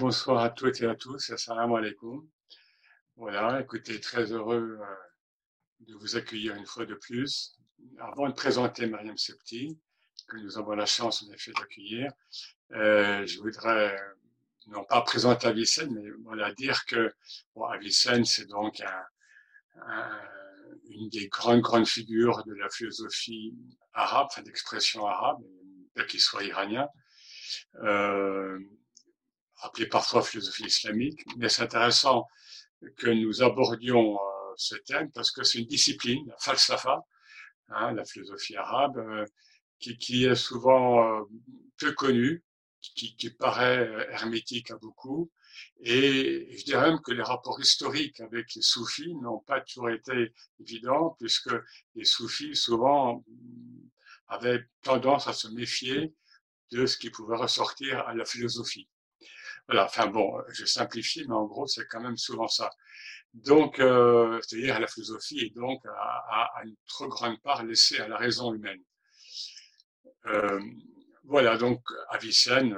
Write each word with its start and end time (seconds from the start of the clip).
bonsoir 0.00 0.42
à 0.42 0.48
toutes 0.48 0.80
et 0.80 0.86
à 0.86 0.94
tous. 0.94 1.28
Assalamu 1.28 1.76
alaikum. 1.76 2.26
Voilà, 3.16 3.60
écoutez, 3.60 4.00
très 4.00 4.32
heureux 4.32 4.78
euh, 4.80 4.84
de 5.80 5.94
vous 5.94 6.16
accueillir 6.16 6.54
une 6.54 6.64
fois 6.64 6.86
de 6.86 6.94
plus. 6.94 7.58
Avant 7.98 8.26
de 8.26 8.32
présenter 8.32 8.86
Mariam 8.86 9.18
Septi, 9.18 9.78
que 10.26 10.38
nous 10.38 10.56
avons 10.56 10.72
la 10.72 10.86
chance 10.86 11.22
en 11.22 11.30
effet 11.34 11.52
d'accueillir, 11.52 12.10
euh, 12.72 13.26
je 13.26 13.40
voudrais 13.40 13.94
non 14.68 14.84
pas 14.84 15.02
présenter 15.02 15.46
Avicenne, 15.48 15.92
mais 15.92 16.08
voilà, 16.24 16.50
dire 16.54 16.86
que 16.86 17.12
Avicenne, 17.70 18.24
c'est 18.24 18.46
donc 18.46 18.82
une 20.88 21.10
des 21.10 21.28
grandes, 21.28 21.60
grandes 21.60 21.86
figures 21.86 22.42
de 22.44 22.54
la 22.54 22.70
philosophie 22.70 23.54
arabe, 23.92 24.28
enfin 24.30 24.40
d'expression 24.40 25.06
arabe, 25.06 25.42
qu'il 26.08 26.20
soit 26.20 26.44
iranien. 26.44 26.88
Euh, 27.82 28.58
appelé 29.62 29.86
parfois 29.86 30.22
philosophie 30.22 30.64
islamique, 30.64 31.22
mais 31.36 31.48
c'est 31.48 31.62
intéressant 31.62 32.26
que 32.96 33.08
nous 33.08 33.42
abordions 33.42 34.14
euh, 34.14 34.54
ce 34.56 34.74
thème 34.76 35.10
parce 35.12 35.30
que 35.30 35.42
c'est 35.44 35.58
une 35.58 35.66
discipline, 35.66 36.26
la 36.28 36.36
falsafa, 36.38 37.04
hein, 37.68 37.92
la 37.92 38.04
philosophie 38.04 38.56
arabe, 38.56 38.98
euh, 38.98 39.24
qui, 39.78 39.96
qui, 39.98 40.24
est 40.24 40.34
souvent 40.34 41.20
euh, 41.20 41.24
peu 41.78 41.92
connue, 41.92 42.42
qui, 42.80 43.16
qui, 43.16 43.30
paraît 43.30 44.08
hermétique 44.10 44.70
à 44.70 44.76
beaucoup, 44.76 45.30
et 45.82 46.48
je 46.56 46.64
dirais 46.64 46.90
même 46.90 47.00
que 47.00 47.12
les 47.12 47.22
rapports 47.22 47.60
historiques 47.60 48.20
avec 48.20 48.54
les 48.54 48.62
soufis 48.62 49.14
n'ont 49.16 49.40
pas 49.40 49.60
toujours 49.60 49.90
été 49.90 50.32
évidents, 50.60 51.16
puisque 51.18 51.52
les 51.94 52.04
soufis 52.04 52.54
souvent 52.56 53.24
avaient 54.28 54.64
tendance 54.82 55.26
à 55.26 55.32
se 55.32 55.48
méfier 55.48 56.14
de 56.70 56.86
ce 56.86 56.96
qui 56.96 57.10
pouvait 57.10 57.36
ressortir 57.36 58.00
à 58.06 58.14
la 58.14 58.24
philosophie. 58.24 58.88
Voilà, 59.68 59.84
enfin 59.84 60.06
bon, 60.06 60.32
je 60.48 60.64
simplifie, 60.64 61.24
mais 61.28 61.34
en 61.34 61.46
gros, 61.46 61.66
c'est 61.66 61.86
quand 61.86 62.00
même 62.00 62.16
souvent 62.16 62.48
ça. 62.48 62.70
Donc, 63.34 63.78
euh, 63.78 64.40
c'est-à-dire 64.42 64.80
la 64.80 64.88
philosophie 64.88 65.40
est 65.40 65.54
donc 65.54 65.80
à, 65.86 66.50
une 66.64 66.74
trop 66.86 67.06
grande 67.08 67.40
part 67.42 67.62
laissée 67.64 67.98
à 68.00 68.08
la 68.08 68.16
raison 68.16 68.52
humaine. 68.52 68.82
Euh, 70.26 70.60
voilà, 71.24 71.56
donc 71.56 71.82
Avicenne, 72.08 72.76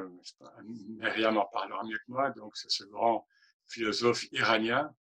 Myriam 0.99 1.39
en 1.39 1.47
parlera 1.47 1.83
mieux 1.85 1.97
que 1.97 2.13
moi, 2.13 2.31
donc 2.31 2.57
c'est 2.57 2.71
ce 2.71 2.85
grand 2.85 3.27
philosophe 3.67 4.25
iranien 4.33 4.95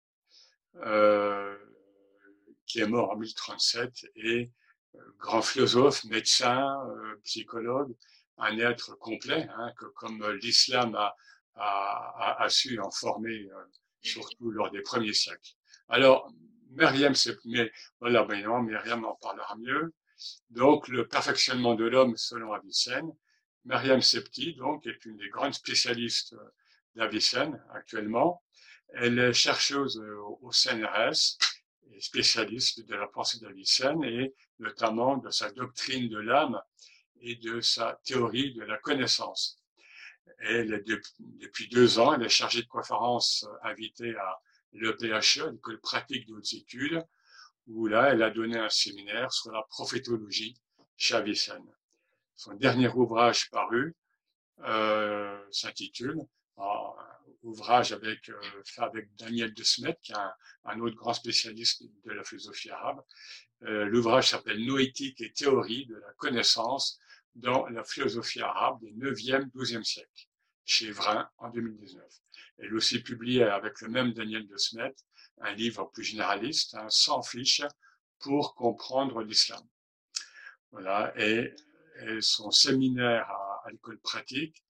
euh, 0.77 1.57
qui 2.67 2.81
est 2.81 2.87
mort 2.87 3.11
en 3.11 3.17
1037 3.17 3.91
et 4.17 4.51
grand 5.19 5.41
philosophe, 5.41 6.05
médecin, 6.05 6.77
psychologue, 7.25 7.97
un 8.37 8.59
être 8.59 8.95
complet, 8.98 9.48
hein, 9.57 9.73
que 9.79 9.87
comme 9.87 10.31
l'islam 10.42 10.95
a, 10.95 11.17
a, 11.59 12.47
su 12.48 12.78
en 12.81 12.91
former, 12.91 13.48
euh, 13.51 13.64
surtout 14.03 14.51
lors 14.51 14.70
des 14.70 14.83
premiers 14.83 15.12
siècles. 15.12 15.53
Alors, 15.89 16.31
Myriam, 16.70 17.14
mais 17.47 17.73
voilà, 18.01 18.23
en 18.23 19.14
parlera 19.20 19.56
mieux. 19.56 19.95
Donc, 20.51 20.89
le 20.89 21.06
perfectionnement 21.06 21.75
de 21.75 21.84
l'homme 21.84 22.17
selon 22.17 22.53
Avicenne. 22.53 23.11
Myriam 23.64 24.01
Septi, 24.01 24.55
donc, 24.55 24.86
est 24.86 25.05
une 25.05 25.17
des 25.17 25.29
grandes 25.29 25.55
spécialistes 25.55 26.34
euh, 26.34 26.55
d'Avicenne 26.95 27.62
actuellement. 27.73 28.42
Elle 28.95 29.19
est 29.19 29.33
chercheuse 29.33 29.98
euh, 29.98 30.17
au 30.41 30.51
CNRS 30.51 31.39
et 31.92 32.01
spécialiste 32.01 32.86
de 32.86 32.95
la 32.95 33.06
pensée 33.06 33.39
d'Avicenne 33.41 34.03
et 34.05 34.34
notamment 34.59 35.17
de 35.17 35.31
sa 35.31 35.51
doctrine 35.51 36.09
de 36.09 36.19
l'âme 36.19 36.61
et 37.20 37.36
de 37.36 37.61
sa 37.61 38.01
théorie 38.05 38.55
de 38.55 38.62
la 38.62 38.79
connaissance. 38.79 39.58
Elle 40.41 40.84
depuis 40.84 41.69
deux 41.69 41.98
ans, 41.98 42.15
elle 42.15 42.25
est 42.25 42.29
chargée 42.29 42.62
de 42.62 42.69
conférences 42.69 43.45
euh, 43.45 43.69
invitée 43.69 44.15
à 44.17 44.41
l'EPHE, 44.73 45.51
l'école 45.53 45.81
pratique 45.81 46.27
de 46.29 46.35
haute 46.35 46.53
études, 46.53 47.03
où 47.67 47.87
là, 47.87 48.11
elle 48.12 48.23
a 48.23 48.31
donné 48.31 48.59
un 48.59 48.69
séminaire 48.69 49.33
sur 49.33 49.53
la 49.53 49.62
prophétologie 49.62 50.57
chez 50.97 51.14
Avicenne. 51.14 51.70
Son 52.35 52.55
dernier 52.55 52.89
ouvrage 52.89 53.51
paru 53.51 53.95
euh, 54.64 55.39
s'intitule, 55.51 56.19
un 56.57 56.92
ouvrage 57.42 57.92
avec, 57.92 58.29
euh, 58.29 58.41
fait 58.64 58.83
avec 58.83 59.14
Daniel 59.17 59.55
de 59.55 59.63
Smet, 59.63 59.97
qui 60.02 60.13
est 60.13 60.17
un, 60.17 60.33
un, 60.64 60.81
autre 60.81 60.97
grand 60.97 61.14
spécialiste 61.14 61.83
de 62.05 62.13
la 62.13 62.25
philosophie 62.25 62.70
arabe. 62.70 63.01
Euh, 63.64 63.86
L'ouvrage 63.86 64.31
s'appelle 64.31 64.64
Noétique 64.64 65.20
et 65.20 65.33
théorie 65.33 65.86
de 65.86 65.97
la 65.97 66.13
connaissance 66.17 66.98
dans 67.35 67.67
la 67.69 67.85
philosophie 67.85 68.41
arabe 68.41 68.81
des 68.81 68.92
9e, 68.92 69.51
12e 69.52 69.85
siècles, 69.85 70.27
chez 70.68 70.90
Vrin 70.90 71.29
en 71.39 71.48
2019. 71.48 72.05
Elle 72.58 72.74
aussi 72.74 73.02
publié 73.02 73.42
avec 73.42 73.80
le 73.80 73.89
même 73.89 74.12
Daniel 74.12 74.46
de 74.46 74.56
Smet 74.56 74.95
un 75.40 75.52
livre 75.55 75.90
plus 75.92 76.05
généraliste, 76.05 76.74
un 76.74 76.90
sans 76.90 77.23
fiche, 77.23 77.62
pour 78.18 78.55
comprendre 78.55 79.23
l'islam. 79.23 79.62
Voilà, 80.73 81.12
et, 81.17 81.55
son 82.20 82.52
séminaire 82.52 83.28
à, 83.28 83.70
l'école 83.73 83.98
pratique 83.98 84.62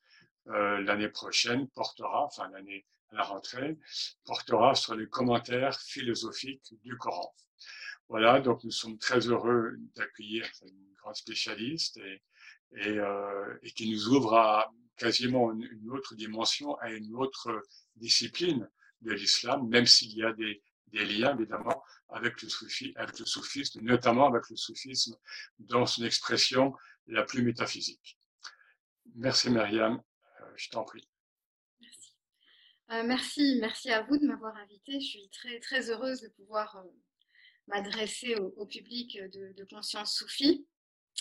euh, 0.46 0.80
l'année 0.80 1.10
prochaine 1.10 1.68
portera, 1.68 2.24
enfin 2.24 2.48
l'année 2.50 2.86
à 3.10 3.16
la 3.16 3.22
rentrée, 3.22 3.76
portera 4.24 4.74
sur 4.74 4.94
les 4.94 5.08
commentaires 5.08 5.78
philosophiques 5.78 6.72
du 6.84 6.96
Coran. 6.96 7.34
Voilà, 8.08 8.40
donc 8.40 8.64
nous 8.64 8.70
sommes 8.70 8.98
très 8.98 9.18
heureux 9.18 9.76
d'accueillir 9.94 10.48
une 10.62 10.94
grande 10.94 11.16
spécialiste 11.16 11.98
et, 11.98 12.22
et, 12.76 12.98
euh, 12.98 13.58
et, 13.62 13.70
qui 13.72 13.90
nous 13.90 14.08
ouvre 14.08 14.34
à 14.34 14.72
quasiment 14.98 15.52
une, 15.52 15.90
autre 15.90 16.14
dimension, 16.14 16.76
à 16.78 16.90
une 16.90 17.14
autre 17.14 17.62
discipline 17.96 18.68
de 19.00 19.12
l'islam, 19.12 19.66
même 19.68 19.86
s'il 19.86 20.12
y 20.14 20.22
a 20.22 20.32
des, 20.32 20.62
liens 20.92 21.36
évidemment 21.36 21.82
avec 22.08 22.40
le, 22.42 22.48
soufi, 22.48 22.92
avec 22.96 23.18
le 23.18 23.26
soufisme, 23.26 23.80
notamment 23.82 24.26
avec 24.28 24.48
le 24.48 24.56
soufisme 24.56 25.16
dans 25.58 25.86
son 25.86 26.04
expression 26.04 26.74
la 27.06 27.24
plus 27.24 27.42
métaphysique. 27.42 28.18
Merci 29.14 29.50
Myriam, 29.50 30.02
euh, 30.40 30.52
je 30.56 30.70
t'en 30.70 30.84
prie. 30.84 31.06
Merci. 31.80 32.14
Euh, 32.90 33.02
merci, 33.04 33.58
merci 33.60 33.90
à 33.90 34.02
vous 34.02 34.16
de 34.18 34.26
m'avoir 34.26 34.56
invité. 34.56 34.98
Je 35.00 35.06
suis 35.06 35.28
très 35.30 35.60
très 35.60 35.90
heureuse 35.90 36.22
de 36.22 36.28
pouvoir 36.28 36.76
euh, 36.76 36.90
m'adresser 37.66 38.34
au, 38.36 38.54
au, 38.56 38.66
public 38.66 39.18
de, 39.32 39.52
de 39.52 39.64
conscience 39.64 40.16
soufie 40.16 40.66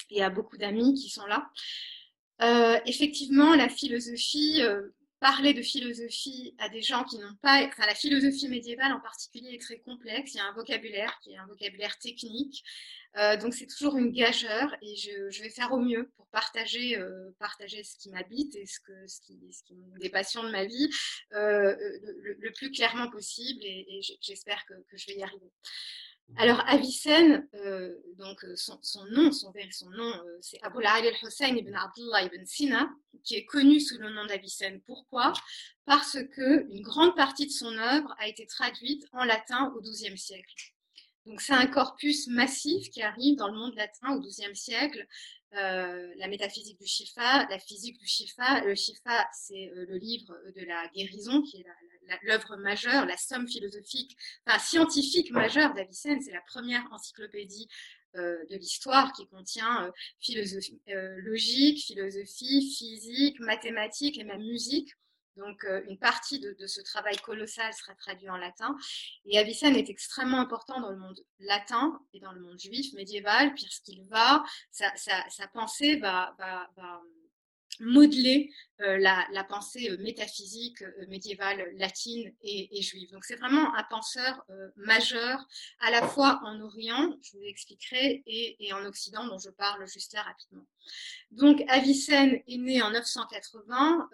et 0.09 0.23
à 0.23 0.29
beaucoup 0.29 0.57
d'amis 0.57 0.93
qui 0.93 1.09
sont 1.09 1.25
là. 1.25 1.51
Euh, 2.41 2.79
effectivement, 2.85 3.55
la 3.55 3.69
philosophie, 3.69 4.61
euh, 4.61 4.89
parler 5.19 5.53
de 5.53 5.61
philosophie 5.61 6.53
à 6.59 6.69
des 6.69 6.81
gens 6.81 7.03
qui 7.03 7.17
n'ont 7.17 7.35
pas, 7.41 7.65
enfin 7.65 7.85
la 7.87 7.95
philosophie 7.95 8.47
médiévale 8.49 8.93
en 8.93 8.99
particulier 8.99 9.55
est 9.55 9.61
très 9.61 9.79
complexe. 9.79 10.33
Il 10.33 10.37
y 10.37 10.39
a 10.39 10.45
un 10.45 10.53
vocabulaire 10.53 11.17
qui 11.23 11.33
est 11.33 11.37
un 11.37 11.47
vocabulaire 11.47 11.97
technique, 11.97 12.63
euh, 13.17 13.35
donc 13.37 13.53
c'est 13.55 13.65
toujours 13.65 13.97
une 13.97 14.11
gageure 14.11 14.75
et 14.81 14.95
je, 14.95 15.29
je, 15.31 15.41
vais 15.41 15.49
faire 15.49 15.71
au 15.71 15.79
mieux 15.79 16.11
pour 16.17 16.27
partager, 16.27 16.97
euh, 16.97 17.31
partager 17.39 17.83
ce 17.83 17.97
qui 17.97 18.11
m'habite 18.11 18.55
et 18.55 18.65
ce, 18.67 18.79
que, 18.79 19.07
ce, 19.07 19.21
qui, 19.21 19.39
ce 19.51 19.63
qui 19.63 19.75
des 19.99 20.09
passions 20.09 20.43
de 20.43 20.51
ma 20.51 20.65
vie 20.65 20.89
euh, 21.33 21.75
le, 22.21 22.37
le, 22.39 22.51
plus 22.51 22.69
clairement 22.69 23.09
possible 23.09 23.63
et, 23.63 23.85
et 23.89 24.01
j'espère 24.21 24.63
que, 24.67 24.73
que, 24.73 24.97
je 24.97 25.07
vais 25.07 25.17
y 25.17 25.23
arriver. 25.23 25.51
Alors 26.35 26.61
Avicenne, 26.67 27.47
euh, 27.55 27.95
donc 28.17 28.43
euh, 28.43 28.55
son, 28.55 28.77
nom, 29.11 29.31
son, 29.31 29.51
son 29.71 29.89
nom, 29.89 30.13
euh, 30.13 30.37
c'est 30.41 30.61
Abu 30.61 30.83
al-Hussein 30.83 31.55
ibn 31.55 31.73
Abdullah 31.73 32.23
ibn 32.23 32.45
Sina, 32.45 32.89
qui 33.23 33.35
est 33.35 33.45
connu 33.45 33.79
sous 33.79 33.97
le 33.97 34.09
nom 34.09 34.25
d'Avicenne. 34.25 34.81
Pourquoi? 34.85 35.33
Parce 35.85 36.17
que 36.35 36.69
une 36.69 36.81
grande 36.81 37.15
partie 37.15 37.47
de 37.47 37.51
son 37.51 37.75
œuvre 37.77 38.13
a 38.19 38.27
été 38.27 38.45
traduite 38.45 39.05
en 39.13 39.23
latin 39.23 39.73
au 39.75 39.81
XIIe 39.81 40.17
siècle. 40.17 40.73
Donc 41.25 41.41
c'est 41.41 41.53
un 41.53 41.67
corpus 41.67 42.27
massif 42.27 42.89
qui 42.89 43.01
arrive 43.01 43.37
dans 43.37 43.47
le 43.47 43.57
monde 43.57 43.75
latin 43.75 44.15
au 44.15 44.19
XIIe 44.19 44.55
siècle. 44.55 45.07
La 45.51 46.27
métaphysique 46.27 46.79
du 46.79 46.85
Shifa, 46.85 47.47
la 47.49 47.57
physique 47.57 47.97
du 47.97 48.05
Shifa. 48.05 48.61
Le 48.63 48.75
Shifa, 48.75 49.27
c'est 49.33 49.71
le 49.73 49.97
livre 49.97 50.33
de 50.55 50.63
la 50.65 50.87
guérison, 50.89 51.41
qui 51.41 51.61
est 51.61 51.63
la, 51.63 51.73
l'œuvre 52.23 52.57
majeure, 52.57 53.05
la 53.05 53.17
somme 53.17 53.47
philosophique, 53.47 54.17
enfin 54.45 54.59
scientifique 54.59 55.31
majeure 55.31 55.73
d'Avicenne. 55.73 56.21
C'est 56.21 56.33
la 56.33 56.41
première 56.41 56.83
encyclopédie 56.91 57.67
euh, 58.15 58.43
de 58.49 58.55
l'histoire 58.55 59.13
qui 59.13 59.27
contient 59.27 59.85
euh, 59.85 59.91
philosophie, 60.19 60.81
euh, 60.89 61.17
logique, 61.21 61.85
philosophie, 61.85 62.73
physique, 62.75 63.39
mathématiques 63.39 64.17
et 64.17 64.23
même 64.23 64.41
musique. 64.41 64.91
Donc, 65.35 65.63
une 65.87 65.99
partie 65.99 66.39
de, 66.39 66.55
de, 66.59 66.65
ce 66.65 66.81
travail 66.81 67.15
colossal 67.17 67.71
sera 67.71 67.93
traduit 67.93 68.27
en 68.27 68.37
latin. 68.37 68.75
Et 69.25 69.37
Avicenne 69.37 69.75
est 69.75 69.87
extrêmement 69.87 70.39
important 70.39 70.81
dans 70.81 70.89
le 70.89 70.97
monde 70.97 71.19
latin 71.37 72.01
et 72.11 72.19
dans 72.19 72.31
le 72.31 72.41
monde 72.41 72.59
juif 72.59 72.91
médiéval, 72.93 73.53
puisqu'il 73.53 74.03
va, 74.05 74.43
sa, 74.71 74.95
sa, 74.95 75.29
sa 75.29 75.47
pensée 75.49 75.97
va, 75.97 76.33
va, 76.39 76.71
va 76.75 77.03
modeler 77.79 78.51
euh, 78.81 78.99
la, 78.99 79.43
pensée 79.43 79.89
euh, 79.89 79.97
métaphysique 79.97 80.83
euh, 80.83 81.07
médiévale 81.07 81.67
latine 81.77 82.31
et, 82.43 82.81
juive. 82.83 83.11
Donc 83.11 83.25
c'est 83.25 83.35
vraiment 83.35 83.73
un 83.75 83.83
penseur 83.83 84.45
majeur 84.75 85.43
à 85.79 85.89
la 85.89 86.07
fois 86.07 86.39
en 86.43 86.61
Orient, 86.61 87.17
je 87.23 87.31
vous 87.31 87.41
l'expliquerai, 87.41 88.23
et, 88.27 88.71
en 88.73 88.85
Occident 88.85 89.25
dont 89.25 89.39
je 89.39 89.49
parle 89.49 89.87
juste 89.87 90.13
là 90.13 90.21
rapidement. 90.21 90.65
Donc 91.31 91.63
Avicenne 91.67 92.39
est 92.47 92.57
né 92.57 92.81
en 92.81 92.91
980 92.91 94.09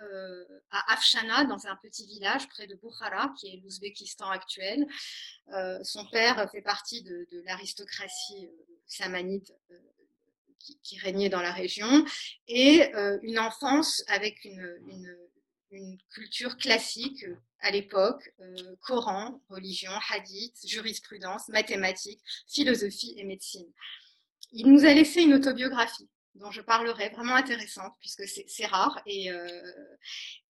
à 0.71 0.93
Afshana, 0.93 1.43
dans 1.45 1.67
un 1.67 1.75
petit 1.75 2.05
village 2.05 2.47
près 2.47 2.65
de 2.65 2.75
Bukhara, 2.75 3.33
qui 3.37 3.47
est 3.47 3.61
l'Ouzbékistan 3.63 4.29
actuel. 4.29 4.87
son 5.83 6.05
père 6.11 6.49
fait 6.51 6.61
partie 6.61 7.03
de, 7.03 7.27
l'aristocratie 7.45 8.49
samanide 8.87 9.53
qui, 10.83 10.97
régnait 10.99 11.29
dans 11.29 11.41
la 11.41 11.51
région, 11.51 12.05
et 12.47 12.93
euh, 12.95 13.17
une 13.23 13.39
enfance 13.39 14.03
avec 14.07 14.43
une, 14.45 15.17
culture 16.13 16.55
classique 16.57 17.23
euh, 17.23 17.35
à 17.61 17.71
l'époque, 17.71 18.31
euh, 18.41 18.75
Coran, 18.81 19.41
religion, 19.49 19.91
hadith, 20.11 20.55
jurisprudence, 20.67 21.49
mathématiques, 21.49 22.21
philosophie 22.47 23.15
et 23.17 23.23
médecine. 23.23 23.65
Il 24.51 24.71
nous 24.71 24.85
a 24.85 24.93
laissé 24.93 25.23
une 25.23 25.33
autobiographie 25.33 26.07
dont 26.35 26.51
je 26.51 26.61
parlerai, 26.61 27.09
vraiment 27.09 27.33
intéressante, 27.33 27.93
puisque 27.99 28.27
c'est 28.27 28.65
rare, 28.67 29.01
et, 29.07 29.29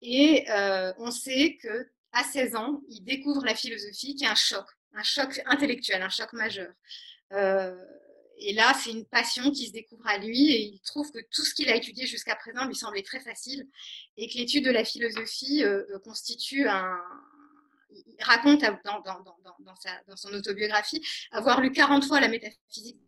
et 0.01 0.45
on 0.97 1.11
sait 1.11 1.57
que 1.61 1.87
à 2.11 2.23
16 2.23 2.55
ans, 2.55 2.81
il 2.89 3.03
découvre 3.03 3.43
la 3.45 3.55
philosophie 3.55 4.15
qui 4.15 4.23
est 4.23 4.27
un 4.27 4.35
choc, 4.35 4.65
un 4.93 5.03
choc 5.03 5.41
intellectuel, 5.45 6.01
un 6.01 6.09
choc 6.09 6.33
majeur 6.33 6.71
et 8.39 8.53
là, 8.53 8.73
c'est 8.73 8.91
une 8.91 9.05
passion 9.05 9.51
qui 9.51 9.67
se 9.67 9.71
découvre 9.71 10.05
à 10.05 10.17
lui 10.17 10.51
et 10.51 10.61
il 10.61 10.79
trouve 10.81 11.11
que 11.11 11.19
tout 11.31 11.43
ce 11.43 11.53
qu'il 11.55 11.69
a 11.69 11.75
étudié 11.75 12.05
jusqu'à 12.05 12.35
présent 12.35 12.65
lui 12.65 12.75
semblait 12.75 13.01
très 13.01 13.19
facile 13.19 13.67
et 14.15 14.29
que 14.29 14.37
l'étude 14.37 14.65
de 14.65 14.71
la 14.71 14.85
philosophie 14.85 15.63
euh, 15.63 15.83
euh, 15.91 15.99
constitue 15.99 16.67
un. 16.67 16.97
Il 17.89 18.23
raconte 18.23 18.61
dans, 18.83 20.15
son 20.15 20.33
autobiographie 20.33 21.01
avoir 21.31 21.61
lu 21.61 21.71
40 21.71 22.05
fois 22.05 22.19
la 22.19 22.27
métaphysique 22.27 22.99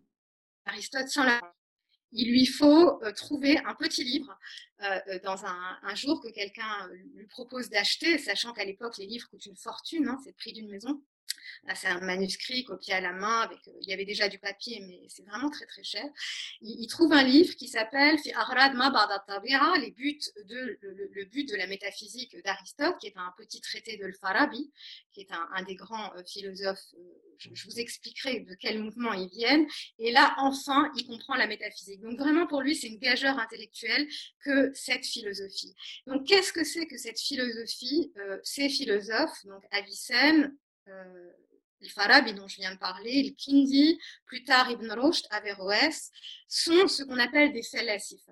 d'Aristote 0.65 1.09
sans 1.09 1.23
la. 1.23 1.39
Il 2.11 2.31
lui 2.31 2.47
faut 2.47 3.03
euh, 3.03 3.11
trouver 3.11 3.59
un 3.59 3.75
petit 3.75 4.03
livre 4.03 4.35
dans 5.23 5.45
un, 5.45 5.77
un, 5.83 5.95
jour 5.95 6.21
que 6.21 6.29
quelqu'un 6.29 6.89
lui 7.13 7.27
propose 7.27 7.69
d'acheter, 7.69 8.17
sachant 8.17 8.53
qu'à 8.53 8.63
l'époque 8.63 8.97
les 8.97 9.05
livres 9.05 9.27
coûtent 9.29 9.45
une 9.45 9.57
fortune, 9.57 10.07
hein, 10.07 10.17
c'est 10.23 10.29
le 10.29 10.35
prix 10.35 10.53
d'une 10.53 10.69
maison 10.69 11.03
c'est 11.75 11.87
un 11.87 11.99
manuscrit 11.99 12.63
copié 12.63 12.93
à 12.93 13.01
la 13.01 13.11
main, 13.11 13.49
euh, 13.51 13.71
il 13.81 13.89
y 13.89 13.93
avait 13.93 14.05
déjà 14.05 14.27
du 14.27 14.39
papier, 14.39 14.83
mais 14.87 15.01
c'est 15.07 15.23
vraiment 15.23 15.49
très 15.49 15.65
très 15.65 15.83
cher. 15.83 16.05
Il, 16.61 16.87
trouve 16.87 17.13
un 17.13 17.23
livre 17.23 17.55
qui 17.55 17.67
s'appelle 17.67 18.17
les 19.79 19.91
buts 19.91 20.19
de, 20.45 20.77
le, 20.81 21.25
but 21.25 21.49
de 21.49 21.55
la 21.55 21.67
métaphysique 21.67 22.35
d'Aristote, 22.43 22.97
qui 22.99 23.07
est 23.07 23.17
un 23.17 23.33
petit 23.37 23.61
traité 23.61 23.97
de 23.97 24.11
Farabi, 24.19 24.71
qui 25.13 25.21
est 25.21 25.31
un, 25.31 25.63
des 25.63 25.75
grands 25.75 26.13
euh, 26.15 26.23
philosophes. 26.25 26.93
Euh, 26.95 26.99
je, 27.37 27.65
vous 27.65 27.79
expliquerai 27.79 28.41
de 28.41 28.53
quel 28.55 28.79
mouvement 28.79 29.13
ils 29.13 29.29
viennent. 29.29 29.67
Et 29.97 30.11
là, 30.11 30.33
enfin, 30.39 30.91
il 30.97 31.05
comprend 31.05 31.35
la 31.35 31.47
métaphysique. 31.47 32.01
Donc 32.01 32.17
vraiment, 32.17 32.47
pour 32.47 32.61
lui, 32.61 32.75
c'est 32.75 32.87
une 32.87 32.99
gageure 32.99 33.37
intellectuelle 33.39 34.07
que 34.43 34.71
cette 34.73 35.05
philosophie. 35.05 35.73
Donc, 36.07 36.27
qu'est-ce 36.27 36.51
que 36.51 36.63
c'est 36.63 36.85
que 36.87 36.97
cette 36.97 37.19
philosophie? 37.19 38.11
Ces 38.43 38.67
philosophes, 38.67 39.45
donc 39.45 39.63
Avicenne, 39.71 40.53
le 40.87 41.87
Farabi 41.87 42.33
dont 42.33 42.47
je 42.47 42.57
viens 42.57 42.73
de 42.73 42.79
parler, 42.79 43.23
le 43.23 43.31
Kindi, 43.31 43.99
plus 44.25 44.43
tard 44.43 44.69
Ibn 44.69 44.91
Rushd, 44.91 45.27
Averroès, 45.29 46.11
sont 46.47 46.87
ce 46.87 47.03
qu'on 47.03 47.19
appelle 47.19 47.53
des 47.53 47.63
philosophes. 47.63 48.29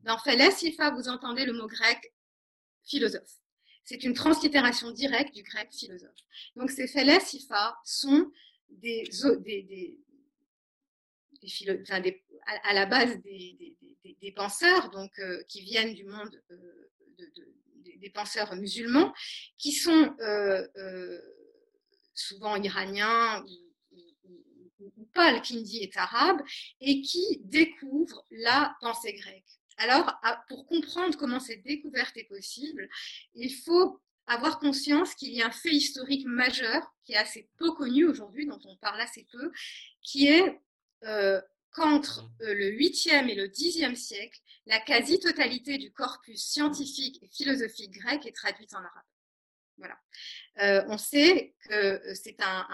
Dans 0.00 0.18
philosophe, 0.18 0.94
vous 0.94 1.08
entendez 1.08 1.44
le 1.44 1.52
mot 1.52 1.68
grec 1.68 2.12
philosophe. 2.84 3.38
C'est 3.84 4.04
une 4.04 4.14
translittération 4.14 4.90
directe 4.90 5.34
du 5.34 5.42
grec 5.42 5.68
philosophe. 5.72 6.10
Donc 6.56 6.70
ces 6.70 6.86
philosophes 6.86 7.80
sont 7.84 8.30
des, 8.70 9.04
à, 12.64 12.74
la 12.74 12.86
base 12.86 13.16
des, 13.22 14.32
penseurs 14.34 14.90
donc, 14.90 15.10
euh, 15.18 15.42
qui 15.48 15.62
viennent 15.62 15.94
du 15.94 16.04
monde 16.04 16.42
euh, 16.50 16.90
des 17.98 18.10
penseurs 18.10 18.54
musulmans, 18.56 19.12
qui 19.58 19.72
sont 19.72 20.16
souvent 22.22 22.56
iranien 22.56 23.44
ou, 24.78 25.06
pas, 25.14 25.32
le 25.32 25.40
kindi 25.40 25.78
est 25.78 25.96
arabe, 25.96 26.40
et 26.80 27.02
qui 27.02 27.40
découvre 27.44 28.24
la 28.30 28.74
pensée 28.80 29.12
grecque. 29.12 29.60
Alors, 29.76 30.12
pour 30.48 30.66
comprendre 30.66 31.16
comment 31.16 31.40
cette 31.40 31.62
découverte 31.64 32.16
est 32.16 32.28
possible, 32.28 32.88
il 33.34 33.52
faut 33.52 34.00
avoir 34.26 34.58
conscience 34.58 35.14
qu'il 35.14 35.32
y 35.32 35.42
a 35.42 35.46
un 35.46 35.50
fait 35.50 35.74
historique 35.74 36.26
majeur 36.26 36.82
qui 37.04 37.12
est 37.12 37.16
assez 37.16 37.48
peu 37.58 37.72
connu 37.72 38.06
aujourd'hui, 38.06 38.46
dont 38.46 38.60
on 38.64 38.76
parle 38.76 39.00
assez 39.00 39.26
peu, 39.30 39.50
qui 40.02 40.28
est 40.28 40.60
euh, 41.04 41.40
qu'entre 41.72 42.30
euh, 42.42 42.54
le 42.54 42.70
8e 42.70 43.28
et 43.28 43.34
le 43.34 43.48
10e 43.48 43.96
siècle, 43.96 44.40
la 44.66 44.78
quasi-totalité 44.78 45.78
du 45.78 45.92
corpus 45.92 46.40
scientifique 46.40 47.22
et 47.22 47.28
philosophique 47.28 47.92
grec 47.92 48.24
est 48.26 48.36
traduite 48.36 48.74
en 48.74 48.78
arabe. 48.78 49.11
Euh, 50.60 50.84
on 50.88 50.98
sait 50.98 51.54
que 51.64 51.74
euh, 51.74 52.14
c'est 52.14 52.36
un, 52.40 52.66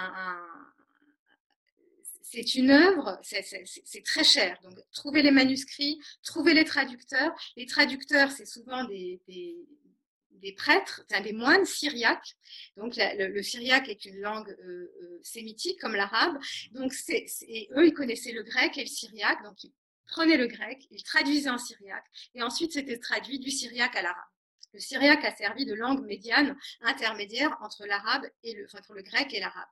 c'est 2.22 2.54
une 2.54 2.70
œuvre, 2.70 3.18
c'est 3.22 4.04
très 4.04 4.24
cher. 4.24 4.58
Donc, 4.62 4.74
trouver 4.92 5.22
les 5.22 5.30
manuscrits, 5.30 5.98
trouver 6.22 6.54
les 6.54 6.64
traducteurs. 6.64 7.32
Les 7.56 7.66
traducteurs, 7.66 8.30
c'est 8.30 8.46
souvent 8.46 8.84
des, 8.84 9.20
des, 9.28 10.52
prêtres, 10.52 11.04
des 11.22 11.32
moines 11.32 11.64
syriaques. 11.64 12.36
Donc, 12.76 12.94
le, 12.96 13.42
syriaque 13.42 13.88
est 13.88 14.04
une 14.04 14.20
langue 14.20 14.50
euh, 14.62 15.20
sémitique 15.22 15.80
comme 15.80 15.94
l'arabe. 15.94 16.36
Donc, 16.72 16.92
eux, 16.92 17.86
ils 17.86 17.94
connaissaient 17.94 18.32
le 18.32 18.42
grec 18.42 18.76
et 18.76 18.82
le 18.82 18.88
syriaque. 18.90 19.42
Donc, 19.44 19.64
ils 19.64 19.72
prenaient 20.06 20.36
le 20.36 20.48
grec, 20.48 20.86
ils 20.90 21.02
traduisaient 21.02 21.50
en 21.50 21.58
syriaque. 21.58 22.04
Et 22.34 22.42
ensuite, 22.42 22.72
c'était 22.72 22.98
traduit 22.98 23.38
du 23.38 23.50
syriaque 23.50 23.96
à 23.96 24.02
l'arabe. 24.02 24.37
Le 24.78 24.82
syriaque 24.82 25.24
a 25.24 25.34
servi 25.34 25.66
de 25.66 25.74
langue 25.74 26.06
médiane, 26.06 26.56
intermédiaire 26.82 27.58
entre 27.62 27.84
l'arabe 27.84 28.22
et 28.44 28.54
le, 28.54 28.64
entre 28.76 28.94
le 28.94 29.02
grec 29.02 29.34
et 29.34 29.40
l'arabe. 29.40 29.66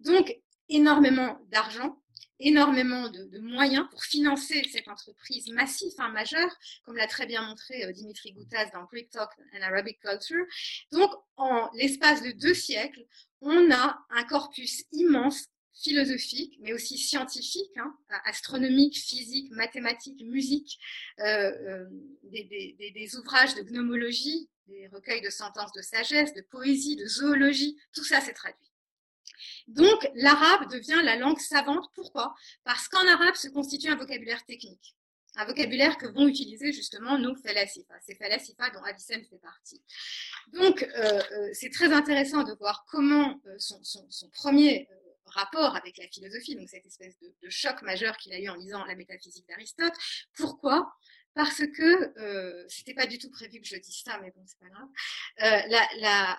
Donc, 0.00 0.34
énormément 0.70 1.38
d'argent, 1.48 2.00
énormément 2.40 3.10
de, 3.10 3.38
moyens 3.40 3.86
pour 3.90 4.02
financer 4.02 4.66
cette 4.72 4.88
entreprise 4.88 5.50
massive, 5.50 5.92
hein, 5.98 6.08
majeure, 6.08 6.50
comme 6.86 6.96
l'a 6.96 7.06
très 7.06 7.26
bien 7.26 7.42
montré 7.42 7.84
euh, 7.84 7.92
Dimitri 7.92 8.32
Goutas 8.32 8.70
dans 8.72 8.84
Greek 8.84 9.10
Talk 9.10 9.28
and 9.52 9.60
Arabic 9.60 10.00
Culture. 10.00 10.46
Donc, 10.92 11.10
en 11.36 11.68
l'espace 11.74 12.22
de 12.22 12.30
deux 12.30 12.54
siècles, 12.54 13.04
on 13.42 13.70
a 13.70 13.98
un 14.08 14.24
corpus 14.24 14.84
immense 14.92 15.44
philosophique, 15.82 16.58
mais 16.60 16.72
aussi 16.72 16.98
scientifique, 16.98 17.76
hein, 17.76 17.96
astronomique, 18.24 18.96
physique, 18.96 19.50
mathématique, 19.52 20.22
musique, 20.22 20.78
euh, 21.20 21.24
euh, 21.24 21.86
des, 22.24 23.16
ouvrages 23.16 23.54
de 23.54 23.62
gnomologie, 23.62 24.48
des 24.66 24.88
recueils 24.88 25.22
de 25.22 25.30
sentences 25.30 25.72
de 25.72 25.82
sagesse, 25.82 26.34
de 26.34 26.42
poésie, 26.42 26.96
de 26.96 27.06
zoologie, 27.06 27.78
tout 27.92 28.04
ça 28.04 28.20
s'est 28.20 28.34
traduit. 28.34 28.58
Donc 29.68 30.10
l'arabe 30.14 30.70
devient 30.70 31.00
la 31.04 31.16
langue 31.16 31.38
savante. 31.38 31.86
Pourquoi? 31.94 32.34
Parce 32.64 32.88
qu'en 32.88 33.06
arabe 33.06 33.36
se 33.36 33.48
constitue 33.48 33.88
un 33.88 33.96
vocabulaire 33.96 34.44
technique 34.44 34.96
un 35.36 35.44
vocabulaire 35.44 35.96
que 35.98 36.06
vont 36.06 36.26
utiliser 36.26 36.72
justement 36.72 37.16
nos 37.16 37.36
falasifa, 37.36 37.94
ces 38.00 38.16
falasifa 38.16 38.70
dont 38.70 38.82
Avicenne 38.82 39.24
fait 39.24 39.38
partie. 39.38 39.80
Donc, 40.48 40.82
euh, 40.82 41.22
c'est 41.52 41.70
très 41.70 41.92
intéressant 41.92 42.42
de 42.42 42.52
voir 42.54 42.84
comment 42.88 43.40
son, 43.58 43.80
son, 43.84 44.28
premier 44.30 44.88
rapport 45.28 45.76
avec 45.76 45.96
la 45.98 46.08
philosophie, 46.08 46.56
donc 46.56 46.68
cette 46.68 46.86
espèce 46.86 47.18
de, 47.20 47.50
choc 47.50 47.82
majeur 47.82 48.16
qu'il 48.16 48.32
a 48.32 48.40
eu 48.40 48.48
en 48.48 48.54
lisant 48.54 48.84
la 48.84 48.94
métaphysique 48.94 49.46
d'Aristote. 49.48 49.94
Pourquoi? 50.34 50.92
Parce 51.34 51.58
que 51.58 52.18
euh, 52.18 52.64
c'était 52.68 52.94
pas 52.94 53.06
du 53.06 53.18
tout 53.18 53.30
prévu 53.30 53.60
que 53.60 53.66
je 53.66 53.76
dise 53.76 54.02
ça, 54.04 54.18
mais 54.20 54.32
bon, 54.32 54.42
c'est 54.46 54.58
pas 54.58 54.68
grave. 54.68 54.88
Euh, 55.42 56.34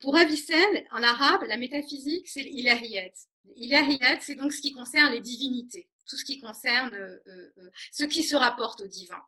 pour 0.00 0.16
Avicenne, 0.16 0.84
en 0.92 1.02
arabe, 1.02 1.42
la 1.48 1.56
métaphysique, 1.56 2.28
c'est 2.28 2.42
l'ilahiyat. 2.42 3.10
L'ilahiyat, 3.56 4.20
c'est 4.20 4.36
donc 4.36 4.52
ce 4.52 4.60
qui 4.60 4.72
concerne 4.72 5.12
les 5.12 5.20
divinités, 5.20 5.88
tout 6.08 6.16
ce 6.16 6.24
qui 6.24 6.40
concerne 6.40 6.94
euh, 6.94 7.18
euh, 7.26 7.70
ce 7.90 8.04
qui 8.04 8.22
se 8.22 8.36
rapporte 8.36 8.80
au 8.80 8.86
divin. 8.86 9.20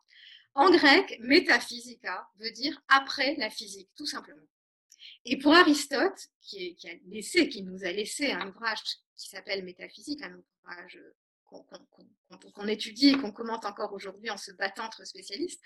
En 0.53 0.69
grec, 0.69 1.17
métaphysica 1.21 2.27
veut 2.37 2.51
dire 2.51 2.81
après 2.87 3.35
la 3.35 3.49
physique, 3.49 3.89
tout 3.95 4.05
simplement. 4.05 4.45
Et 5.25 5.37
pour 5.37 5.53
Aristote, 5.53 6.27
qui, 6.41 6.75
a 6.85 6.89
laissé, 7.07 7.47
qui 7.47 7.63
nous 7.63 7.83
a 7.83 7.91
laissé 7.91 8.31
un 8.31 8.49
ouvrage 8.49 8.79
qui 9.15 9.29
s'appelle 9.29 9.63
Métaphysique, 9.63 10.21
un 10.23 10.33
ouvrage 10.33 10.99
qu'on 11.45 12.67
étudie 12.67 13.09
et 13.09 13.17
qu'on 13.17 13.31
commente 13.31 13.65
encore 13.65 13.93
aujourd'hui 13.93 14.29
en 14.29 14.37
se 14.37 14.51
battant 14.51 14.85
entre 14.85 15.05
spécialistes, 15.05 15.61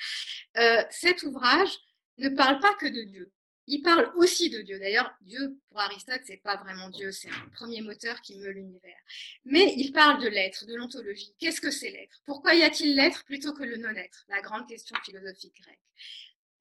euh, 0.57 0.83
cet 0.89 1.24
ouvrage 1.24 1.77
ne 2.17 2.29
parle 2.29 2.59
pas 2.59 2.74
que 2.75 2.88
de 2.88 3.03
Dieu. 3.03 3.31
il 3.67 3.81
parle 3.81 4.12
aussi 4.15 4.50
de 4.50 4.62
Dieu. 4.62 4.79
D'ailleurs, 4.79 5.12
Dieu, 5.21 5.57
pour 5.69 5.79
Aristote, 5.79 6.21
c'est 6.25 6.38
pas 6.38 6.57
vraiment 6.57 6.89
Dieu, 6.89 7.12
c'est 7.12 7.29
un 7.29 7.50
premier 7.53 7.81
moteur 7.81 8.21
qui 8.21 8.38
meut 8.38 8.51
l'univers. 8.51 9.00
Mais 9.43 9.74
il 9.77 9.91
parle 9.91 10.21
de 10.21 10.27
l'être, 10.27 10.65
de 10.65 10.75
l'ontologie. 10.75 11.33
Qu'est-ce 11.39 11.62
que 11.62 11.71
c'est 11.71 11.89
l'être? 11.89 12.21
Pourquoi 12.25 12.53
y 12.53 12.63
a-t-il 12.63 12.95
l'être 12.95 13.24
plutôt 13.25 13.53
que 13.53 13.63
le 13.63 13.77
non-être? 13.77 14.25
La 14.27 14.41
grande 14.41 14.67
question 14.67 14.95
philosophique 15.03 15.55
grecque. 15.62 15.79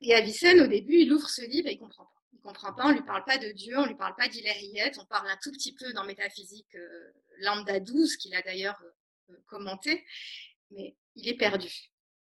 Et 0.00 0.14
Avicenne, 0.14 0.60
au 0.60 0.66
début, 0.66 0.96
il 1.00 1.12
ouvre 1.12 1.28
ce 1.28 1.42
livre 1.42 1.68
et 1.68 1.72
il 1.72 1.78
comprend 1.78 2.04
pas. 2.04 2.13
Il 2.34 2.40
comprend 2.40 2.72
pas, 2.74 2.86
on 2.86 2.92
lui 2.92 3.02
parle 3.02 3.24
pas 3.24 3.38
de 3.38 3.50
Dieu, 3.52 3.78
on 3.78 3.86
lui 3.86 3.94
parle 3.94 4.14
pas 4.16 4.28
d'Hilariette, 4.28 4.98
on 4.98 5.06
parle 5.06 5.28
un 5.28 5.38
tout 5.42 5.52
petit 5.52 5.72
peu 5.72 5.92
dans 5.92 6.04
Métaphysique 6.04 6.74
euh, 6.74 7.12
Lambda 7.38 7.80
12, 7.80 8.16
qu'il 8.16 8.34
a 8.34 8.42
d'ailleurs 8.42 8.80
euh, 9.30 9.36
commenté, 9.46 10.04
mais 10.70 10.96
il 11.14 11.28
est 11.28 11.36
perdu. 11.36 11.70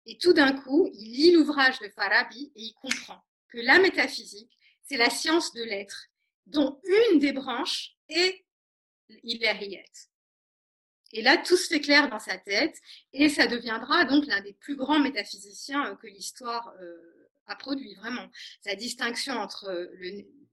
Et 0.06 0.18
tout 0.18 0.32
d'un 0.32 0.52
coup, 0.52 0.90
il 0.92 1.12
lit 1.12 1.32
l'ouvrage 1.32 1.78
de 1.78 1.88
Farabi 1.88 2.52
et 2.56 2.62
il 2.62 2.74
comprend 2.74 3.22
que 3.48 3.58
la 3.58 3.78
métaphysique, 3.78 4.50
c'est 4.82 4.96
la 4.96 5.10
science 5.10 5.52
de 5.52 5.62
l'être, 5.62 6.08
dont 6.46 6.80
une 6.84 7.20
des 7.20 7.32
branches 7.32 7.96
est 8.08 8.44
l'Hilariette. 9.22 10.10
Et 11.12 11.22
là, 11.22 11.36
tout 11.36 11.56
se 11.56 11.68
fait 11.68 11.80
clair 11.80 12.08
dans 12.08 12.18
sa 12.18 12.38
tête, 12.38 12.80
et 13.12 13.28
ça 13.28 13.46
deviendra 13.46 14.04
donc 14.06 14.26
l'un 14.26 14.40
des 14.40 14.54
plus 14.54 14.76
grands 14.76 14.98
métaphysiciens 14.98 15.92
euh, 15.92 15.96
que 15.96 16.06
l'histoire 16.06 16.72
euh, 16.80 17.21
produit, 17.56 17.94
vraiment. 17.94 18.30
Sa 18.62 18.74
distinction 18.74 19.34
entre 19.34 19.68
euh, 19.70 19.86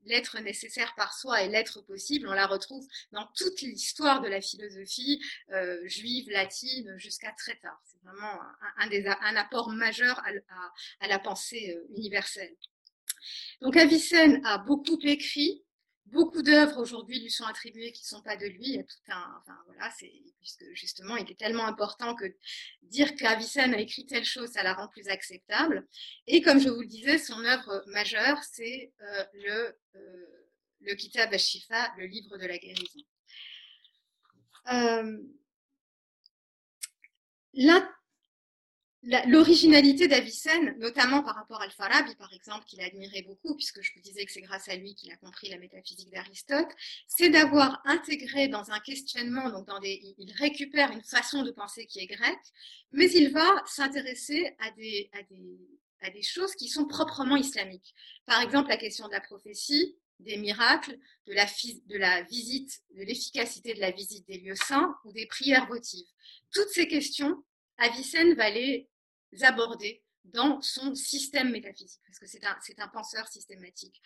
l'être 0.06 0.40
nécessaire 0.40 0.94
par 0.96 1.14
soi 1.14 1.44
et 1.44 1.50
l'être 1.50 1.82
possible, 1.82 2.28
on 2.28 2.34
la 2.34 2.48
retrouve 2.48 2.86
dans 3.12 3.28
toute 3.36 3.62
l'histoire 3.62 4.22
de 4.22 4.28
la 4.28 4.42
philosophie 4.42 5.22
juive, 5.84 6.30
latine, 6.32 6.98
jusqu'à 6.98 7.32
très 7.34 7.56
tard. 7.58 7.80
C'est 7.86 8.02
vraiment 8.04 8.40
un, 8.78 8.88
des, 8.88 9.06
un 9.06 9.36
apport 9.36 9.70
majeur 9.70 10.20
à 11.00 11.08
la 11.08 11.20
pensée 11.20 11.78
universelle. 11.96 12.56
Donc 13.62 13.76
Avicenne 13.78 14.42
a 14.46 14.58
beaucoup 14.58 14.98
écrit, 15.04 15.64
beaucoup 16.12 16.42
d'œuvres 16.42 16.78
aujourd'hui 16.78 17.20
lui 17.20 17.32
sont 17.32 17.46
attribuées 17.46 17.92
qui 17.92 18.04
ne 18.04 18.18
sont 18.18 18.22
pas 18.22 18.38
de 18.38 18.46
lui. 18.46 18.62
Il 18.62 18.76
y 18.76 18.80
a 18.80 18.84
tout 18.84 19.12
un, 19.12 19.36
enfin 19.40 19.58
voilà, 19.66 19.90
c'est 19.98 20.12
puisque 20.40 20.66
justement 20.74 21.16
il 21.18 21.30
est 21.30 21.40
tellement 21.40 21.66
important 21.66 22.16
que 22.16 22.26
dire 22.84 23.16
qu'Avicenne 23.16 23.74
a 23.74 23.80
écrit 23.80 24.06
telle 24.06 24.26
chose, 24.26 24.50
ça 24.50 24.64
la 24.64 24.74
rend 24.74 24.88
plus 24.88 25.08
acceptable. 25.08 25.88
Et 26.28 26.42
comme 26.42 26.60
je 26.60 26.70
vous 26.70 26.82
le 26.82 26.88
disais, 26.88 27.18
son 27.18 27.44
œuvre 27.44 27.84
majeure, 27.88 28.38
c'est 28.44 28.94
euh, 29.02 29.26
le 29.34 29.78
euh, 29.96 30.40
le 30.82 30.96
Kitab 30.96 31.34
al-Shifa, 31.34 31.94
le 31.98 32.06
livre 32.06 32.38
de 32.38 32.46
la 32.46 32.58
guérison. 32.58 33.00
Euh, 34.72 35.18
L'originalité 39.04 40.10
d'Avicenne, 40.10 40.76
notamment 40.78 41.24
par 41.24 41.36
rapport 41.36 41.62
à 41.62 41.64
Al-Farabi, 41.64 42.16
par 42.16 42.34
exemple, 42.34 42.66
qu'il 42.66 42.82
admirait 42.82 43.22
beaucoup, 43.22 43.56
puisque 43.56 43.82
je 43.82 43.94
vous 43.96 44.02
disais 44.02 44.26
que 44.26 44.32
c'est 44.32 44.42
grâce 44.42 44.68
à 44.68 44.76
lui 44.76 44.94
qu'il 44.94 45.10
a 45.12 45.16
compris 45.16 45.48
la 45.48 45.58
métaphysique 45.58 46.12
d'Aristote, 46.12 46.68
c'est 47.08 47.30
d'avoir 47.30 47.82
intégré 47.86 48.50
dans 48.50 48.72
un 48.72 48.80
questionnement, 48.80 49.50
donc 49.52 49.68
dans 49.68 49.80
des, 49.80 50.16
il 50.18 50.34
récupère 50.34 50.92
une 50.92 51.04
façon 51.04 51.44
de 51.44 51.52
penser 51.52 51.86
qui 51.86 52.00
est 52.00 52.08
grecque, 52.08 52.38
mais 52.92 53.10
il 53.12 53.30
va 53.32 53.64
s'intéresser 53.66 54.54
à 54.60 54.72
des, 54.72 55.10
à, 55.14 55.24
des, 55.24 55.60
à 56.02 56.10
des 56.10 56.24
choses 56.24 56.54
qui 56.56 56.68
sont 56.68 56.86
proprement 56.86 57.38
islamiques. 57.38 57.96
Par 58.26 58.42
exemple, 58.42 58.68
la 58.68 58.78
question 58.78 59.08
de 59.08 59.14
la 59.14 59.22
prophétie, 59.22 59.96
des 60.20 60.36
miracles, 60.36 61.00
de 61.28 61.34
la, 61.34 61.46
de 61.46 61.98
la 61.98 62.24
visite, 62.24 62.82
de 62.96 63.04
l'efficacité 63.04 63.74
de 63.74 63.80
la 63.80 63.92
visite 63.92 64.28
des 64.28 64.40
lieux 64.40 64.56
saints 64.56 64.94
ou 65.06 65.14
des 65.14 65.26
prières 65.26 65.68
votives. 65.68 66.08
Toutes 66.52 66.68
ces 66.70 66.90
questions, 66.90 67.42
Avicenne 67.80 68.34
va 68.36 68.50
les 68.50 68.90
aborder 69.42 70.04
dans 70.26 70.62
son 70.62 70.96
système 70.96 71.52
métaphysique, 71.52 72.02
parce 72.06 72.20
que 72.20 72.28
c'est 72.28 72.80
un, 72.80 72.88
penseur 72.88 73.28
systématique. 73.28 74.02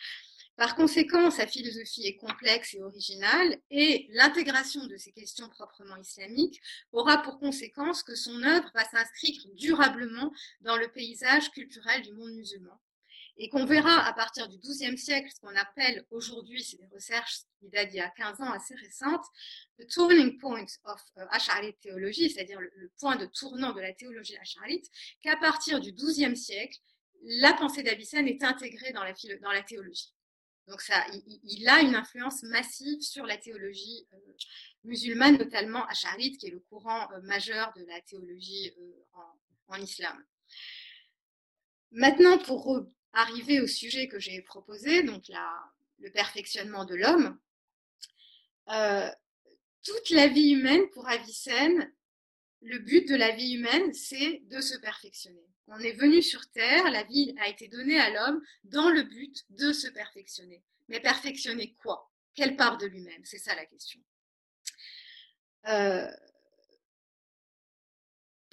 Par 0.56 0.76
conséquent, 0.76 1.30
sa 1.30 1.46
philosophie 1.46 2.06
est 2.06 2.16
complexe 2.16 2.74
et 2.74 2.82
originale, 2.82 3.58
et 3.70 4.06
l'intégration 4.10 4.86
de 4.86 4.96
ces 4.96 5.12
questions 5.12 5.48
proprement 5.48 5.96
islamiques 5.96 6.60
aura 6.92 7.18
pour 7.22 7.38
conséquence 7.40 8.02
que 8.02 8.14
son 8.14 8.42
œuvre 8.42 8.70
va 8.74 8.84
s'inscrire 8.84 9.40
durablement 9.54 10.32
dans 10.60 10.76
le 10.76 10.88
paysage 10.92 11.50
culturel 11.50 12.02
du 12.02 12.12
monde 12.12 12.32
musulman, 12.32 12.80
et 13.36 13.48
qu'on 13.48 13.64
verra 13.64 14.06
à 14.06 14.12
partir 14.12 14.48
du 14.48 14.58
XIIe 14.58 14.96
siècle, 14.96 15.28
ce 15.34 15.40
qu'on 15.40 15.56
appelle 15.56 16.06
aujourd'hui, 16.10 16.62
c'est 16.62 16.76
des 16.76 16.86
recherches 16.86 17.40
qui 17.58 17.68
datent 17.68 17.88
d'il 17.88 17.96
y 17.96 18.00
a 18.00 18.10
15 18.10 18.40
ans 18.40 18.52
assez 18.52 18.74
récentes, 18.76 19.24
le 19.78 19.86
turning 19.86 20.38
point 20.38 20.66
of 20.84 21.00
uh, 21.16 21.22
Ash'arite 21.30 21.80
théologie, 21.80 22.30
c'est-à-dire 22.30 22.60
le, 22.60 22.92
point 23.00 23.16
de 23.16 23.26
tournant 23.26 23.72
de 23.72 23.80
la 23.80 23.92
théologie 23.92 24.36
ash'arite, 24.36 24.88
qu'à 25.20 25.36
partir 25.36 25.80
du 25.80 25.92
XIIe 25.92 26.36
siècle, 26.36 26.78
la 27.22 27.54
pensée 27.54 27.82
d'Avicenne 27.82 28.28
est 28.28 28.44
intégrée 28.44 28.92
dans 28.92 29.02
la, 29.02 29.62
théologie. 29.62 30.14
Donc 30.68 30.80
ça, 30.80 31.04
il, 31.26 31.68
a 31.68 31.80
une 31.80 31.96
influence 31.96 32.42
massive 32.44 33.00
sur 33.00 33.26
la 33.26 33.36
théologie 33.36 34.06
euh, 34.12 34.16
musulmane, 34.84 35.38
notamment 35.38 35.84
ash'arite, 35.86 36.38
qui 36.38 36.46
est 36.46 36.50
le 36.50 36.60
courant 36.60 37.10
euh, 37.12 37.20
majeur 37.22 37.72
de 37.76 37.84
la 37.86 38.00
théologie 38.02 38.72
euh, 38.78 39.04
en, 39.14 39.76
en, 39.76 39.80
islam. 39.80 40.22
Maintenant, 41.92 42.38
pour 42.38 42.86
arriver 43.14 43.60
au 43.60 43.66
sujet 43.66 44.08
que 44.08 44.18
j'ai 44.18 44.42
proposé, 44.42 45.02
donc 45.02 45.24
le 45.98 46.10
perfectionnement 46.10 46.84
de 46.84 46.94
l'homme, 46.94 47.38
euh, 48.70 49.10
toute 49.82 50.10
la 50.10 50.28
vie 50.28 50.50
humaine 50.50 50.88
pour 50.90 51.08
Avicenne, 51.08 51.92
le 52.62 52.78
but 52.78 53.06
de 53.08 53.14
la 53.14 53.30
vie 53.30 53.52
humaine, 53.52 53.92
c'est 53.92 54.42
de 54.46 54.60
se 54.60 54.76
perfectionner. 54.78 55.46
On 55.68 55.78
est 55.78 55.92
venu 55.92 56.22
sur 56.22 56.50
Terre, 56.50 56.90
la 56.90 57.04
vie 57.04 57.34
a 57.40 57.48
été 57.48 57.68
donnée 57.68 58.00
à 58.00 58.10
l'homme 58.10 58.42
dans 58.64 58.90
le 58.90 59.02
but 59.02 59.44
de 59.50 59.72
se 59.72 59.88
perfectionner. 59.88 60.62
Mais 60.88 61.00
perfectionner 61.00 61.74
quoi? 61.74 62.10
Quelle 62.34 62.56
part 62.56 62.78
de 62.78 62.86
lui-même? 62.86 63.24
C'est 63.24 63.38
ça 63.38 63.54
la 63.54 63.64
question. 63.66 64.00
Euh, 65.68 66.10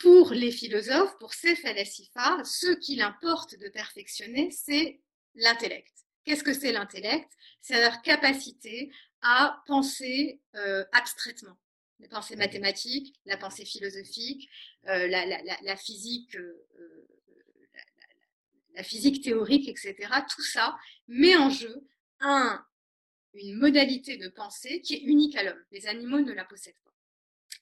pour 0.01 0.31
les 0.31 0.51
philosophes, 0.51 1.15
pour 1.19 1.33
ces 1.33 1.55
falasifa, 1.55 2.43
ce 2.43 2.73
qu'il 2.73 3.01
importe 3.01 3.57
de 3.59 3.69
perfectionner, 3.69 4.49
c'est 4.49 4.99
l'intellect. 5.35 5.93
Qu'est-ce 6.25 6.43
que 6.43 6.53
c'est 6.53 6.71
l'intellect? 6.71 7.29
C'est 7.61 7.79
leur 7.79 8.01
capacité 8.01 8.91
à 9.21 9.61
penser 9.67 10.41
euh, 10.55 10.83
abstraitement. 10.91 11.55
La 11.99 12.07
pensée 12.07 12.35
mathématique, 12.35 13.15
la 13.25 13.37
pensée 13.37 13.63
philosophique, 13.63 14.49
euh, 14.87 15.07
la, 15.07 15.77
physique, 15.77 16.35
euh, 16.35 17.07
la, 18.73 18.83
physique 18.83 19.23
théorique, 19.23 19.67
etc. 19.67 19.95
Tout 20.27 20.41
ça 20.41 20.75
met 21.07 21.35
en 21.35 21.51
jeu 21.51 21.87
un, 22.21 22.65
une 23.35 23.53
modalité 23.53 24.17
de 24.17 24.29
pensée 24.29 24.81
qui 24.81 24.95
est 24.95 25.01
unique 25.01 25.35
à 25.35 25.43
l'homme. 25.43 25.63
Les 25.71 25.85
animaux 25.85 26.21
ne 26.21 26.33
la 26.33 26.45
possèdent 26.45 26.73
pas. 26.83 26.90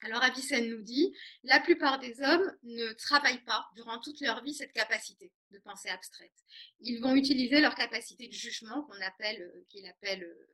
Alors 0.02 0.24
Avicenne 0.24 0.70
nous 0.70 0.82
dit, 0.82 1.14
la 1.44 1.60
plupart 1.60 2.00
des 2.00 2.22
hommes 2.22 2.56
ne 2.64 2.94
travaillent 2.94 3.44
pas 3.44 3.70
durant 3.76 4.00
toute 4.00 4.22
leur 4.22 4.42
vie 4.44 4.54
cette 4.54 4.72
capacité 4.72 5.32
de 5.52 5.60
pensée 5.60 5.90
abstraite. 5.90 6.34
Ils 6.80 7.02
vont 7.02 7.16
utiliser 7.16 7.60
leur 7.60 7.76
capacité 7.76 8.28
de 8.28 8.34
jugement 8.34 8.84
qu'on 8.84 9.02
appelle, 9.02 9.42
euh, 9.42 9.66
qu'il 9.68 9.86
appelle 9.88 10.24
euh, 10.24 10.50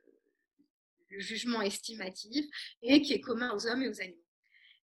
le 1.10 1.20
jugement 1.20 1.62
estimatif 1.62 2.44
et 2.82 3.02
qui 3.02 3.12
est 3.12 3.20
commun 3.20 3.54
aux 3.54 3.66
hommes 3.66 3.82
et 3.82 3.88
aux 3.88 4.00
animaux. 4.00 4.24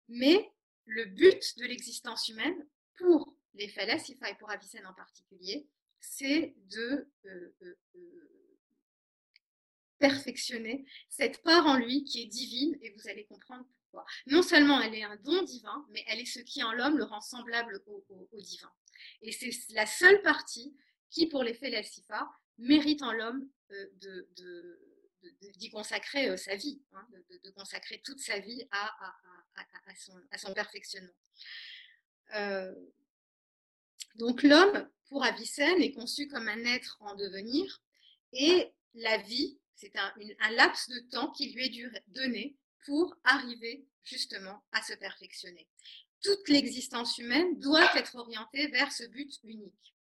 Mais 0.09 0.49
le 0.85 1.07
but 1.07 1.59
de 1.59 1.64
l'existence 1.64 2.28
humaine, 2.28 2.66
pour 2.99 3.35
les 3.54 3.69
falasifa 3.69 4.31
et 4.31 4.35
pour 4.37 4.50
Avicenne 4.50 4.87
en 4.87 4.95
particulier, 4.95 5.66
c'est 6.00 6.54
de 6.71 7.09
euh, 7.26 7.76
perfectionner 9.99 10.85
cette 11.09 11.42
part 11.42 11.66
en 11.66 11.76
lui 11.76 12.04
qui 12.04 12.23
est 12.23 12.26
divine 12.26 12.76
et 12.81 12.90
vous 12.90 13.09
allez 13.09 13.25
comprendre 13.25 13.66
non 14.26 14.42
seulement 14.42 14.80
elle 14.80 14.94
est 14.94 15.02
un 15.02 15.16
don 15.16 15.42
divin, 15.42 15.87
mais 15.90 16.04
elle 16.08 16.20
est 16.20 16.26
ce 16.26 16.40
qui 16.40 16.62
en 16.62 16.72
l'homme 16.72 16.99
le 16.99 17.04
rend 17.04 17.20
semblable 17.20 17.82
au, 17.87 18.40
divin. 18.40 18.70
Et 19.22 19.32
c'est 19.32 19.50
la 19.70 19.87
seule 19.87 20.22
partie 20.22 20.75
qui, 21.11 21.26
pour 21.26 21.42
l'effet 21.42 21.82
Sifa, 21.82 22.30
mérite 22.58 23.02
en 23.02 23.12
l'homme 23.12 23.49
euh, 23.70 24.26
d'y 25.56 25.70
consacrer 25.70 26.28
euh, 26.28 26.37
sa 26.37 26.56
vie, 26.56 26.82
hein, 26.92 27.06
de, 27.44 27.50
consacrer 27.50 28.00
toute 28.04 28.20
sa 28.20 28.38
vie 28.38 28.66
à, 28.70 28.92
son, 30.37 30.52
perfectionnement. 30.54 31.12
Euh, 32.34 32.75
donc 34.16 34.42
l'homme, 34.42 34.88
pour 35.06 35.25
Avicenne, 35.25 35.82
est 35.82 35.92
conçu 35.92 36.28
comme 36.28 36.49
un 36.49 36.64
être 36.64 36.96
en 37.00 37.14
devenir 37.14 37.82
et 38.32 38.72
la 38.94 39.18
vie, 39.18 39.58
c'est 39.75 39.96
un, 39.96 40.12
laps 40.52 40.88
de 40.88 41.00
temps 41.11 41.30
qui 41.32 41.52
lui 41.52 41.64
est 41.64 42.02
donné 42.08 42.56
pour 42.85 43.15
arriver 43.25 43.87
justement 44.03 44.62
à 44.73 44.83
se 44.83 44.95
perfectionner. 44.95 45.69
Toute 46.23 46.49
l'existence 46.49 47.19
humaine 47.19 47.59
doit 47.59 47.97
être 47.97 48.17
orientée 48.17 48.69
vers 48.69 48.93
ce 48.93 49.05
but 49.05 49.33
unique. 49.45 49.95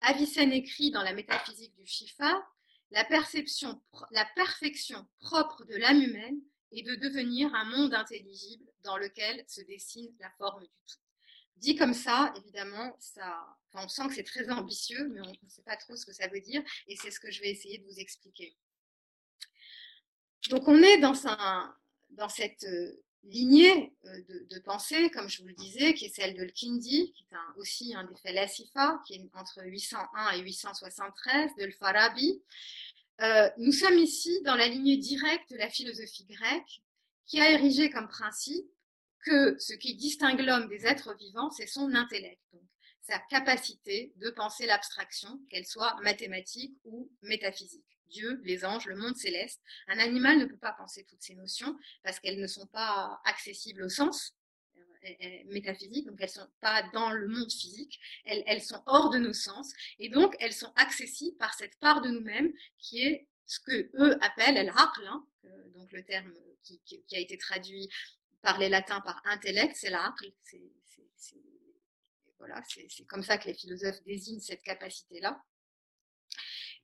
Avicenne 0.00 0.52
écrit 0.52 0.90
dans 0.90 1.02
la 1.02 1.14
métaphysique 1.14 1.74
du 1.76 1.86
Shifa, 1.86 2.46
la, 2.90 3.04
perception, 3.04 3.80
la 4.10 4.24
perfection 4.36 5.06
propre 5.20 5.64
de 5.64 5.76
l'âme 5.76 6.02
humaine 6.02 6.40
est 6.72 6.82
de 6.82 6.94
devenir 6.96 7.52
un 7.54 7.64
monde 7.64 7.94
intelligible 7.94 8.66
dans 8.84 8.98
lequel 8.98 9.44
se 9.48 9.62
dessine 9.62 10.14
la 10.20 10.30
forme 10.38 10.62
du 10.62 10.68
tout. 10.68 10.98
dit 11.56 11.76
comme 11.76 11.94
ça, 11.94 12.32
évidemment, 12.36 12.94
ça, 13.00 13.46
on 13.74 13.88
sent 13.88 14.08
que 14.08 14.14
c'est 14.14 14.24
très 14.24 14.50
ambitieux, 14.50 15.08
mais 15.08 15.20
on 15.20 15.30
ne 15.30 15.48
sait 15.48 15.62
pas 15.62 15.76
trop 15.76 15.96
ce 15.96 16.06
que 16.06 16.12
ça 16.12 16.28
veut 16.28 16.40
dire, 16.40 16.62
et 16.86 16.96
c'est 16.96 17.10
ce 17.10 17.20
que 17.20 17.30
je 17.30 17.40
vais 17.40 17.50
essayer 17.50 17.78
de 17.78 17.84
vous 17.84 17.98
expliquer. 17.98 18.56
Donc 20.50 20.68
on 20.68 20.82
est 20.82 20.98
dans, 20.98 21.26
un, 21.26 21.76
dans 22.10 22.28
cette 22.28 22.64
euh, 22.64 23.02
lignée 23.24 23.92
euh, 24.04 24.20
de, 24.50 24.58
pensée, 24.60 25.10
comme 25.10 25.28
je 25.28 25.42
vous 25.42 25.48
le 25.48 25.54
disais, 25.54 25.94
qui 25.94 26.06
est 26.06 26.14
celle 26.14 26.34
de 26.34 26.44
Kindi, 26.44 27.12
qui 27.12 27.22
est 27.24 27.58
aussi 27.58 27.94
un 27.94 28.04
des 28.04 28.16
falasifa, 28.16 29.00
qui 29.06 29.14
est 29.14 29.30
entre 29.34 29.62
801 29.64 30.32
et 30.32 30.40
873, 30.40 31.50
de 31.58 31.70
Farabi. 31.72 32.42
Euh, 33.22 33.48
nous 33.58 33.72
sommes 33.72 33.98
ici 33.98 34.40
dans 34.44 34.54
la 34.54 34.68
lignée 34.68 34.96
directe 34.96 35.50
de 35.50 35.56
la 35.56 35.68
philosophie 35.68 36.26
grecque, 36.26 36.82
qui 37.26 37.40
a 37.40 37.50
érigé 37.50 37.90
comme 37.90 38.08
principe 38.08 38.66
que 39.24 39.58
ce 39.58 39.72
qui 39.72 39.96
distingue 39.96 40.40
l'homme 40.40 40.68
des 40.68 40.86
êtres 40.86 41.16
vivants, 41.16 41.50
c'est 41.50 41.66
son 41.66 41.92
intellect, 41.94 42.40
donc 42.52 42.62
sa 43.02 43.18
capacité 43.18 44.12
de 44.16 44.30
penser 44.30 44.66
l'abstraction, 44.66 45.40
qu'elle 45.50 45.66
soit 45.66 45.96
mathématique 46.02 46.76
ou 46.84 47.10
métaphysique. 47.22 47.95
Dieu, 48.08 48.40
les 48.44 48.64
anges, 48.64 48.86
le 48.86 48.96
monde 48.96 49.16
céleste. 49.16 49.62
Un 49.88 49.98
animal 49.98 50.38
ne 50.38 50.44
peut 50.44 50.56
pas 50.56 50.72
penser 50.72 51.04
toutes 51.04 51.22
ces 51.22 51.34
notions 51.34 51.76
parce 52.02 52.20
qu'elles 52.20 52.40
ne 52.40 52.46
sont 52.46 52.66
pas 52.66 53.20
accessibles 53.24 53.82
au 53.82 53.88
sens 53.88 54.34
euh, 55.04 55.42
métaphysique, 55.46 56.06
donc 56.06 56.16
elles 56.20 56.26
ne 56.26 56.42
sont 56.42 56.50
pas 56.60 56.82
dans 56.92 57.10
le 57.10 57.28
monde 57.28 57.50
physique, 57.50 58.00
elles, 58.24 58.62
sont 58.62 58.82
hors 58.86 59.10
de 59.10 59.18
nos 59.18 59.32
sens, 59.32 59.72
et 59.98 60.08
donc 60.08 60.34
elles 60.40 60.52
sont 60.52 60.72
accessibles 60.76 61.36
par 61.36 61.54
cette 61.54 61.78
part 61.78 62.00
de 62.00 62.08
nous-mêmes 62.08 62.52
qui 62.78 63.02
est 63.02 63.28
ce 63.46 63.60
que 63.60 63.90
eux 63.94 64.18
appellent 64.20 64.56
el 64.56 64.72
hein, 64.74 65.26
donc 65.74 65.92
le 65.92 66.04
terme 66.04 66.32
qui, 66.62 67.04
a 67.12 67.18
été 67.20 67.38
traduit 67.38 67.88
par 68.42 68.58
les 68.58 68.68
latins 68.68 69.00
par 69.00 69.22
intellect, 69.26 69.76
c'est 69.76 69.90
l'aql. 69.90 70.32
C'est 70.42 70.60
voilà, 72.38 72.62
c'est 72.68 73.06
comme 73.06 73.22
ça 73.22 73.38
que 73.38 73.48
les 73.48 73.54
philosophes 73.54 74.02
désignent 74.04 74.40
cette 74.40 74.62
capacité-là. 74.62 75.42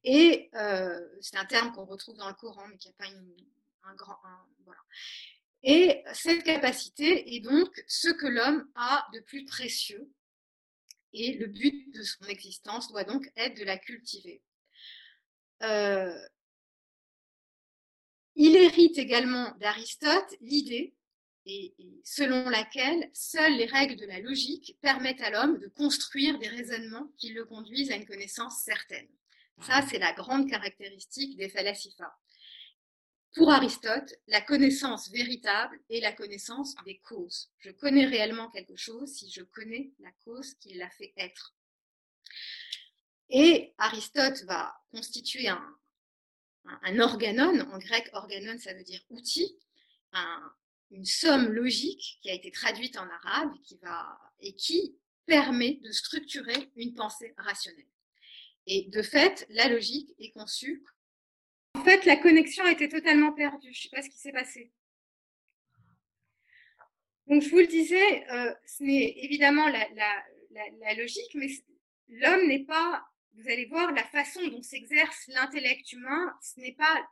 Et 0.04 0.50
euh, 0.54 1.00
c'est 1.21 1.37
un 1.37 1.44
terme 1.44 1.73
qu'on 1.73 1.85
retrouve 1.85 2.16
dans 2.16 2.28
le 2.28 2.35
Coran, 2.35 2.66
mais 2.68 2.76
qui 2.76 2.88
n'a 2.88 2.94
pas 2.94 3.06
un 3.85 3.94
grand. 3.94 4.18
voilà. 4.64 4.80
Et 5.62 6.02
cette 6.12 6.42
capacité 6.42 7.37
est 7.37 7.40
donc 7.40 7.68
ce 7.87 8.09
que 8.09 8.26
l'homme 8.26 8.68
a 8.75 9.06
de 9.14 9.21
plus 9.21 9.44
précieux. 9.44 10.11
Et 11.12 11.35
le 11.35 11.47
but 11.47 11.94
de 11.94 12.02
son 12.02 12.25
existence 12.25 12.88
doit 12.88 13.04
donc 13.04 13.30
être 13.37 13.56
de 13.56 13.64
la 13.64 13.78
cultiver. 13.78 14.42
Euh, 15.62 16.18
il 18.35 18.56
hérite 18.56 18.99
également 18.99 19.54
d'Aristote 19.61 20.35
l'idée 20.40 20.94
et, 21.44 21.75
selon 22.02 22.49
laquelle 22.49 23.11
seules 23.12 23.56
les 23.56 23.66
règles 23.66 23.97
de 23.97 24.06
la 24.06 24.21
logique 24.21 24.76
permettent 24.80 25.21
à 25.21 25.30
l'homme 25.30 25.59
de 25.59 25.68
construire 25.68 26.38
des 26.38 26.49
raisonnements 26.49 27.09
qui 27.18 27.32
le 27.32 27.44
conduisent 27.44 27.90
à 27.90 27.97
une 27.97 28.06
connaissance 28.06 28.62
certaine. 28.62 29.09
Ça, 29.62 29.83
c'est 29.88 29.99
la 29.99 30.12
grande 30.12 30.50
caractéristique 30.50 31.37
des 31.37 31.49
falasifa. 31.49 32.12
Pour 33.35 33.50
Aristote, 33.50 34.14
la 34.26 34.42
connaissance 34.42 35.11
véritable 35.11 35.81
est 35.88 36.00
la 36.00 36.12
connaissance 36.12 36.75
des 36.85 36.99
causes. 36.99 37.50
Je 37.59 37.71
connais 37.71 38.04
réellement 38.04 38.50
quelque 38.50 38.76
chose 38.76 39.11
si 39.11 39.31
je 39.31 39.42
connais 39.42 39.92
la 40.00 40.11
cause 40.25 40.54
qui 40.54 40.75
l'a 40.75 40.90
fait 40.90 41.14
être. 41.16 41.54
Et 43.31 43.73
Aristote 43.78 44.42
va 44.45 44.75
constituer 44.90 45.49
un, 45.49 46.99
organon, 46.99 47.59
en 47.73 47.78
grec 47.78 48.11
organon 48.12 48.59
ça 48.59 48.75
veut 48.75 48.85
dire 48.85 49.02
outil, 49.09 49.57
une 50.90 51.07
somme 51.07 51.49
logique 51.49 52.19
qui 52.21 52.28
a 52.28 52.35
été 52.35 52.50
traduite 52.50 52.99
en 52.99 53.09
arabe 53.09 53.52
et 54.40 54.54
qui 54.57 54.99
permet 55.25 55.81
de 55.83 55.90
structurer 55.90 56.71
une 56.76 56.95
pensée 56.95 57.33
rationnelle. 57.38 57.87
Et 58.66 58.88
de 58.88 59.02
fait, 59.02 59.47
la 59.50 59.69
logique 59.69 60.14
est 60.19 60.31
conçue. 60.31 60.83
En 61.75 61.85
fait, 61.85 62.04
la 62.04 62.16
connexion 62.16 62.64
a 62.64 62.71
été 62.71 62.88
totalement 62.88 63.33
perdue. 63.33 63.73
Je 63.73 63.78
ne 63.78 63.83
sais 63.83 63.88
pas 63.88 64.02
ce 64.02 64.09
qui 64.09 64.19
s'est 64.19 64.33
passé. 64.33 64.71
Donc, 67.26 67.42
je 67.42 67.50
vous 67.50 67.59
le 67.59 67.66
disais, 67.66 68.28
euh, 68.31 68.54
ce 68.66 68.83
n'est 68.83 69.14
évidemment 69.25 69.69
la, 69.69 70.95
logique, 70.97 71.35
mais 71.35 71.49
l'homme 72.09 72.47
n'est 72.47 72.64
pas, 72.64 73.04
vous 73.35 73.49
allez 73.49 73.66
voir, 73.66 73.92
la 73.92 74.04
façon 74.04 74.47
dont 74.49 74.62
s'exerce 74.62 75.28
l'intellect 75.28 75.92
humain, 75.92 76.35
ce 76.42 76.61
n'est 76.61 76.75
pas 76.75 77.09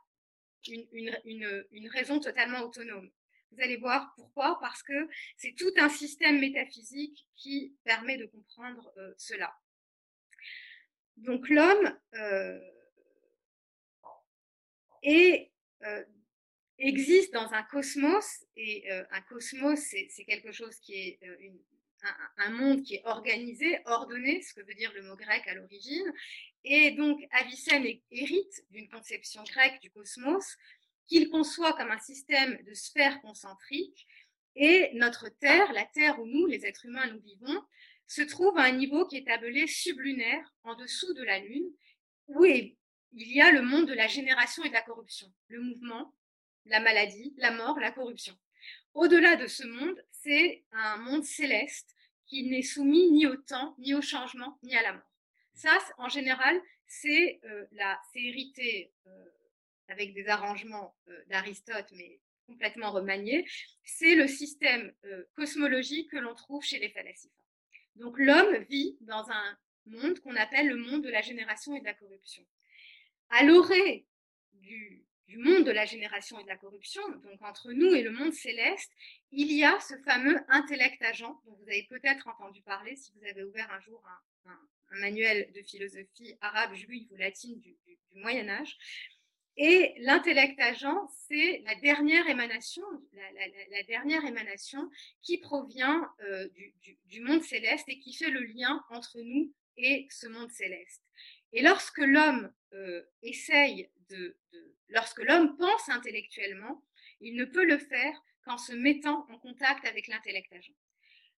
une, 0.67 1.89
raison 1.91 2.19
totalement 2.19 2.59
autonome. 2.59 3.09
Vous 3.51 3.61
allez 3.61 3.77
voir 3.77 4.13
pourquoi, 4.15 4.59
parce 4.61 4.83
que 4.83 5.09
c'est 5.37 5.55
tout 5.57 5.73
un 5.77 5.89
système 5.89 6.39
métaphysique 6.39 7.27
qui 7.35 7.75
permet 7.83 8.17
de 8.17 8.25
comprendre 8.27 8.93
euh, 8.97 9.13
cela. 9.17 9.53
Donc 11.17 11.49
l'homme 11.49 11.97
euh, 12.15 12.59
euh, 15.05 16.03
existe 16.77 17.33
dans 17.33 17.53
un 17.53 17.63
cosmos, 17.63 18.45
et 18.55 18.91
euh, 18.91 19.03
un 19.11 19.21
cosmos, 19.21 19.79
c'est 19.79 20.25
quelque 20.25 20.51
chose 20.51 20.79
qui 20.79 20.93
est 20.93 21.19
un, 22.37 22.49
monde 22.49 22.83
qui 22.83 22.95
est 22.95 23.05
organisé, 23.05 23.79
ordonné, 23.85 24.41
ce 24.41 24.53
que 24.53 24.61
veut 24.61 24.73
dire 24.73 24.91
le 24.93 25.03
mot 25.03 25.15
grec 25.15 25.43
à 25.47 25.53
l'origine. 25.53 26.11
Et 26.63 26.91
donc 26.91 27.21
Avicenne 27.31 27.85
hérite 28.09 28.65
d'une 28.71 28.89
conception 28.89 29.43
grecque 29.43 29.79
du 29.81 29.91
cosmos 29.91 30.57
qu'il 31.07 31.29
conçoit 31.29 31.73
comme 31.73 31.91
un 31.91 31.99
système 31.99 32.57
de 32.63 32.73
sphères 32.73 33.21
concentriques. 33.21 34.07
Et 34.55 34.91
notre 34.95 35.29
Terre, 35.29 35.71
la 35.73 35.85
Terre 35.85 36.19
où 36.19 36.25
nous, 36.25 36.45
les 36.47 36.65
êtres 36.65 36.85
humains, 36.85 37.07
nous 37.07 37.21
vivons, 37.21 37.63
se 38.11 38.21
trouve 38.23 38.57
à 38.57 38.63
un 38.63 38.73
niveau 38.73 39.05
qui 39.05 39.15
est 39.15 39.29
appelé 39.29 39.67
sublunaire, 39.67 40.45
en 40.63 40.75
dessous 40.75 41.13
de 41.13 41.23
la 41.23 41.39
Lune, 41.39 41.71
où 42.27 42.43
il 42.43 42.75
y 43.13 43.39
a 43.39 43.51
le 43.51 43.61
monde 43.61 43.87
de 43.87 43.93
la 43.93 44.07
génération 44.07 44.65
et 44.65 44.67
de 44.67 44.73
la 44.73 44.81
corruption, 44.81 45.31
le 45.47 45.61
mouvement, 45.61 46.13
la 46.65 46.81
maladie, 46.81 47.33
la 47.37 47.51
mort, 47.51 47.79
la 47.79 47.91
corruption. 47.91 48.37
Au-delà 48.93 49.37
de 49.37 49.47
ce 49.47 49.65
monde, 49.65 49.97
c'est 50.11 50.65
un 50.73 50.97
monde 50.97 51.23
céleste 51.23 51.95
qui 52.25 52.43
n'est 52.43 52.61
soumis 52.61 53.09
ni 53.11 53.25
au 53.27 53.37
temps, 53.37 53.75
ni 53.79 53.93
au 53.93 54.01
changement, 54.01 54.59
ni 54.61 54.75
à 54.75 54.81
la 54.81 54.91
mort. 54.91 55.13
Ça, 55.53 55.77
en 55.97 56.09
général, 56.09 56.61
c'est 56.87 57.39
euh, 57.45 57.65
hérité 58.13 58.91
euh, 59.07 59.25
avec 59.87 60.13
des 60.13 60.27
arrangements 60.27 60.97
euh, 61.07 61.23
d'Aristote, 61.29 61.87
mais 61.93 62.19
complètement 62.45 62.91
remaniés. 62.91 63.47
C'est 63.85 64.15
le 64.15 64.27
système 64.27 64.93
euh, 65.05 65.23
cosmologique 65.33 66.11
que 66.11 66.17
l'on 66.17 66.35
trouve 66.35 66.61
chez 66.61 66.79
les 66.79 66.89
falasifa. 66.89 67.40
Donc 67.95 68.17
l'homme 68.17 68.57
vit 68.69 68.97
dans 69.01 69.29
un 69.29 69.57
monde 69.85 70.19
qu'on 70.19 70.35
appelle 70.35 70.67
le 70.67 70.77
monde 70.77 71.03
de 71.03 71.09
la 71.09 71.21
génération 71.21 71.75
et 71.75 71.79
de 71.79 71.85
la 71.85 71.93
corruption. 71.93 72.45
À 73.29 73.43
l'orée 73.43 74.05
du, 74.53 75.05
monde 75.37 75.65
de 75.65 75.71
la 75.71 75.85
génération 75.85 76.39
et 76.39 76.43
de 76.43 76.49
la 76.49 76.57
corruption, 76.57 77.01
donc 77.23 77.41
entre 77.41 77.71
nous 77.71 77.93
et 77.93 78.01
le 78.01 78.11
monde 78.11 78.33
céleste, 78.33 78.91
il 79.31 79.51
y 79.51 79.63
a 79.63 79.79
ce 79.79 79.97
fameux 80.03 80.37
intellect 80.49 81.01
agent 81.01 81.41
dont 81.45 81.53
vous 81.53 81.69
avez 81.69 81.87
peut-être 81.89 82.27
entendu 82.27 82.61
parler 82.61 82.95
si 82.97 83.13
vous 83.15 83.25
avez 83.25 83.43
ouvert 83.43 83.71
un 83.71 83.79
jour 83.79 84.03
un, 84.45 84.57
manuel 84.99 85.49
de 85.55 85.61
philosophie 85.61 86.35
arabe, 86.41 86.73
juive 86.73 87.07
ou 87.11 87.15
latine 87.15 87.57
du 87.61 87.77
Moyen 88.15 88.49
Âge. 88.49 88.77
Et 89.57 89.93
l'intellect 89.99 90.59
agent, 90.59 91.07
c'est 91.27 91.61
la 91.65 91.75
dernière 91.75 92.27
émanation, 92.29 92.83
la, 93.11 93.83
dernière 93.83 94.23
émanation 94.25 94.89
qui 95.21 95.39
provient 95.39 96.09
euh, 96.23 96.47
du, 97.05 97.21
monde 97.21 97.43
céleste 97.43 97.87
et 97.89 97.99
qui 97.99 98.13
fait 98.13 98.29
le 98.29 98.43
lien 98.43 98.83
entre 98.89 99.19
nous 99.19 99.53
et 99.77 100.07
ce 100.09 100.27
monde 100.27 100.51
céleste. 100.51 101.03
Et 101.51 101.61
lorsque 101.61 101.97
l'homme 101.99 102.51
euh, 102.73 103.03
essaye 103.23 103.89
de, 104.09 104.37
lorsque 104.87 105.21
l'homme 105.21 105.57
pense 105.57 105.89
intellectuellement, 105.89 106.81
il 107.19 107.35
ne 107.35 107.45
peut 107.45 107.65
le 107.65 107.77
faire 107.77 108.23
qu'en 108.45 108.57
se 108.57 108.73
mettant 108.73 109.27
en 109.29 109.37
contact 109.37 109.85
avec 109.85 110.07
l'intellect 110.07 110.51
agent. 110.53 110.73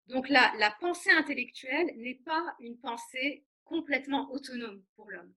Donc 0.07 0.29
la, 0.29 0.53
la 0.59 0.69
pensée 0.79 1.11
intellectuelle 1.11 1.93
n'est 1.97 2.21
pas 2.25 2.55
une 2.59 2.79
pensée 2.79 3.43
complètement 3.63 4.31
autonome 4.31 4.83
pour 4.95 5.09
l'homme 5.09 5.33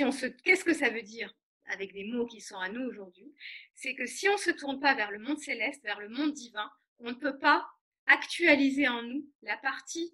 on 0.00 0.12
se, 0.12 0.26
qu'est-ce 0.26 0.64
que 0.64 0.74
ça 0.74 0.90
veut 0.90 1.02
dire 1.02 1.34
avec 1.66 1.92
des 1.92 2.04
mots 2.04 2.26
qui 2.26 2.40
sont 2.40 2.58
à 2.58 2.68
nous 2.68 2.82
aujourd'hui? 2.82 3.32
C'est 3.74 3.94
que 3.94 4.06
si 4.06 4.28
on 4.28 4.34
ne 4.34 4.38
se 4.38 4.50
tourne 4.50 4.80
pas 4.80 4.94
vers 4.94 5.10
le 5.10 5.18
monde 5.18 5.38
céleste, 5.38 5.82
vers 5.82 6.00
le 6.00 6.08
monde 6.08 6.32
divin, 6.32 6.70
on 6.98 7.10
ne 7.10 7.16
peut 7.16 7.38
pas 7.38 7.68
actualiser 8.06 8.88
en 8.88 9.02
nous 9.02 9.28
la 9.42 9.56
partie 9.56 10.12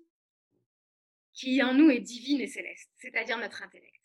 qui 1.32 1.62
en 1.62 1.74
nous 1.74 1.90
est 1.90 2.00
divine 2.00 2.40
et 2.40 2.46
céleste, 2.46 2.90
c'est-à-dire 2.96 3.38
notre 3.38 3.62
intellect. 3.62 4.00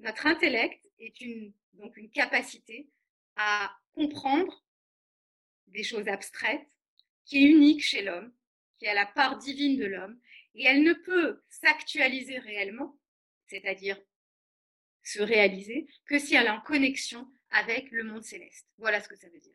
Notre 0.00 0.26
intellect 0.26 0.86
est 0.98 1.20
une, 1.20 1.52
donc 1.74 1.96
une 1.96 2.10
capacité 2.10 2.90
à 3.36 3.74
comprendre 3.94 4.64
des 5.68 5.84
choses 5.84 6.08
abstraites 6.08 6.66
qui 7.24 7.38
est 7.38 7.48
unique 7.48 7.82
chez 7.82 8.02
l'homme, 8.02 8.34
qui 8.78 8.86
a 8.86 8.94
la 8.94 9.06
part 9.06 9.38
divine 9.38 9.78
de 9.78 9.86
l'homme, 9.86 10.20
et 10.54 10.64
elle 10.64 10.82
ne 10.82 10.92
peut 10.92 11.42
s'actualiser 11.48 12.38
réellement, 12.38 12.98
c'est-à-dire 13.46 13.98
se 15.02 15.20
réaliser 15.20 15.86
que 16.06 16.18
si 16.18 16.34
elle 16.34 16.46
est 16.46 16.50
en 16.50 16.60
connexion 16.60 17.26
avec 17.50 17.90
le 17.90 18.04
monde 18.04 18.24
céleste. 18.24 18.66
Voilà 18.78 19.00
ce 19.00 19.08
que 19.08 19.16
ça 19.16 19.28
veut 19.28 19.40
dire. 19.40 19.54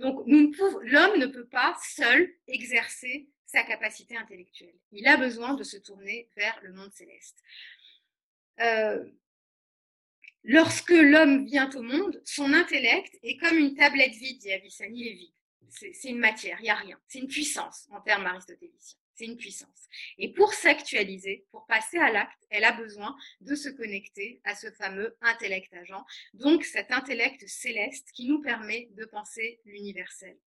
Donc, 0.00 0.26
l'homme 0.26 1.18
ne 1.18 1.26
peut 1.26 1.46
pas 1.46 1.76
seul 1.82 2.32
exercer 2.46 3.28
sa 3.46 3.62
capacité 3.62 4.16
intellectuelle. 4.16 4.74
Il 4.92 5.06
a 5.06 5.16
besoin 5.16 5.54
de 5.54 5.62
se 5.62 5.76
tourner 5.78 6.28
vers 6.36 6.58
le 6.62 6.72
monde 6.72 6.92
céleste. 6.92 7.38
Euh, 8.60 9.04
lorsque 10.44 10.90
l'homme 10.90 11.46
vient 11.46 11.70
au 11.74 11.82
monde, 11.82 12.20
son 12.24 12.52
intellect 12.52 13.18
est 13.22 13.38
comme 13.38 13.56
une 13.56 13.74
tablette 13.74 14.14
vide, 14.14 14.38
dit 14.38 14.52
Avicenne, 14.52 14.94
il 14.94 15.08
est 15.08 15.14
vide. 15.14 15.32
C'est 15.70 16.08
une 16.08 16.18
matière, 16.18 16.58
il 16.60 16.64
n'y 16.64 16.70
a 16.70 16.74
rien. 16.74 16.98
C'est 17.08 17.18
une 17.18 17.28
puissance 17.28 17.86
en 17.90 18.00
termes 18.00 18.26
aristotéliciens. 18.26 18.98
C'est 19.18 19.24
une 19.24 19.36
puissance. 19.36 19.88
Et 20.18 20.32
pour 20.32 20.54
s'actualiser, 20.54 21.44
pour 21.50 21.66
passer 21.66 21.98
à 21.98 22.12
l'acte, 22.12 22.46
elle 22.50 22.62
a 22.62 22.70
besoin 22.70 23.16
de 23.40 23.56
se 23.56 23.68
connecter 23.68 24.40
à 24.44 24.54
ce 24.54 24.70
fameux 24.70 25.16
intellect 25.22 25.74
agent, 25.74 26.04
donc 26.34 26.64
cet 26.64 26.92
intellect 26.92 27.44
céleste 27.48 28.12
qui 28.12 28.28
nous 28.28 28.40
permet 28.40 28.88
de 28.92 29.04
penser 29.06 29.60
l'universel. 29.64 30.38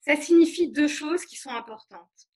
Ça 0.00 0.14
signifie 0.16 0.72
deux 0.72 0.88
choses 0.88 1.24
qui 1.24 1.36
sont 1.36 1.52
importantes. 1.52 2.28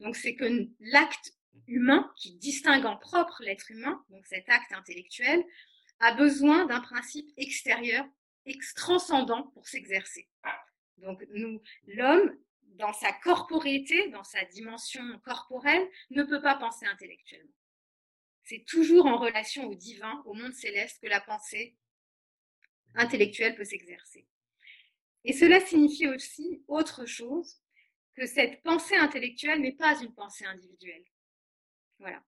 Donc 0.00 0.14
c'est 0.14 0.34
que 0.34 0.68
l'acte 0.80 1.32
humain 1.66 2.12
qui 2.18 2.34
distingue 2.34 2.84
en 2.84 2.98
propre 2.98 3.42
l'être 3.44 3.70
humain, 3.70 4.04
donc 4.10 4.26
cet 4.26 4.46
acte 4.50 4.72
intellectuel, 4.72 5.42
a 6.00 6.12
besoin 6.12 6.66
d'un 6.66 6.82
principe 6.82 7.30
extérieur 7.38 8.04
transcendant 8.74 9.44
pour 9.54 9.66
s'exercer. 9.68 10.28
Donc 10.98 11.24
nous, 11.30 11.62
l'homme 11.86 12.36
dans 12.76 12.92
sa 12.92 13.12
corporéité, 13.12 14.08
dans 14.10 14.24
sa 14.24 14.44
dimension 14.44 15.02
corporelle, 15.24 15.88
ne 16.10 16.22
peut 16.22 16.42
pas 16.42 16.56
penser 16.56 16.86
intellectuellement. 16.86 17.52
C'est 18.44 18.64
toujours 18.64 19.06
en 19.06 19.16
relation 19.16 19.66
au 19.66 19.74
divin, 19.74 20.22
au 20.26 20.34
monde 20.34 20.54
céleste, 20.54 21.00
que 21.02 21.08
la 21.08 21.20
pensée 21.20 21.76
intellectuelle 22.94 23.56
peut 23.56 23.64
s'exercer. 23.64 24.26
Et 25.24 25.32
cela 25.32 25.60
signifie 25.60 26.06
aussi 26.06 26.62
autre 26.68 27.06
chose, 27.06 27.60
que 28.14 28.26
cette 28.26 28.62
pensée 28.62 28.96
intellectuelle 28.96 29.60
n'est 29.60 29.72
pas 29.72 30.00
une 30.00 30.14
pensée 30.14 30.46
individuelle. 30.46 31.04
Voilà. 31.98 32.22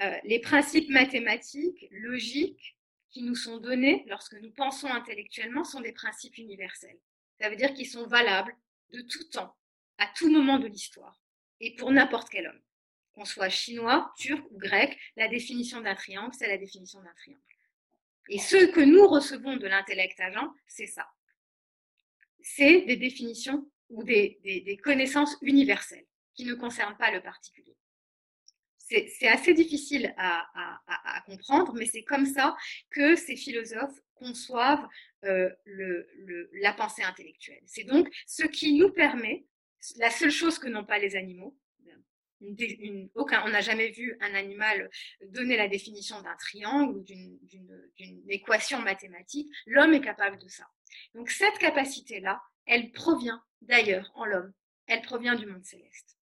Euh, 0.00 0.18
les 0.24 0.40
principes 0.40 0.88
mathématiques, 0.88 1.86
logiques, 1.90 2.76
qui 3.10 3.22
nous 3.22 3.36
sont 3.36 3.58
donnés 3.58 4.04
lorsque 4.08 4.34
nous 4.40 4.50
pensons 4.50 4.88
intellectuellement 4.88 5.62
sont 5.62 5.80
des 5.80 5.92
principes 5.92 6.36
universels. 6.36 6.98
Ça 7.40 7.48
veut 7.48 7.56
dire 7.56 7.72
qu'ils 7.74 7.88
sont 7.88 8.06
valables 8.08 8.56
de 8.92 9.02
tout 9.02 9.24
temps, 9.30 9.56
à 9.98 10.06
tout 10.16 10.30
moment 10.30 10.58
de 10.58 10.66
l'histoire 10.66 11.20
et 11.60 11.74
pour 11.76 11.90
n'importe 11.90 12.28
quel 12.30 12.46
homme. 12.46 12.60
Qu'on 13.12 13.24
soit 13.24 13.48
chinois, 13.48 14.12
turc 14.18 14.44
ou 14.50 14.58
grec, 14.58 14.98
la 15.16 15.28
définition 15.28 15.80
d'un 15.80 15.94
triangle, 15.94 16.34
c'est 16.36 16.48
la 16.48 16.58
définition 16.58 17.00
d'un 17.00 17.14
triangle. 17.14 17.42
Et 18.28 18.38
ce 18.38 18.66
que 18.66 18.80
nous 18.80 19.06
recevons 19.06 19.56
de 19.56 19.66
l'intellect 19.66 20.18
agent, 20.18 20.48
c'est 20.66 20.86
ça. 20.86 21.06
C'est 22.40 22.82
des 22.82 22.96
définitions 22.96 23.70
ou 23.90 24.02
des, 24.02 24.80
connaissances 24.82 25.36
universelles 25.42 26.06
qui 26.34 26.44
ne 26.44 26.54
concernent 26.54 26.96
pas 26.96 27.10
le 27.10 27.22
particulier. 27.22 27.76
C'est 28.78 29.28
assez 29.28 29.54
difficile 29.54 30.14
à, 30.18 31.22
comprendre, 31.26 31.72
mais 31.74 31.86
c'est 31.86 32.02
comme 32.02 32.26
ça 32.26 32.54
que 32.90 33.16
ces 33.16 33.36
philosophes 33.36 33.98
conçoivent 34.14 34.86
euh, 35.24 35.50
la 36.54 36.72
pensée 36.74 37.02
intellectuelle. 37.02 37.62
C'est 37.66 37.84
donc 37.84 38.08
ce 38.26 38.44
qui 38.44 38.74
nous 38.74 38.90
permet 38.90 39.46
la 39.96 40.10
seule 40.10 40.30
chose 40.30 40.58
que 40.58 40.68
n'ont 40.68 40.84
pas 40.84 40.98
les 40.98 41.16
animaux, 41.16 41.56
aucun, 43.14 43.44
on 43.46 43.50
n'a 43.50 43.60
jamais 43.60 43.90
vu 43.90 44.16
un 44.20 44.34
animal 44.34 44.90
donner 45.28 45.56
la 45.56 45.68
définition 45.68 46.20
d'un 46.22 46.36
triangle 46.36 46.96
ou 46.96 47.00
d'une 47.02 48.30
équation 48.30 48.80
mathématique. 48.80 49.50
L'homme 49.66 49.94
est 49.94 50.00
capable 50.00 50.38
de 50.38 50.48
ça. 50.48 50.66
Donc 51.14 51.30
cette 51.30 51.58
capacité-là, 51.58 52.42
elle 52.66 52.92
provient 52.92 53.42
d'ailleurs 53.62 54.10
en 54.14 54.24
l'homme. 54.24 54.52
Elle 54.86 55.02
provient 55.02 55.34
du 55.34 55.46
monde 55.46 55.64
céleste. 55.64 56.18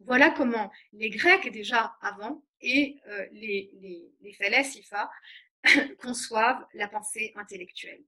Voilà 0.00 0.30
comment 0.30 0.72
les 0.92 1.10
Grecs 1.10 1.50
déjà 1.52 1.96
avant 2.00 2.44
et 2.60 2.98
euh, 3.06 3.26
les, 3.32 3.70
les, 3.80 4.12
les 4.20 5.96
conçoivent 5.98 6.66
la 6.74 6.88
pensée 6.88 7.32
intellectuelle. 7.36 8.02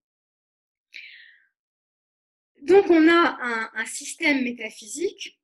Donc 2.65 2.87
on 2.89 3.09
a 3.09 3.71
un, 3.75 3.85
système 3.85 4.43
métaphysique 4.43 5.39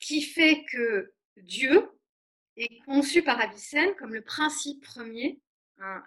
qui 0.00 0.22
fait 0.22 0.64
que 0.72 1.12
Dieu 1.36 1.88
est 2.56 2.82
conçu 2.84 3.22
par 3.22 3.40
Avicenne 3.40 3.94
comme 3.94 4.12
le 4.12 4.22
principe 4.22 4.82
premier, 4.82 5.38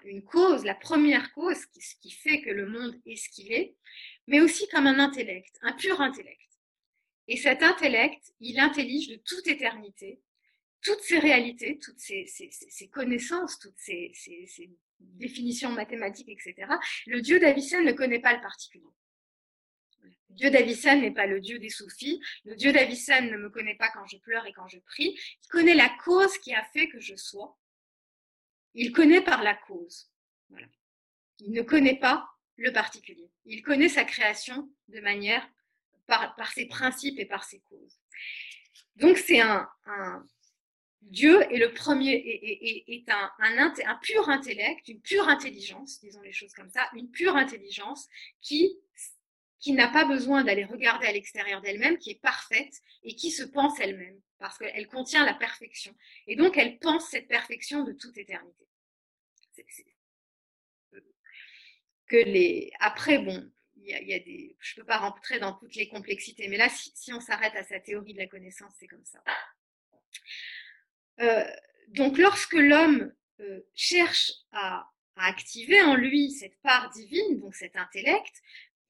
une 0.03 0.21
cause, 0.25 0.65
la 0.65 0.75
première 0.75 1.31
cause, 1.31 1.65
qui 2.01 2.11
fait 2.11 2.41
que 2.41 2.49
le 2.49 2.67
monde 2.67 2.99
est 3.05 3.15
ce 3.15 3.29
qu'il 3.29 3.53
est, 3.53 3.77
mais 4.27 4.41
aussi 4.41 4.67
comme 4.67 4.87
un 4.87 4.99
intellect, 4.99 5.57
un 5.61 5.71
pur 5.71 6.01
intellect. 6.01 6.49
Et 7.29 7.37
cet 7.37 7.63
intellect, 7.63 8.33
il 8.41 8.59
intellige 8.59 9.07
de 9.07 9.21
toute 9.25 9.47
éternité, 9.47 10.19
toutes 10.81 10.99
ces 10.99 11.19
réalités, 11.19 11.79
toutes 11.79 11.99
ces, 11.99 12.89
connaissances, 12.91 13.57
toutes 13.57 13.77
ces, 13.77 14.11
ces, 14.13 14.69
définitions 14.99 15.71
mathématiques, 15.71 16.27
etc. 16.27 16.73
Le 17.07 17.21
Dieu 17.21 17.39
d'Avicenne 17.39 17.85
ne 17.85 17.93
connaît 17.93 18.19
pas 18.19 18.33
le 18.33 18.41
particulier. 18.41 18.83
Dieu 20.29 20.49
d'Avicenne 20.49 21.01
n'est 21.01 21.13
pas 21.13 21.27
le 21.27 21.39
Dieu 21.39 21.59
des 21.59 21.69
soufis. 21.69 22.21
Le 22.45 22.55
Dieu 22.55 22.71
d'Avicenne 22.71 23.29
ne 23.29 23.37
me 23.37 23.49
connaît 23.49 23.75
pas 23.75 23.89
quand 23.89 24.05
je 24.07 24.17
pleure 24.17 24.45
et 24.45 24.53
quand 24.53 24.67
je 24.67 24.79
prie. 24.79 25.17
Il 25.43 25.47
connaît 25.49 25.73
la 25.73 25.89
cause 26.03 26.37
qui 26.39 26.53
a 26.53 26.63
fait 26.73 26.87
que 26.87 26.99
je 26.99 27.15
sois. 27.15 27.57
Il 28.73 28.91
connaît 28.91 29.21
par 29.21 29.43
la 29.43 29.55
cause. 29.55 30.09
Il 31.39 31.51
ne 31.51 31.61
connaît 31.61 31.99
pas 31.99 32.29
le 32.55 32.71
particulier. 32.71 33.29
Il 33.45 33.61
connaît 33.63 33.89
sa 33.89 34.05
création 34.05 34.71
de 34.87 34.99
manière 35.01 35.47
par, 36.07 36.51
ses 36.53 36.67
principes 36.67 37.19
et 37.19 37.25
par 37.25 37.43
ses 37.43 37.59
causes. 37.61 37.99
Donc 38.95 39.17
c'est 39.17 39.39
un, 39.39 39.67
Dieu 41.01 41.41
est 41.51 41.57
le 41.57 41.73
premier, 41.73 42.13
est, 42.13 43.09
un, 43.09 43.99
pur 44.01 44.29
intellect, 44.29 44.87
une 44.87 45.01
pure 45.01 45.27
intelligence, 45.27 45.99
disons 46.01 46.21
les 46.21 46.33
choses 46.33 46.53
comme 46.53 46.69
ça, 46.69 46.89
une 46.93 47.09
pure 47.09 47.35
intelligence 47.35 48.07
qui 48.41 48.77
qui 49.62 49.74
n'a 49.74 49.88
pas 49.88 50.06
besoin 50.06 50.43
d'aller 50.43 50.65
regarder 50.65 51.06
à 51.06 51.12
l'extérieur 51.12 51.62
d'elle-même, 51.62 52.00
qui 52.00 52.10
est 52.10 52.21
parfaite 52.21 52.82
et 53.04 53.15
qui 53.15 53.30
se 53.30 53.43
pense 53.43 53.80
elle-même, 53.80 54.19
parce 54.39 54.58
qu'elle 54.58 54.88
contient 54.88 55.24
la 55.24 55.36
perfection. 55.36 55.95
Et 56.26 56.36
donc, 56.36 56.58
elle 56.58 56.80
pense 56.80 57.10
cette 57.10 57.28
perfection 57.28 57.84
de 57.84 57.93
toute 57.93 58.17
éternité. 58.17 58.67
Que 62.08 62.17
les... 62.17 62.71
Après, 62.80 63.19
bon, 63.19 63.50
il 63.76 63.86
y, 63.86 64.13
a, 64.13 64.19
des... 64.19 64.58
je 64.60 64.74
ne 64.74 64.82
peux 64.82 64.88
pas 64.88 64.97
rentrer 64.97 65.39
dans 65.39 65.54
toutes 65.54 65.76
les 65.76 65.88
complexités, 65.88 66.47
mais 66.47 66.58
là, 66.58 66.67
si, 66.69 67.13
on 67.13 67.21
s'arrête 67.21 67.56
à 67.56 67.63
sa 67.63 67.80
théorie 67.80 68.13
de 68.13 68.19
la 68.19 68.28
connaissance, 68.28 68.74
c'est 68.80 68.88
comme 68.88 69.06
ça. 69.06 69.24
Euh, 71.19 71.45
donc, 71.89 72.17
lorsque 72.17 72.54
l'homme 72.54 73.13
euh, 73.39 73.62
cherche 73.76 74.32
à 74.52 74.89
activer 75.15 75.82
en 75.84 75.95
lui 75.95 76.32
cette 76.32 76.60
part 76.62 76.89
divine, 76.89 77.39
donc 77.39 77.54
cet 77.54 77.76
intellect, 77.76 78.41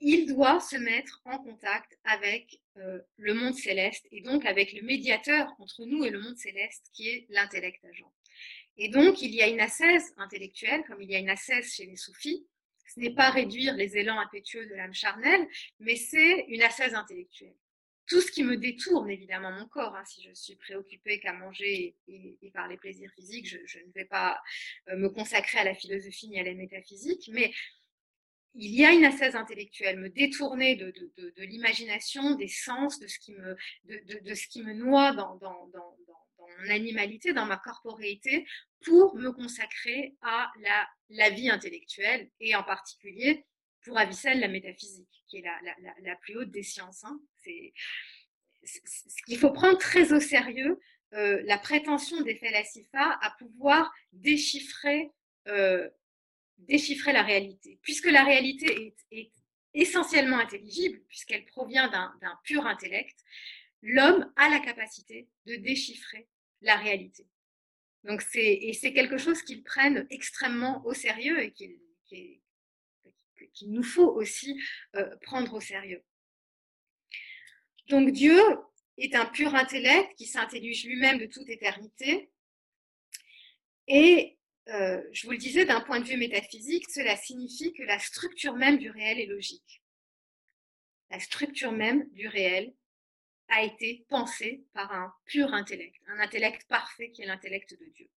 il 0.02 0.26
doit 0.26 0.60
se 0.60 0.76
mettre 0.76 1.22
en 1.26 1.38
contact 1.38 1.98
avec 2.04 2.60
euh, 2.78 3.00
le 3.18 3.34
monde 3.34 3.54
céleste 3.54 4.08
et 4.12 4.22
donc 4.22 4.46
avec 4.46 4.74
le 4.74 4.82
médiateur 4.82 5.48
entre 5.60 5.86
nous 5.86 6.04
et 6.04 6.10
le 6.10 6.20
monde 6.20 6.38
céleste 6.38 6.88
qui 6.94 7.08
est 7.08 7.28
l'intellect 7.30 7.84
agent. 7.86 8.12
Et 8.78 8.90
donc, 8.90 9.22
il 9.22 9.34
y 9.36 9.42
a 9.44 9.48
une 9.48 9.60
ascèse 9.60 10.14
intellectuelle, 10.18 10.84
comme 10.88 11.02
il 11.02 11.12
y 11.12 11.16
a 11.16 11.20
une 11.20 11.30
ascèse 11.30 11.72
chez 11.72 11.86
les 11.86 11.98
soufis. 11.98 12.48
Ce 12.88 13.00
n'est 13.00 13.14
pas 13.14 13.30
réduire 13.30 13.76
les 13.76 13.96
élans 13.96 14.20
impétueux 14.20 14.66
de 14.66 14.74
l'âme 14.74 14.94
charnelle, 14.94 15.48
mais 15.80 15.96
c'est 15.96 16.46
une 16.48 16.64
ascèse 16.64 16.96
intellectuelle. 16.96 17.56
Tout 18.08 18.20
ce 18.20 18.32
qui 18.32 18.44
me 18.44 18.58
détourne 18.58 19.10
évidemment 19.10 19.52
mon 19.52 19.68
corps, 19.68 19.96
hein, 19.96 20.04
si 20.06 20.22
je 20.24 20.34
suis 20.34 20.56
préoccupée 20.56 21.20
qu'à 21.20 21.32
manger 21.32 21.96
et, 22.08 22.52
par 22.54 22.68
les 22.68 22.76
plaisirs 22.76 23.12
physiques, 23.16 23.48
je, 23.48 23.60
je 23.66 23.80
ne 23.80 23.92
vais 23.94 24.06
pas 24.06 24.42
euh, 24.90 24.98
me 24.98 25.10
consacrer 25.10 25.60
à 25.60 25.64
la 25.64 25.76
philosophie 25.76 26.28
ni 26.28 26.40
à 26.40 26.44
la 26.44 26.54
métaphysique, 26.54 27.30
mais 27.32 27.54
il 28.54 28.76
y 28.76 28.86
a 28.86 28.92
une 28.92 29.06
assaise 29.06 29.36
intellectuelle, 29.36 30.00
me 30.00 30.10
détourner 30.10 30.76
de, 30.76 30.94
l'imagination, 31.38 32.36
des 32.36 32.48
sens, 32.48 33.00
de 33.00 33.08
ce 33.08 33.20
qui 33.20 33.34
me, 33.34 33.56
de, 33.86 34.34
ce 34.34 34.48
qui 34.48 34.62
me 34.64 34.74
noie 34.74 35.14
dans, 35.14 35.40
mon 35.42 36.70
animalité, 36.70 37.34
dans 37.34 37.46
ma 37.46 37.58
corporéité, 37.58 38.46
pour 38.84 39.16
me 39.16 39.32
consacrer 39.32 40.16
à 40.22 40.52
la, 41.10 41.30
vie 41.30 41.50
intellectuelle 41.50 42.30
et 42.40 42.56
en 42.56 42.64
particulier 42.64 43.46
pour 43.84 43.98
Avicenne 43.98 44.40
la 44.40 44.48
métaphysique, 44.48 45.24
qui 45.28 45.38
est 45.38 45.44
la, 46.04 46.16
plus 46.18 46.38
haute 46.38 46.52
des 46.52 46.64
sciences. 46.64 47.04
Hein. 47.04 47.20
C'est 47.44 47.74
ce 48.64 49.24
qu'il 49.26 49.40
faut 49.40 49.52
prendre 49.52 49.78
très 49.78 50.14
au 50.14 50.20
sérieux, 50.20 50.80
euh, 51.14 51.42
la 51.46 51.58
prétention 51.58 52.22
des 52.22 52.36
Felasifa 52.36 53.18
à 53.22 53.36
pouvoir 53.40 53.92
déchiffrer 54.14 55.12
euh, 55.48 55.90
déchiffrer 56.67 57.13
la 57.13 57.24
réalité. 57.24 57.80
Puisque 57.82 58.10
la 58.10 58.24
réalité 58.24 58.93
est, 59.12 59.32
essentiellement 59.74 60.38
intelligible, 60.38 61.00
puisqu'elle 61.08 61.45
provient 61.45 61.88
d'un 61.88 62.39
pur 62.43 62.65
intellect, 62.65 63.17
l'homme 63.82 64.30
a 64.36 64.50
la 64.50 64.60
capacité 64.60 65.30
de 65.45 65.56
déchiffrer 65.56 66.28
la 66.60 66.76
réalité. 66.76 67.26
Donc 68.04 68.21
c'est 68.21 68.54
et 68.54 68.74
c'est 68.74 68.91
quelque 68.91 69.17
chose 69.17 69.41
qu'ils 69.43 69.63
prennent 69.63 70.06
extrêmement 70.10 70.86
au 70.86 70.93
sérieux 70.93 71.39
et 71.41 71.54
qu'il 71.54 71.80
nous 73.71 73.84
faut 73.84 74.10
aussi 74.10 74.62
euh, 74.95 75.15
prendre 75.21 75.54
au 75.54 75.62
sérieux. 75.62 76.04
Donc 77.88 78.12
Dieu 78.12 78.39
est 78.97 79.15
un 79.15 79.26
pur 79.26 79.56
intellect 79.56 80.15
qui 80.17 80.26
s'intellige 80.26 80.86
lui-même 80.86 81.19
de 81.19 81.26
toute 81.28 81.50
éternité. 81.50 82.30
Et 83.88 84.38
euh, 84.69 85.02
je 85.12 85.26
vous 85.26 85.32
le 85.32 85.38
disais, 85.38 85.65
d'un 85.65 85.82
point 85.82 86.00
de 86.00 86.06
vue 86.06 86.17
métaphysique, 86.17 86.89
cela 86.89 87.15
signifie 87.17 87.74
que 87.74 87.84
la 87.84 88.00
structure 88.00 88.56
même 88.56 88.78
du 88.78 88.89
réel 88.89 89.19
est 89.19 89.26
logique. 89.26 89.82
La 91.10 91.19
structure 91.19 91.71
même 91.71 92.08
du 92.12 92.28
réel 92.28 92.74
a 93.50 93.63
été 93.63 94.06
pensée 94.08 94.63
par 94.74 94.91
un 94.93 95.13
pur 95.26 95.54
intellect, 95.54 95.95
un 96.08 96.19
intellect 96.19 96.65
parfait 96.69 97.12
qui 97.12 97.21
est 97.24 97.26
l'intellect 97.26 97.78
de 97.78 97.86
Dieu. 97.93 98.10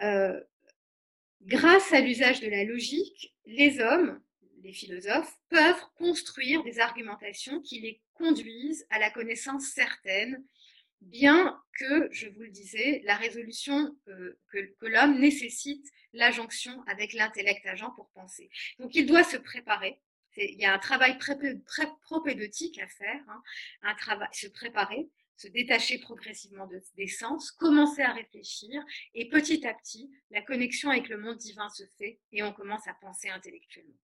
Euh, 0.00 0.40
grâce 1.42 1.92
à 1.92 2.00
l'usage 2.00 2.40
de 2.40 2.48
la 2.48 2.64
logique, 2.64 3.34
les 3.44 3.80
hommes, 3.80 4.22
les 4.62 4.72
philosophes, 4.72 5.34
peuvent 5.50 5.84
construire 5.96 6.62
des 6.62 6.78
argumentations 6.78 7.60
qui 7.60 7.80
les 7.80 8.00
conduisent 8.14 8.86
à 8.90 8.98
la 8.98 9.10
connaissance 9.10 9.66
certaine 9.66 10.42
bien 11.00 11.60
que, 11.78 12.08
je 12.12 12.28
vous 12.28 12.40
le 12.40 12.50
disais, 12.50 13.02
la 13.04 13.16
résolution 13.16 13.96
euh, 14.08 14.38
que, 14.50 14.86
l'homme 14.86 15.18
nécessite 15.18 15.86
la 16.12 16.30
jonction 16.30 16.82
avec 16.86 17.12
l'intellect 17.12 17.64
agent 17.66 17.90
pour 17.92 18.10
penser. 18.10 18.50
Donc 18.78 18.94
il 18.94 19.06
doit 19.06 19.24
se 19.24 19.36
préparer. 19.36 20.00
Il 20.36 20.58
y 20.58 20.64
a 20.64 20.72
un 20.72 20.78
travail 20.78 21.18
propédeutique 22.00 22.78
à 22.78 22.86
faire, 22.86 23.20
hein, 23.28 23.42
un 23.82 23.94
travail, 23.94 24.28
se 24.32 24.46
préparer, 24.46 25.08
se 25.36 25.48
détacher 25.48 25.98
progressivement 25.98 26.68
des 26.96 27.08
sens, 27.08 27.50
commencer 27.50 28.02
à 28.02 28.12
réfléchir, 28.12 28.82
et 29.14 29.28
petit 29.28 29.66
à 29.66 29.74
petit, 29.74 30.10
la 30.30 30.42
connexion 30.42 30.90
avec 30.90 31.08
le 31.08 31.18
monde 31.18 31.38
divin 31.38 31.68
se 31.70 31.84
fait 31.96 32.20
et 32.32 32.42
on 32.42 32.52
commence 32.52 32.86
à 32.86 32.94
penser 33.00 33.28
intellectuellement. 33.30 33.98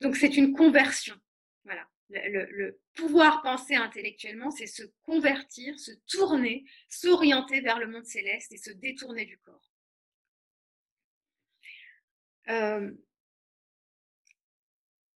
Donc 0.00 0.16
c'est 0.16 0.36
une 0.36 0.52
conversion. 0.52 1.16
Voilà 1.64 1.88
le, 2.10 2.78
pouvoir 2.94 3.42
penser 3.42 3.74
intellectuellement, 3.74 4.50
c'est 4.50 4.66
se 4.66 4.82
convertir, 5.02 5.78
se 5.78 5.92
tourner, 6.06 6.64
s'orienter 6.88 7.60
vers 7.60 7.78
le 7.78 7.86
monde 7.86 8.04
céleste 8.04 8.52
et 8.52 8.58
se 8.58 8.70
détourner 8.70 9.24
du 9.24 9.38
corps. 9.38 9.72
Euh, 12.50 12.90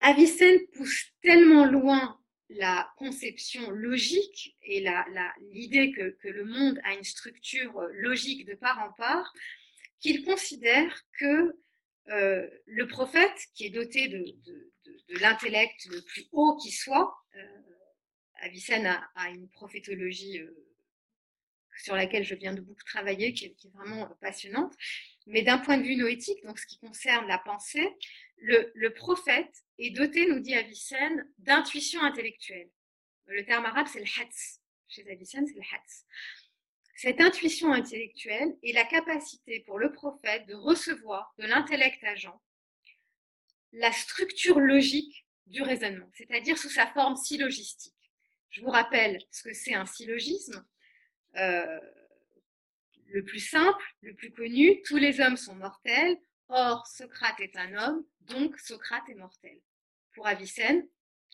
Avicenne 0.00 0.60
pousse 0.74 1.12
tellement 1.20 1.66
loin 1.66 2.20
la 2.48 2.88
conception 2.96 3.70
logique 3.70 4.56
et 4.62 4.86
l'idée 5.50 5.90
que, 5.90 6.28
le 6.28 6.44
monde 6.44 6.80
a 6.84 6.94
une 6.94 7.02
structure 7.02 7.80
logique 7.92 8.46
de 8.46 8.54
part 8.54 8.78
en 8.78 8.92
part, 8.92 9.32
qu'il 9.98 10.24
considère 10.24 11.02
que 11.18 11.56
euh, 12.08 12.48
le 12.66 12.86
prophète, 12.86 13.36
qui 13.54 13.66
est 13.66 13.70
doté 13.70 14.06
de 14.06 14.72
l'intellect 15.08 15.86
le 15.86 16.02
plus 16.02 16.26
haut 16.32 16.56
qui 16.56 16.70
soit. 16.70 17.16
Euh, 17.36 17.62
Avicenne 18.42 18.86
a, 18.86 19.30
une 19.30 19.48
prophétologie 19.48 20.38
euh, 20.40 20.66
sur 21.82 21.94
laquelle 21.94 22.24
je 22.24 22.34
viens 22.34 22.54
de 22.54 22.60
beaucoup 22.60 22.84
travailler, 22.84 23.32
qui 23.32 23.46
est, 23.46 23.56
vraiment 23.74 24.08
passionnante. 24.20 24.74
Mais 25.26 25.42
d'un 25.42 25.58
point 25.58 25.78
de 25.78 25.82
vue 25.82 25.96
noétique, 25.96 26.42
donc 26.44 26.58
ce 26.58 26.66
qui 26.66 26.78
concerne 26.78 27.26
la 27.26 27.38
pensée, 27.38 27.88
le, 28.38 28.88
prophète 28.90 29.64
est 29.78 29.90
doté, 29.90 30.26
nous 30.26 30.40
dit 30.40 30.54
Avicenne, 30.54 31.26
d'intuition 31.38 32.02
intellectuelle. 32.02 32.70
Le 33.26 33.44
terme 33.44 33.64
arabe, 33.64 33.86
c'est 33.92 34.00
le 34.00 34.06
hatz. 34.20 34.60
Chez 34.88 35.10
Avicenne, 35.10 35.46
c'est 35.46 35.54
le 35.54 35.60
hatz. 35.60 36.06
Cette 36.96 37.20
intuition 37.20 37.72
intellectuelle 37.72 38.56
est 38.62 38.72
la 38.72 38.84
capacité 38.84 39.60
pour 39.66 39.78
le 39.78 39.92
prophète 39.92 40.46
de 40.46 40.54
recevoir 40.54 41.34
de 41.38 41.46
l'intellect 41.46 42.02
agent 42.04 42.40
la 43.72 43.92
structure 43.92 44.60
logique 44.60 45.26
du 45.46 45.62
raisonnement, 45.62 46.10
c'est-à-dire 46.14 46.58
sous 46.58 46.68
sa 46.68 46.86
forme 46.86 47.16
syllogistique. 47.16 47.94
Je 48.50 48.60
vous 48.62 48.70
rappelle 48.70 49.18
ce 49.30 49.42
que 49.42 49.52
c'est 49.52 49.74
un 49.74 49.86
syllogisme. 49.86 50.66
Euh, 51.36 51.80
le 53.08 53.24
plus 53.24 53.40
simple, 53.40 53.84
le 54.00 54.14
plus 54.14 54.32
connu, 54.32 54.82
tous 54.82 54.96
les 54.96 55.20
hommes 55.20 55.36
sont 55.36 55.54
mortels, 55.54 56.16
or 56.48 56.86
Socrate 56.86 57.38
est 57.40 57.56
un 57.56 57.74
homme, 57.74 58.04
donc 58.22 58.58
Socrate 58.58 59.08
est 59.08 59.14
mortel. 59.14 59.60
Pour 60.14 60.26
Avicenne, 60.26 60.88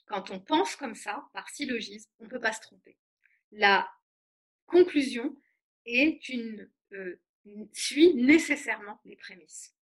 quand 0.06 0.30
on 0.30 0.40
pense 0.40 0.76
comme 0.76 0.94
ça, 0.94 1.24
par 1.32 1.48
syllogisme, 1.48 2.10
on 2.18 2.24
ne 2.24 2.28
peut 2.28 2.40
pas 2.40 2.52
se 2.52 2.60
tromper. 2.60 2.98
La 3.52 3.88
conclusion 4.66 5.36
est 5.86 6.28
une, 6.28 6.70
euh, 6.92 7.20
suit 7.72 8.14
nécessairement 8.14 9.00
les 9.04 9.16
prémices. 9.16 9.74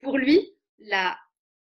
Pour 0.00 0.18
lui, 0.18 0.56
la 0.78 1.18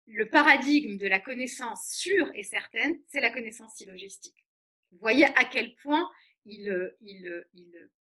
le 0.08 0.30
paradigme 0.30 0.98
de 0.98 1.08
la 1.08 1.20
connaissance 1.20 1.89
sûre 1.91 2.30
et 2.36 2.44
certaine, 2.44 3.00
c'est 3.08 3.22
la 3.22 3.32
connaissance 3.32 3.76
syllogistique. 3.76 4.46
Vous 4.91 5.00
voyez 5.00 5.26
à 5.26 5.46
quel 5.46 5.76
point 5.76 6.10
il, 6.46 6.94
il, 7.02 7.46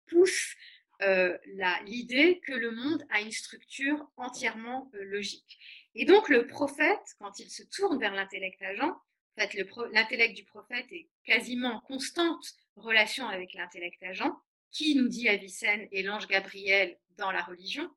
pousse 0.06 0.56
euh, 1.02 1.38
l'idée 1.84 2.40
que 2.40 2.52
le 2.52 2.72
monde 2.72 3.06
a 3.10 3.20
une 3.20 3.30
structure 3.30 4.10
entièrement 4.16 4.90
euh, 4.94 5.04
logique. 5.04 5.58
Et 5.94 6.04
donc 6.04 6.28
le 6.28 6.46
prophète, 6.46 7.14
quand 7.18 7.38
il 7.38 7.48
se 7.48 7.62
tourne 7.62 8.00
vers 8.00 8.14
l'intellect 8.14 8.60
agent, 8.62 8.90
en 8.90 9.40
fait, 9.40 9.54
l'intellect 9.92 10.34
du 10.34 10.44
prophète 10.44 10.86
est 10.90 11.08
quasiment 11.24 11.76
en 11.76 11.80
constante 11.80 12.44
relation 12.76 13.28
avec 13.28 13.54
l'intellect 13.54 14.02
agent, 14.02 14.36
qui 14.72 14.94
nous 14.96 15.08
dit 15.08 15.28
Avicenne 15.28 15.86
et 15.92 16.02
l'ange 16.02 16.26
Gabriel 16.26 16.98
dans 17.16 17.30
la 17.30 17.42
religion, 17.42 17.88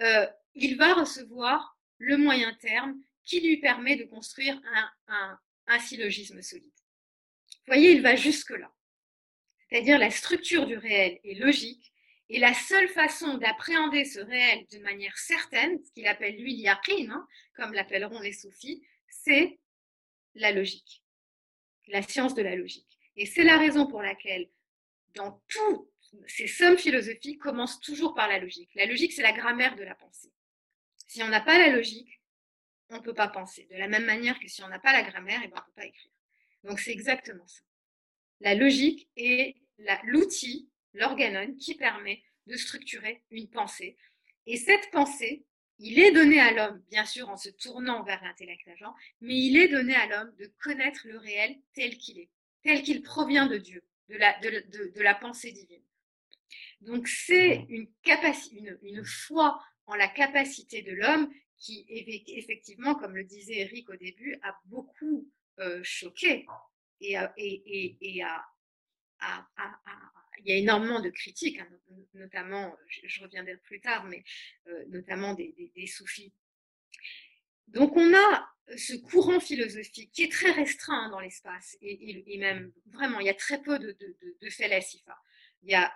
euh, 0.00 0.26
il 0.54 0.76
va 0.76 0.94
recevoir 0.94 1.78
le 1.98 2.16
moyen 2.16 2.52
terme 2.54 3.00
qui 3.28 3.40
lui 3.40 3.58
permet 3.58 3.96
de 3.96 4.04
construire 4.04 4.60
un, 5.06 5.38
syllogisme 5.80 6.40
solide. 6.40 6.72
Vous 6.72 7.74
voyez, 7.74 7.92
il 7.92 8.00
va 8.00 8.16
jusque-là. 8.16 8.72
C'est-à-dire 9.68 9.98
la 9.98 10.10
structure 10.10 10.64
du 10.64 10.78
réel 10.78 11.20
est 11.24 11.38
logique 11.38 11.92
et 12.30 12.38
la 12.38 12.54
seule 12.54 12.88
façon 12.88 13.36
d'appréhender 13.36 14.06
ce 14.06 14.20
réel 14.20 14.66
de 14.72 14.78
manière 14.78 15.16
certaine, 15.18 15.78
ce 15.84 15.92
qu'il 15.92 16.06
appelle 16.06 16.36
lui 16.36 16.66
hein, 16.66 17.26
comme 17.54 17.74
l'appelleront 17.74 18.20
les 18.20 18.32
soufis, 18.32 18.82
c'est 19.08 19.58
la 20.34 20.52
logique, 20.52 21.02
la 21.88 22.00
science 22.00 22.34
de 22.34 22.42
la 22.42 22.56
logique. 22.56 22.98
Et 23.16 23.26
c'est 23.26 23.44
la 23.44 23.58
raison 23.58 23.86
pour 23.86 24.00
laquelle, 24.00 24.48
dans 25.14 25.42
tous 25.48 25.90
ces 26.26 26.46
sommes 26.46 26.78
philosophiques, 26.78 27.40
commencent 27.40 27.80
toujours 27.80 28.14
par 28.14 28.28
la 28.28 28.38
logique. 28.38 28.70
La 28.74 28.86
logique, 28.86 29.12
c'est 29.12 29.22
la 29.22 29.32
grammaire 29.32 29.76
de 29.76 29.82
la 29.82 29.94
pensée. 29.94 30.32
Si 31.06 31.22
on 31.22 31.28
n'a 31.28 31.40
pas 31.40 31.58
la 31.58 31.68
logique, 31.68 32.17
on 32.90 32.96
ne 32.96 33.02
peut 33.02 33.14
pas 33.14 33.28
penser. 33.28 33.66
De 33.70 33.76
la 33.76 33.88
même 33.88 34.04
manière 34.04 34.38
que 34.38 34.48
si 34.48 34.62
on 34.62 34.68
n'a 34.68 34.78
pas 34.78 34.92
la 34.92 35.02
grammaire, 35.02 35.40
eh 35.44 35.48
ben, 35.48 35.56
on 35.56 35.60
ne 35.60 35.66
peut 35.66 35.72
pas 35.76 35.86
écrire. 35.86 36.12
Donc 36.64 36.80
c'est 36.80 36.92
exactement 36.92 37.46
ça. 37.46 37.60
La 38.40 38.54
logique 38.54 39.08
est 39.16 39.56
l'outil, 40.04 40.68
l'organon 40.94 41.54
qui 41.54 41.74
permet 41.74 42.22
de 42.46 42.56
structurer 42.56 43.22
une 43.30 43.48
pensée. 43.48 43.96
Et 44.46 44.56
cette 44.56 44.90
pensée, 44.90 45.44
il 45.78 45.98
est 45.98 46.12
donné 46.12 46.40
à 46.40 46.52
l'homme, 46.52 46.82
bien 46.90 47.04
sûr 47.04 47.28
en 47.28 47.36
se 47.36 47.50
tournant 47.50 48.02
vers 48.02 48.22
l'intellect 48.22 48.66
agent, 48.68 48.94
mais 49.20 49.36
il 49.36 49.56
est 49.56 49.68
donné 49.68 49.94
à 49.94 50.06
l'homme 50.06 50.34
de 50.36 50.46
connaître 50.62 51.06
le 51.06 51.18
réel 51.18 51.56
tel 51.74 51.96
qu'il 51.98 52.18
est, 52.18 52.30
tel 52.62 52.82
qu'il 52.82 53.02
provient 53.02 53.46
de 53.46 53.58
Dieu, 53.58 53.84
de 54.08 54.16
la, 54.16 54.38
de, 54.40 55.00
la 55.00 55.14
pensée 55.14 55.52
divine. 55.52 55.82
Donc 56.80 57.06
c'est 57.06 57.66
une, 57.68 57.88
une, 58.52 58.78
une 58.82 59.04
foi 59.04 59.62
en 59.86 59.94
la 59.94 60.08
capacité 60.08 60.82
de 60.82 60.92
l'homme 60.92 61.30
qui 61.58 61.86
effectivement, 61.88 62.94
comme 62.94 63.16
le 63.16 63.24
disait 63.24 63.58
Eric 63.58 63.88
au 63.90 63.96
début, 63.96 64.38
a 64.42 64.56
beaucoup 64.66 65.30
euh, 65.58 65.80
choqué 65.82 66.46
et, 67.00 67.16
et, 67.36 67.96
et, 67.96 67.96
il 68.00 68.16
y 70.46 70.52
a 70.52 70.56
énormément 70.56 71.00
de 71.00 71.10
critiques, 71.10 71.58
hein, 71.58 71.68
notamment, 72.14 72.76
je, 72.86 73.22
reviendrai 73.22 73.56
plus 73.56 73.80
tard, 73.80 74.04
mais 74.04 74.22
euh, 74.68 74.84
notamment 74.88 75.34
des, 75.34 75.72
des, 75.74 75.86
soufis. 75.86 76.32
Donc 77.68 77.96
on 77.96 78.14
a 78.14 78.48
ce 78.76 78.94
courant 78.94 79.40
philosophique 79.40 80.12
qui 80.12 80.22
est 80.24 80.32
très 80.32 80.52
restreint 80.52 81.06
hein, 81.06 81.10
dans 81.10 81.20
l'espace 81.20 81.76
et, 81.80 82.38
même 82.38 82.72
vraiment 82.86 83.20
il 83.20 83.26
y 83.26 83.30
a 83.30 83.34
très 83.34 83.60
peu 83.60 83.78
de, 83.78 83.92
de, 83.92 84.16
de, 84.40 84.48
Il 85.62 85.70
y 85.70 85.74
a 85.74 85.92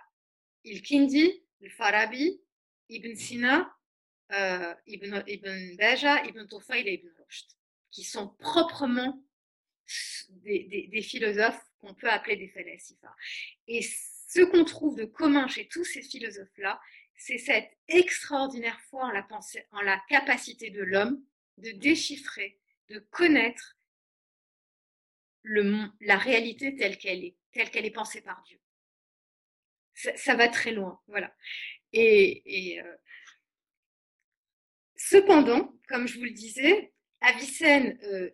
Il-Kindi, 0.63 1.43
le 1.61 1.69
Farabi, 1.69 2.41
Ibn 2.89 3.15
Sina, 3.15 3.73
euh, 4.33 4.73
Ibn, 4.87 5.23
Ibn 5.27 5.75
Beja, 5.77 6.23
Ibn 6.25 6.47
Tufayl 6.47 6.87
et 6.87 6.93
Ibn 6.93 7.09
Rushd, 7.19 7.51
qui 7.91 8.03
sont 8.03 8.29
proprement 8.39 9.23
des, 10.29 11.01
philosophes 11.01 11.61
qu'on 11.79 11.93
peut 11.93 12.09
appeler 12.09 12.37
des 12.37 12.49
falasifa. 12.49 13.15
Et 13.67 13.81
ce 13.81 14.41
qu'on 14.41 14.65
trouve 14.65 14.95
de 14.95 15.05
commun 15.05 15.47
chez 15.47 15.67
tous 15.67 15.83
ces 15.83 16.01
philosophes-là, 16.01 16.79
c'est 17.15 17.37
cette 17.37 17.69
extraordinaire 17.87 18.79
foi 18.89 19.05
en 19.05 19.11
la, 19.11 19.23
pensée, 19.23 19.65
en 19.71 19.81
la 19.81 20.01
capacité 20.09 20.69
de 20.69 20.81
l'homme 20.81 21.23
de 21.57 21.71
déchiffrer, 21.71 22.59
de 22.89 22.99
connaître 22.99 23.77
la 25.45 26.17
réalité 26.17 26.75
telle 26.75 26.97
qu'elle 26.97 27.23
est, 27.23 27.35
telle 27.51 27.69
qu'elle 27.69 27.85
est 27.85 27.91
pensée 27.91 28.21
par 28.21 28.41
Dieu. 28.43 28.59
Ça, 29.93 30.35
va 30.35 30.47
très 30.47 30.71
loin, 30.71 30.99
voilà. 31.07 31.35
Et, 31.91 32.81
euh, 32.81 32.97
Cependant, 35.05 35.77
comme 35.89 36.07
je 36.07 36.17
vous 36.17 36.23
le 36.23 36.31
disais, 36.31 36.93
Avicenne 37.19 37.99
euh, 38.03 38.29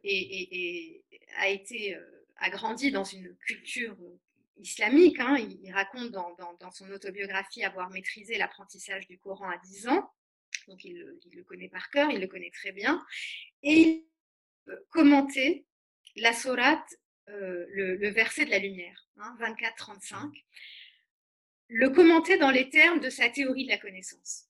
a 1.38 1.50
été 1.50 1.96
euh, 1.96 2.50
grandi 2.52 2.92
dans 2.92 3.04
une 3.04 3.36
culture 3.38 3.98
islamique. 4.56 5.20
Hein. 5.20 5.38
Il, 5.64 5.74
raconte 5.74 6.12
dans, 6.12 6.72
son 6.72 6.92
autobiographie 6.92 7.64
avoir 7.64 7.90
maîtrisé 7.90 8.38
l'apprentissage 8.38 9.08
du 9.08 9.18
Coran 9.18 9.50
à 9.50 9.58
10 9.58 9.88
ans. 9.88 10.12
Donc 10.68 10.84
il, 10.86 10.96
le 11.34 11.44
connaît 11.44 11.70
par 11.70 11.90
cœur, 11.90 12.12
il 12.12 12.22
le 12.22 12.28
connaît 12.28 12.52
très 12.52 12.72
bien. 12.72 13.04
Et 13.64 13.74
il 13.74 14.06
commentait 14.92 15.66
la 16.18 16.34
sourate, 16.34 16.88
le, 17.26 18.10
verset 18.12 18.46
de 18.46 18.52
la 18.52 18.60
lumière, 18.60 19.08
24-35, 19.18 20.14
hein, 20.14 20.32
le 21.68 21.90
commentait 21.90 22.38
dans 22.38 22.52
les 22.52 22.70
termes 22.70 23.00
de 23.00 23.10
sa 23.10 23.28
théorie 23.30 23.66
de 23.66 23.72
la 23.72 23.80
connaissance. 23.80 24.46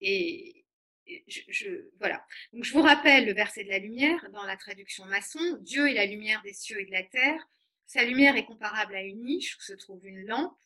Et, 0.00 0.63
je, 1.06 2.72
vous 2.72 2.82
rappelle 2.82 3.26
le 3.26 3.34
verset 3.34 3.64
de 3.64 3.68
la 3.68 3.78
lumière 3.78 4.28
dans 4.32 4.44
la 4.44 4.56
traduction 4.56 5.04
maçon. 5.06 5.58
Dieu 5.60 5.88
est 5.88 5.94
la 5.94 6.06
lumière 6.06 6.42
des 6.42 6.54
cieux 6.54 6.80
et 6.80 6.86
de 6.86 6.92
la 6.92 7.02
terre. 7.02 7.48
Sa 7.86 8.04
lumière 8.04 8.36
est 8.36 8.46
comparable 8.46 8.94
à 8.94 9.02
une 9.02 9.24
niche 9.24 9.56
où 9.56 9.60
se 9.60 9.74
trouve 9.74 10.06
une 10.06 10.26
lampe. 10.26 10.56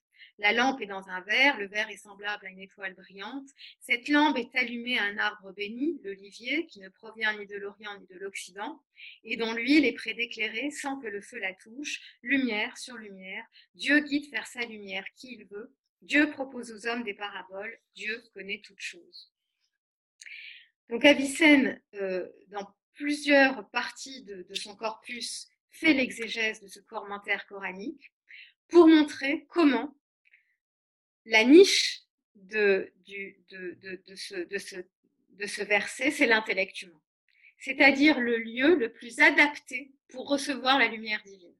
La 0.40 0.52
lampe 0.52 0.80
est 0.80 0.86
dans 0.86 1.08
un 1.08 1.20
verre, 1.22 1.58
le 1.58 1.66
verre 1.66 1.90
est 1.90 1.96
semblable 1.96 2.46
à 2.46 2.50
une 2.50 2.60
étoile 2.60 2.94
brillante. 2.94 3.48
Cette 3.80 4.08
lampe 4.08 4.38
est 4.38 4.54
allumée 4.54 4.96
à 4.96 5.02
un 5.02 5.18
arbre 5.18 5.52
béni, 5.52 6.00
l'olivier, 6.04 6.66
qui 6.66 6.78
ne 6.78 6.88
provient 6.88 7.36
ni 7.36 7.46
de 7.46 7.56
l'Orient 7.56 7.98
ni 7.98 8.06
de 8.06 8.18
l'Occident, 8.18 8.80
et 9.24 9.36
dont 9.36 9.52
l'huile 9.52 9.84
est 9.84 9.94
près 9.94 10.14
d'éclairer 10.14 10.70
sans 10.70 11.00
que 11.00 11.08
le 11.08 11.20
feu 11.20 11.38
la 11.38 11.54
touche, 11.54 12.00
lumière 12.22 12.78
sur 12.78 12.96
lumière. 12.96 13.44
Dieu 13.74 13.98
guide 13.98 14.30
vers 14.30 14.46
sa 14.46 14.64
lumière 14.64 15.06
qui 15.16 15.34
il 15.34 15.44
veut. 15.46 15.74
Dieu 16.02 16.30
propose 16.30 16.70
aux 16.70 16.86
hommes 16.86 17.02
des 17.02 17.14
paraboles. 17.14 17.76
Dieu 17.96 18.22
connaît 18.32 18.60
toutes 18.64 18.80
choses. 18.80 19.32
Donc 20.88 21.04
Avicenne, 21.04 21.80
euh, 21.94 22.28
dans 22.48 22.66
plusieurs 22.94 23.68
parties 23.70 24.22
de, 24.24 24.54
son 24.54 24.74
corpus, 24.74 25.48
fait 25.70 25.92
l'exégèse 25.92 26.60
de 26.60 26.68
ce 26.68 26.80
commentaire 26.80 27.46
coranique 27.46 28.12
pour 28.68 28.88
montrer 28.88 29.46
comment 29.48 29.96
la 31.24 31.44
niche 31.44 32.02
de, 32.34 32.92
ce, 34.16 35.62
verset, 35.62 36.10
c'est 36.10 36.26
l'intellect 36.26 36.82
humain, 36.82 37.00
c'est-à-dire 37.58 38.18
le 38.18 38.38
lieu 38.38 38.74
le 38.74 38.92
plus 38.92 39.20
adapté 39.20 39.92
pour 40.08 40.28
recevoir 40.28 40.78
la 40.78 40.88
lumière 40.88 41.22
divine. 41.24 41.54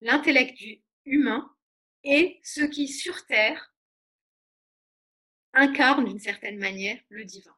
L'intellect 0.00 0.58
humain 1.04 1.54
est 2.02 2.40
ce 2.42 2.62
qui, 2.62 2.88
sur 2.88 3.26
Terre, 3.26 3.74
incarne 5.52 6.06
d'une 6.06 6.18
certaine 6.18 6.58
manière 6.58 6.98
le 7.10 7.24
divin. 7.24 7.54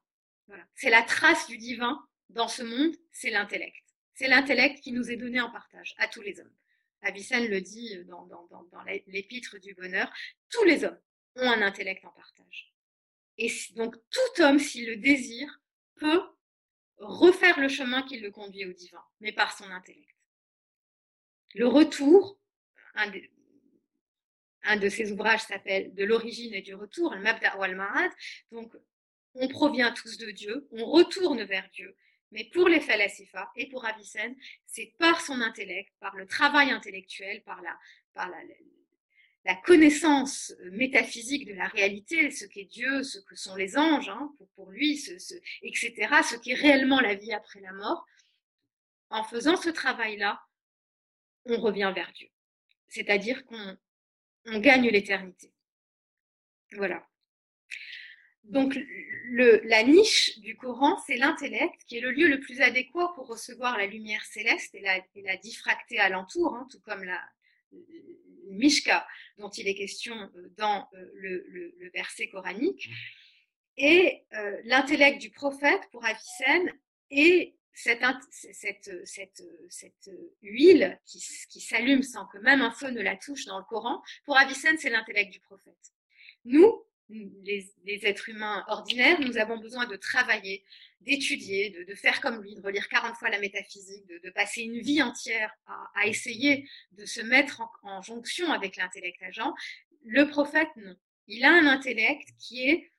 C'est 0.74 0.90
la 0.90 1.02
trace 1.02 1.46
du 1.46 1.58
divin 1.58 2.06
dans 2.30 2.48
ce 2.48 2.62
monde, 2.62 2.94
c'est 3.10 3.30
l'intellect. 3.30 3.76
C'est 4.14 4.28
l'intellect 4.28 4.80
qui 4.80 4.92
nous 4.92 5.10
est 5.10 5.16
donné 5.16 5.40
en 5.40 5.50
partage 5.50 5.94
à 5.98 6.08
tous 6.08 6.22
les 6.22 6.40
hommes. 6.40 6.52
Avicenne 7.02 7.48
le 7.48 7.60
dit 7.60 8.04
dans, 8.04 8.28
l'épître 9.06 9.58
du 9.58 9.74
bonheur, 9.74 10.12
tous 10.50 10.64
les 10.64 10.84
hommes 10.84 11.00
ont 11.36 11.50
un 11.50 11.62
intellect 11.62 12.04
en 12.04 12.10
partage. 12.10 12.72
Et 13.38 13.50
donc 13.74 13.96
tout 14.10 14.42
homme, 14.42 14.58
s'il 14.58 14.86
le 14.86 14.96
désire, 14.96 15.60
peut 15.96 16.22
refaire 16.98 17.58
le 17.58 17.68
chemin 17.68 18.02
qui 18.02 18.20
le 18.20 18.30
conduit 18.30 18.66
au 18.66 18.72
divin, 18.72 19.02
mais 19.20 19.32
par 19.32 19.56
son 19.56 19.64
intellect. 19.70 20.14
Le 21.54 21.66
retour, 21.66 22.38
un, 22.94 24.76
de 24.76 24.88
ses 24.88 25.12
ouvrages 25.12 25.42
s'appelle 25.42 25.92
De 25.94 26.04
l'origine 26.04 26.54
et 26.54 26.62
du 26.62 26.74
retour, 26.74 27.14
le 27.14 27.20
Mabda 27.20 27.50
al 27.60 27.76
Marad. 27.76 28.10
Donc 28.52 28.74
on 29.34 29.48
provient 29.48 29.92
tous 29.92 30.18
de 30.18 30.30
Dieu, 30.30 30.68
on 30.72 30.84
retourne 30.84 31.42
vers 31.44 31.68
Dieu. 31.70 31.96
Mais 32.32 32.44
pour 32.44 32.68
les 32.68 32.80
Falasifa 32.80 33.50
et 33.56 33.68
pour 33.68 33.84
Avicenne, 33.84 34.34
c'est 34.66 34.94
par 34.98 35.20
son 35.20 35.40
intellect, 35.40 35.92
par 36.00 36.16
le 36.16 36.26
travail 36.26 36.70
intellectuel, 36.70 37.42
par 37.42 37.60
la, 37.60 37.78
par 38.14 38.30
la, 39.44 39.54
connaissance 39.56 40.54
métaphysique 40.70 41.46
de 41.46 41.52
la 41.52 41.68
réalité, 41.68 42.30
ce 42.30 42.46
qu'est 42.46 42.64
Dieu, 42.64 43.02
ce 43.02 43.18
que 43.18 43.36
sont 43.36 43.54
les 43.54 43.76
anges, 43.76 44.08
hein, 44.08 44.32
pour, 44.54 44.70
lui, 44.70 44.92
etc., 45.62 45.92
ce 46.22 46.36
qui 46.36 46.52
est 46.52 46.54
réellement 46.54 47.00
la 47.00 47.14
vie 47.14 47.32
après 47.32 47.60
la 47.60 47.72
mort. 47.72 48.06
En 49.10 49.24
faisant 49.24 49.56
ce 49.56 49.68
travail-là, 49.68 50.40
on 51.44 51.60
revient 51.60 51.92
vers 51.94 52.10
Dieu. 52.12 52.28
C'est-à-dire 52.88 53.44
qu'on 53.44 53.76
on 54.46 54.58
gagne 54.58 54.88
l'éternité. 54.88 55.52
Voilà. 56.72 57.06
Donc, 58.44 58.78
la 59.30 59.82
niche 59.84 60.38
du 60.40 60.56
Coran, 60.56 60.98
c'est 61.06 61.16
l'intellect, 61.16 61.80
qui 61.86 61.96
est 61.96 62.00
le 62.00 62.10
lieu 62.10 62.28
le 62.28 62.40
plus 62.40 62.60
adéquat 62.60 63.12
pour 63.14 63.28
recevoir 63.28 63.78
la 63.78 63.86
lumière 63.86 64.24
céleste 64.24 64.74
et 64.74 64.80
la, 64.80 64.98
et 64.98 65.38
diffracter 65.38 65.98
alentour, 65.98 66.54
hein, 66.54 66.66
tout 66.70 66.80
comme 66.80 67.04
la 67.04 67.20
Mishka, 68.48 69.06
dont 69.38 69.50
il 69.50 69.68
est 69.68 69.74
question 69.74 70.14
euh, 70.14 70.52
dans 70.56 70.88
euh, 70.94 71.10
le, 71.14 71.90
verset 71.94 72.28
coranique. 72.28 72.88
Et 73.76 74.24
euh, 74.34 74.60
l'intellect 74.64 75.20
du 75.20 75.30
prophète, 75.30 75.80
pour 75.90 76.04
Avicenne, 76.04 76.72
est 77.10 77.54
cette, 77.74 78.10
huile 80.42 81.00
qui, 81.06 81.24
qui 81.48 81.60
s'allume 81.60 82.02
sans 82.02 82.26
que 82.26 82.36
même 82.38 82.60
un 82.60 82.70
feu 82.70 82.90
ne 82.90 83.00
la 83.00 83.16
touche 83.16 83.46
dans 83.46 83.58
le 83.58 83.64
Coran. 83.64 84.02
Pour 84.26 84.36
Avicenne, 84.36 84.76
c'est 84.78 84.90
l'intellect 84.90 85.32
du 85.32 85.40
prophète. 85.40 85.92
Nous, 86.44 86.84
les, 87.42 88.06
êtres 88.06 88.28
humains 88.28 88.64
ordinaires, 88.68 89.20
nous 89.20 89.38
avons 89.38 89.58
besoin 89.58 89.86
de 89.86 89.96
travailler, 89.96 90.64
d'étudier, 91.00 91.70
de, 91.70 91.94
faire 91.94 92.20
comme 92.20 92.42
lui, 92.42 92.54
de 92.54 92.60
relire 92.60 92.88
40 92.88 93.16
fois 93.16 93.28
la 93.30 93.38
métaphysique, 93.38 94.06
de, 94.06 94.30
passer 94.30 94.62
une 94.62 94.80
vie 94.80 95.02
entière 95.02 95.52
à, 95.94 96.06
essayer 96.06 96.68
de 96.92 97.04
se 97.04 97.20
mettre 97.20 97.62
en, 97.82 98.02
jonction 98.02 98.50
avec 98.52 98.76
l'intellect 98.76 99.22
agent. 99.22 99.52
Le 100.04 100.26
prophète, 100.28 100.68
non. 100.76 100.96
Il 101.28 101.44
a 101.44 101.52
un 101.52 101.66
intellect 101.66 102.28
qui 102.38 102.68
est 102.68 102.90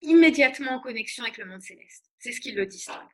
immédiatement 0.00 0.72
en 0.72 0.80
connexion 0.80 1.24
avec 1.24 1.36
le 1.36 1.44
monde 1.44 1.60
céleste. 1.60 2.06
C'est 2.18 2.32
ce 2.32 2.40
qui 2.40 2.52
le 2.52 2.66
distingue. 2.66 3.08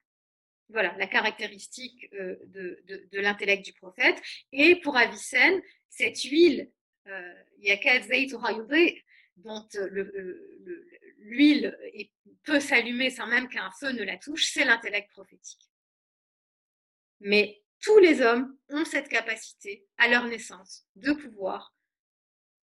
Voilà 0.68 0.94
la 0.98 1.06
caractéristique 1.06 2.08
euh, 2.14 2.36
de, 2.46 3.20
l'intellect 3.20 3.64
du 3.64 3.72
prophète. 3.72 4.20
Et 4.52 4.76
pour 4.76 4.96
Avicenne, 4.96 5.60
cette 5.88 6.22
huile, 6.22 6.70
euh, 7.06 7.34
dont 9.36 9.66
euh, 9.76 10.64
l'huile 11.18 11.76
peut 12.44 12.60
s'allumer 12.60 13.10
sans 13.10 13.26
même 13.26 13.48
qu'un 13.48 13.70
feu 13.72 13.90
ne 13.90 14.02
la 14.02 14.16
touche, 14.16 14.50
c'est 14.52 14.64
l'intellect 14.64 15.10
prophétique. 15.10 15.70
Mais 17.20 17.62
tous 17.80 17.98
les 17.98 18.22
hommes 18.22 18.56
ont 18.70 18.84
cette 18.84 19.08
capacité, 19.08 19.86
à 19.98 20.08
leur 20.08 20.26
naissance, 20.26 20.86
de 20.96 21.12
pouvoir 21.12 21.74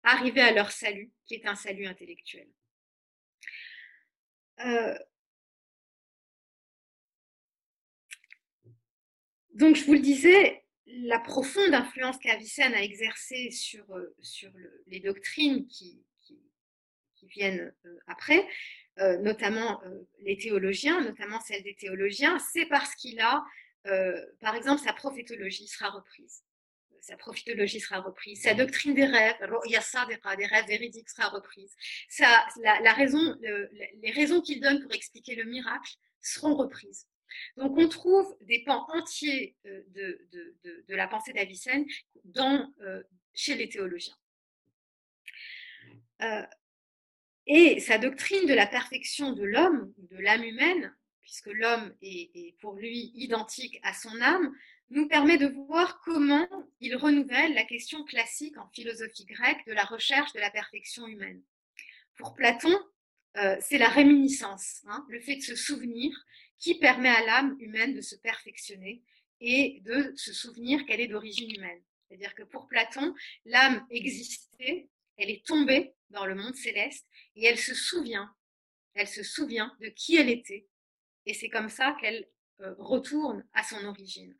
arriver 0.03 0.41
à 0.41 0.53
leur 0.53 0.71
salut, 0.71 1.13
qui 1.27 1.35
est 1.35 1.47
un 1.47 1.57
salut 1.57 1.87
intellectuel. 1.87 2.49
Euh, 4.61 4.99
donc, 9.55 9.77
je 9.77 9.85
vous 9.85 9.95
le 9.95 10.01
disais, 10.01 10.65
la 10.87 11.19
profonde 11.19 11.75
influence 11.75 12.19
qu'Avicenne 12.19 12.75
a 12.75 12.83
exercée 12.83 13.51
sur, 13.51 13.91
euh, 13.95 14.15
sur 14.23 14.51
les 14.87 15.01
doctrines 15.01 15.67
qui, 15.67 16.03
qui 17.19 17.27
viennent 17.27 17.73
euh, 17.85 17.99
après, 18.07 18.47
euh, 18.99 19.19
notamment 19.19 19.83
euh, 19.85 20.01
les 20.21 20.37
théologiens, 20.37 21.01
notamment 21.01 21.41
celle 21.41 21.63
des 21.63 21.75
théologiens, 21.75 22.39
c'est 22.53 22.67
parce 22.67 22.95
qu'il 22.95 23.21
a, 23.21 23.45
par 24.41 24.55
exemple, 24.55 24.83
sa 24.83 24.93
prophétologie 24.93 25.67
sera 25.67 25.89
reprise 25.89 26.43
sa 27.01 27.17
prophétologie 27.17 27.81
sera 27.81 28.01
reprise, 28.01 28.43
sa 28.43 28.53
doctrine 28.53 28.93
des 28.93 29.07
rêves, 29.07 29.37
des 29.41 30.47
rêves 30.47 30.67
véridiques 30.67 31.09
sera 31.09 31.29
reprise, 31.29 31.75
la, 32.19 32.93
raison, 32.93 33.35
les 33.41 34.11
raisons 34.11 34.43
qu'il 34.43 34.61
donne 34.61 34.83
pour 34.83 34.93
expliquer 34.93 35.37
le 35.37 35.45
miracle 35.45 35.95
seront 36.21 36.55
reprises. 36.55 37.07
Donc 37.57 37.79
on 37.79 37.89
trouve 37.89 38.37
des 38.43 38.63
pans 38.65 38.87
entiers 38.93 39.57
de, 39.65 40.95
la 40.95 41.09
pensée 41.09 41.33
d'Avicenne 41.33 41.87
chez 43.33 43.55
les 43.55 43.71
théologiens. 43.71 44.17
Et 47.51 47.81
sa 47.81 47.97
doctrine 47.97 48.47
de 48.47 48.53
la 48.53 48.67
perfection 48.67 49.33
de 49.33 49.43
l'homme, 49.43 49.91
de 50.11 50.19
l'âme 50.19 50.45
humaine, 50.45 50.95
puisque 51.23 51.47
l'homme 51.47 51.95
est, 52.03 52.55
pour 52.61 52.75
lui 52.75 53.11
identique 53.15 53.81
à 53.83 53.95
son 53.95 54.21
âme, 54.21 54.55
nous 54.91 55.09
permet 55.09 55.39
de 55.39 55.47
voir 55.47 56.03
comment 56.05 56.47
il 56.81 56.95
renouvelle 56.95 57.55
la 57.55 57.65
question 57.65 58.05
classique 58.05 58.59
en 58.59 58.69
philosophie 58.69 59.25
grecque 59.25 59.67
de 59.67 59.73
la 59.73 59.85
recherche 59.85 60.35
de 60.35 60.41
la 60.41 60.51
perfection 60.51 61.07
humaine. 61.07 61.43
Pour 62.17 62.35
Platon, 62.35 62.79
euh, 63.39 63.57
c'est 63.61 63.79
la 63.79 63.89
réminiscence, 63.89 64.83
hein, 64.87 65.07
le 65.09 65.21
fait 65.21 65.37
de 65.37 65.43
se 65.43 65.57
souvenir 65.57 66.13
qui 66.59 66.79
permet 66.79 67.09
à 67.09 67.25
l'âme 67.25 67.57
humaine 67.61 67.95
de 67.95 68.03
se 68.03 68.17
perfectionner 68.17 69.03
et 69.41 69.81
de 69.87 70.13
se 70.17 70.35
souvenir 70.35 70.85
qu'elle 70.85 71.01
est 71.01 71.09
d'origine 71.09 71.51
humaine. 71.51 71.81
C'est-à-dire 72.09 72.35
que 72.35 72.43
pour 72.43 72.67
Platon, 72.67 73.15
l'âme 73.47 73.87
existait, 73.91 74.89
elle 75.17 75.31
est 75.31 75.47
tombée 75.47 75.95
dans 76.11 76.27
le 76.27 76.35
monde 76.35 76.55
céleste 76.55 77.07
et 77.37 77.47
elle 77.47 77.59
se 77.59 77.75
souvient, 77.75 78.33
elle 78.95 79.09
se 79.09 79.23
souvient 79.23 79.77
de 79.81 79.89
qui 79.89 80.17
elle 80.17 80.31
était. 80.31 80.67
Et 81.27 81.35
c'est 81.35 81.49
comme 81.49 81.69
ça 81.69 81.97
qu'elle 82.01 82.27
euh, 82.61 82.75
retourne 82.79 83.47
à 83.53 83.63
son 83.63 83.85
origine. 83.85 84.35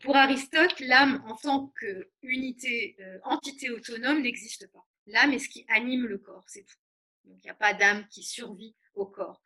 Pour 0.00 0.16
Aristote, 0.16 0.78
l'âme 0.80 1.22
en 1.26 1.36
tant 1.36 1.72
qu'unité, 2.20 2.96
euh, 3.00 3.18
entité 3.24 3.70
autonome 3.70 4.22
n'existe 4.22 4.70
pas. 4.72 4.86
L'âme 5.06 5.32
est 5.32 5.38
ce 5.38 5.48
qui 5.48 5.64
anime 5.68 6.06
le 6.06 6.18
corps, 6.18 6.44
c'est 6.48 6.64
tout. 6.64 6.76
Donc 7.24 7.38
il 7.38 7.46
n'y 7.46 7.50
a 7.50 7.54
pas 7.54 7.74
d'âme 7.74 8.06
qui 8.08 8.22
survit 8.22 8.74
au 8.94 9.06
corps. 9.06 9.40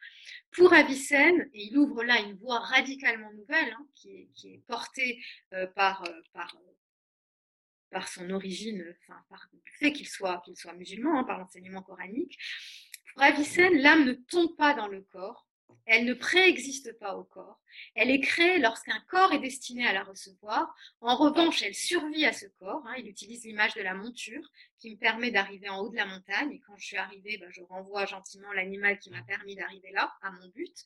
Pour 0.52 0.72
Avicenne, 0.72 1.48
et 1.54 1.66
il 1.66 1.78
ouvre 1.78 2.02
là 2.02 2.20
une 2.20 2.34
voie 2.36 2.58
radicalement 2.58 3.32
nouvelle, 3.32 3.72
hein, 3.72 3.86
qui, 3.94 4.28
est, 4.44 4.62
portée 4.66 5.22
euh, 5.52 5.66
par, 5.68 6.02
par, 6.32 6.56
par, 7.90 8.08
son 8.08 8.30
origine, 8.30 8.84
enfin, 9.02 9.20
par 9.28 9.48
le 9.52 9.58
fait 9.78 9.92
qu'il 9.92 10.08
soit, 10.08 10.42
qu'il 10.44 10.56
soit 10.56 10.74
musulman, 10.74 11.20
hein, 11.20 11.24
par 11.24 11.38
l'enseignement 11.38 11.82
coranique. 11.82 12.38
Pour 13.12 13.22
Avicenne, 13.22 13.76
l'âme 13.78 14.04
ne 14.04 14.12
tombe 14.12 14.56
pas 14.56 14.74
dans 14.74 14.88
le 14.88 15.02
corps, 15.02 15.50
elle 15.86 16.04
ne 16.04 16.14
préexiste 16.14 16.96
pas 16.98 17.16
au 17.16 17.24
corps. 17.24 17.60
Elle 17.96 18.10
est 18.10 18.20
créée 18.20 18.58
lorsqu'un 18.58 19.00
corps 19.08 19.32
est 19.32 19.40
destiné 19.40 19.86
à 19.86 19.92
la 19.92 20.04
recevoir. 20.04 20.72
En 21.00 21.16
revanche, 21.16 21.62
elle 21.62 21.74
survit 21.74 22.24
à 22.24 22.32
ce 22.32 22.46
corps. 22.60 22.86
Hein. 22.86 22.94
Il 22.98 23.08
utilise 23.08 23.44
l'image 23.44 23.74
de 23.74 23.82
la 23.82 23.94
monture 23.94 24.48
qui 24.78 24.90
me 24.90 24.96
permet 24.96 25.32
d'arriver 25.32 25.68
en 25.68 25.80
haut 25.80 25.88
de 25.88 25.96
la 25.96 26.06
montagne. 26.06 26.52
Et 26.52 26.60
quand 26.60 26.76
je 26.76 26.86
suis 26.86 26.96
arrivée, 26.96 27.38
ben, 27.38 27.50
je 27.50 27.62
renvoie 27.62 28.06
gentiment 28.06 28.52
l'animal 28.52 29.00
qui 29.00 29.10
m'a 29.10 29.22
permis 29.22 29.56
d'arriver 29.56 29.90
là, 29.92 30.12
à 30.22 30.30
mon 30.30 30.48
but. 30.48 30.84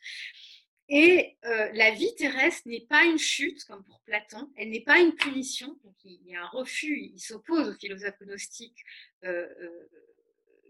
Et 0.89 1.37
euh, 1.45 1.71
la 1.73 1.93
vie 1.93 2.15
terrestre 2.17 2.69
n'est 2.69 2.87
pas 2.87 3.05
une 3.05 3.19
chute, 3.19 3.65
comme 3.65 3.83
pour 3.85 4.01
Platon, 4.01 4.53
elle 4.57 4.71
n'est 4.71 4.83
pas 4.83 4.99
une 4.99 5.15
punition, 5.15 5.79
donc 5.83 5.95
il 6.05 6.21
y 6.27 6.37
a 6.37 6.43
un 6.43 6.49
refus, 6.49 7.11
il 7.15 7.19
s'oppose 7.19 7.69
aux 7.69 7.79
philosophes 7.79 8.21
gnostiques 8.21 8.85
euh, 9.25 9.47
euh, 9.61 9.89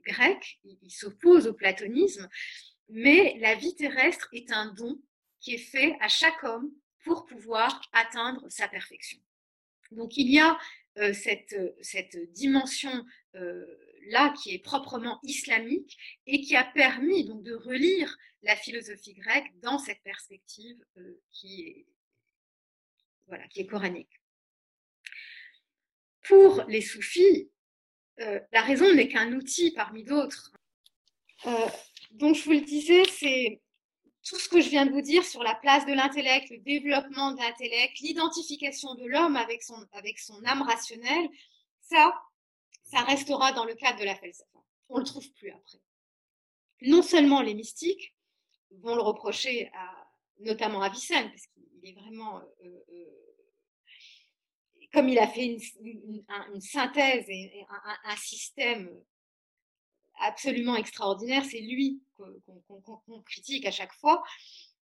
grecs, 0.06 0.60
il 0.64 0.90
s'oppose 0.90 1.48
au 1.48 1.54
platonisme, 1.54 2.28
mais 2.88 3.36
la 3.40 3.56
vie 3.56 3.74
terrestre 3.74 4.28
est 4.32 4.52
un 4.52 4.72
don 4.72 5.00
qui 5.40 5.54
est 5.54 5.58
fait 5.58 5.96
à 6.00 6.08
chaque 6.08 6.44
homme 6.44 6.70
pour 7.02 7.26
pouvoir 7.26 7.82
atteindre 7.92 8.48
sa 8.48 8.68
perfection. 8.68 9.18
Donc 9.90 10.16
il 10.16 10.30
y 10.30 10.38
a 10.38 10.58
euh, 10.98 11.12
cette, 11.12 11.56
cette, 11.80 12.16
dimension 12.32 13.04
euh, 13.34 13.64
là 14.08 14.34
qui 14.40 14.54
est 14.54 14.58
proprement 14.58 15.18
islamique 15.22 15.96
et 16.26 16.40
qui 16.40 16.56
a 16.56 16.64
permis 16.64 17.24
donc 17.24 17.42
de 17.42 17.54
relire 17.54 18.16
la 18.42 18.56
philosophie 18.56 19.14
grecque 19.14 19.50
dans 19.60 19.78
cette 19.78 20.02
perspective 20.02 20.76
euh, 20.98 21.20
qui, 21.30 21.62
est, 21.62 21.86
voilà, 23.26 23.46
qui 23.48 23.60
est 23.60 23.66
coranique. 23.66 24.20
Pour 26.22 26.64
les 26.68 26.80
soufis, 26.80 27.50
la 28.16 28.62
raison 28.62 28.94
n'est 28.94 29.08
qu'un 29.08 29.32
outil 29.34 29.72
parmi 29.72 30.04
d'autres. 30.04 30.52
Donc, 32.12 32.36
je 32.36 32.44
vous 32.44 32.52
le 32.52 32.60
disais, 32.60 33.04
c'est 33.04 33.60
tout 34.24 34.38
ce 34.38 34.48
que 34.48 34.60
je 34.60 34.70
viens 34.70 34.86
de 34.86 34.92
vous 34.92 35.02
dire 35.02 35.24
sur 35.24 35.42
la 35.42 35.54
place 35.54 35.84
de 35.84 35.92
l'intellect, 35.92 36.48
le 36.50 36.58
développement 36.58 37.32
de 37.32 37.38
l'intellect, 37.38 37.98
l'identification 38.00 38.94
de 38.94 39.04
l'homme 39.04 39.36
avec 39.36 39.62
son, 39.62 39.76
avec 39.92 40.18
son 40.18 40.42
âme 40.44 40.62
rationnelle, 40.62 41.28
ça, 41.82 42.14
restera 43.02 43.52
dans 43.52 43.64
le 43.64 43.74
cadre 43.74 43.98
de 43.98 44.04
la 44.04 44.14
falsafa. 44.14 44.58
On 44.88 44.96
ne 44.96 45.00
le 45.00 45.06
trouve 45.06 45.28
plus 45.32 45.50
après. 45.50 45.78
Non 46.82 47.02
seulement 47.02 47.40
les 47.40 47.54
mystiques 47.54 48.14
vont 48.82 48.94
le 48.94 49.02
reprocher 49.02 49.70
à, 49.74 50.08
notamment 50.40 50.82
à 50.82 50.88
Vicenne, 50.88 51.28
parce 51.30 51.46
qu'il 51.48 51.88
est 51.88 51.94
vraiment, 51.94 52.38
euh, 52.38 52.84
euh, 52.92 53.86
comme 54.92 55.08
il 55.08 55.18
a 55.18 55.26
fait 55.26 55.46
une, 55.46 56.60
synthèse 56.60 57.24
et 57.28 57.66
un 58.04 58.16
système 58.16 58.90
absolument 60.20 60.76
extraordinaire, 60.76 61.44
c'est 61.44 61.60
lui 61.60 62.00
qu'on 62.16 63.22
critique 63.22 63.66
à 63.66 63.70
chaque 63.70 63.92
fois. 63.94 64.22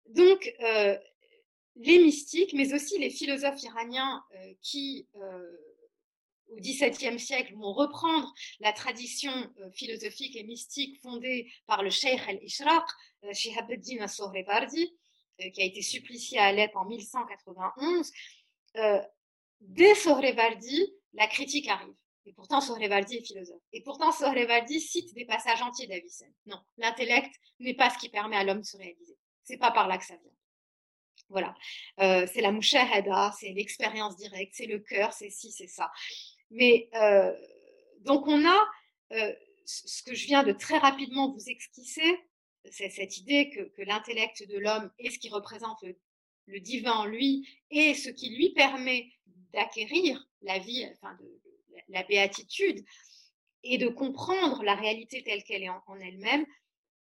Donc, 0.08 0.52
euh, 0.60 0.98
les 1.76 2.02
mystiques, 2.02 2.52
mais 2.52 2.74
aussi 2.74 2.98
les 2.98 3.10
philosophes 3.10 3.62
iraniens 3.62 4.22
euh, 4.34 4.54
qui, 4.60 5.06
euh, 5.16 5.56
XVIIe 6.62 7.18
siècle, 7.18 7.54
vont 7.54 7.72
reprendre 7.72 8.32
la 8.60 8.72
tradition 8.72 9.32
philosophique 9.74 10.36
et 10.36 10.44
mystique 10.44 11.00
fondée 11.02 11.52
par 11.66 11.82
le 11.82 11.90
Sheikh 11.90 12.20
al-Ishraq, 12.28 12.84
Shihabuddin 13.32 14.02
al-Sohrevardi, 14.02 14.94
qui 15.38 15.62
a 15.62 15.64
été 15.64 15.82
supplicié 15.82 16.38
à 16.38 16.46
Alep 16.46 16.74
en 16.74 16.86
1191. 16.86 18.12
dès 19.60 19.94
Sohrevardi, 19.94 20.92
la 21.14 21.26
critique 21.26 21.68
arrive. 21.68 21.94
Et 22.24 22.32
pourtant, 22.32 22.60
Sohrevaldi 22.60 23.16
est 23.16 23.26
philosophe. 23.26 23.62
Et 23.72 23.82
pourtant, 23.82 24.12
Sohrevaldi 24.12 24.80
cite 24.80 25.12
des 25.14 25.24
passages 25.24 25.60
entiers 25.62 25.88
d'Avicenne. 25.88 26.32
Non, 26.46 26.60
l'intellect 26.78 27.34
n'est 27.58 27.74
pas 27.74 27.90
ce 27.90 27.98
qui 27.98 28.08
permet 28.08 28.36
à 28.36 28.44
l'homme 28.44 28.60
de 28.60 28.66
se 28.66 28.76
réaliser. 28.76 29.16
C'est 29.42 29.56
pas 29.56 29.72
par 29.72 29.88
là 29.88 29.98
que 29.98 30.04
ça 30.04 30.14
vient. 30.14 30.32
Voilà. 31.28 31.54
Euh, 32.00 32.26
c'est 32.32 32.42
la 32.42 32.52
mouchahada, 32.52 33.32
c'est 33.40 33.50
l'expérience 33.50 34.16
directe, 34.16 34.52
c'est 34.54 34.66
le 34.66 34.78
cœur, 34.78 35.12
c'est 35.12 35.30
ci, 35.30 35.50
c'est 35.50 35.66
ça. 35.66 35.90
Mais 36.52 36.88
euh, 36.94 37.34
donc, 38.00 38.26
on 38.26 38.46
a 38.46 38.68
euh, 39.12 39.32
ce 39.64 40.02
que 40.02 40.14
je 40.14 40.26
viens 40.26 40.42
de 40.42 40.52
très 40.52 40.78
rapidement 40.78 41.32
vous 41.32 41.50
esquisser, 41.50 42.18
c'est 42.70 42.90
cette 42.90 43.16
idée 43.18 43.50
que, 43.50 43.82
l'intellect 43.82 44.46
de 44.48 44.58
l'homme 44.58 44.90
est 44.98 45.10
ce 45.10 45.18
qui 45.18 45.30
représente 45.30 45.82
le, 45.82 46.60
divin 46.60 46.92
en 46.92 47.06
lui 47.06 47.48
et 47.70 47.94
ce 47.94 48.10
qui 48.10 48.36
lui 48.36 48.50
permet 48.50 49.10
d'acquérir 49.52 50.28
la 50.42 50.58
vie, 50.58 50.86
enfin 50.92 51.16
de, 51.20 51.40
la 51.88 52.02
béatitude 52.02 52.84
et 53.62 53.78
de 53.78 53.88
comprendre 53.88 54.62
la 54.62 54.74
réalité 54.74 55.22
telle 55.22 55.42
qu'elle 55.44 55.62
est 55.62 55.68
en, 55.68 56.00
elle-même, 56.00 56.44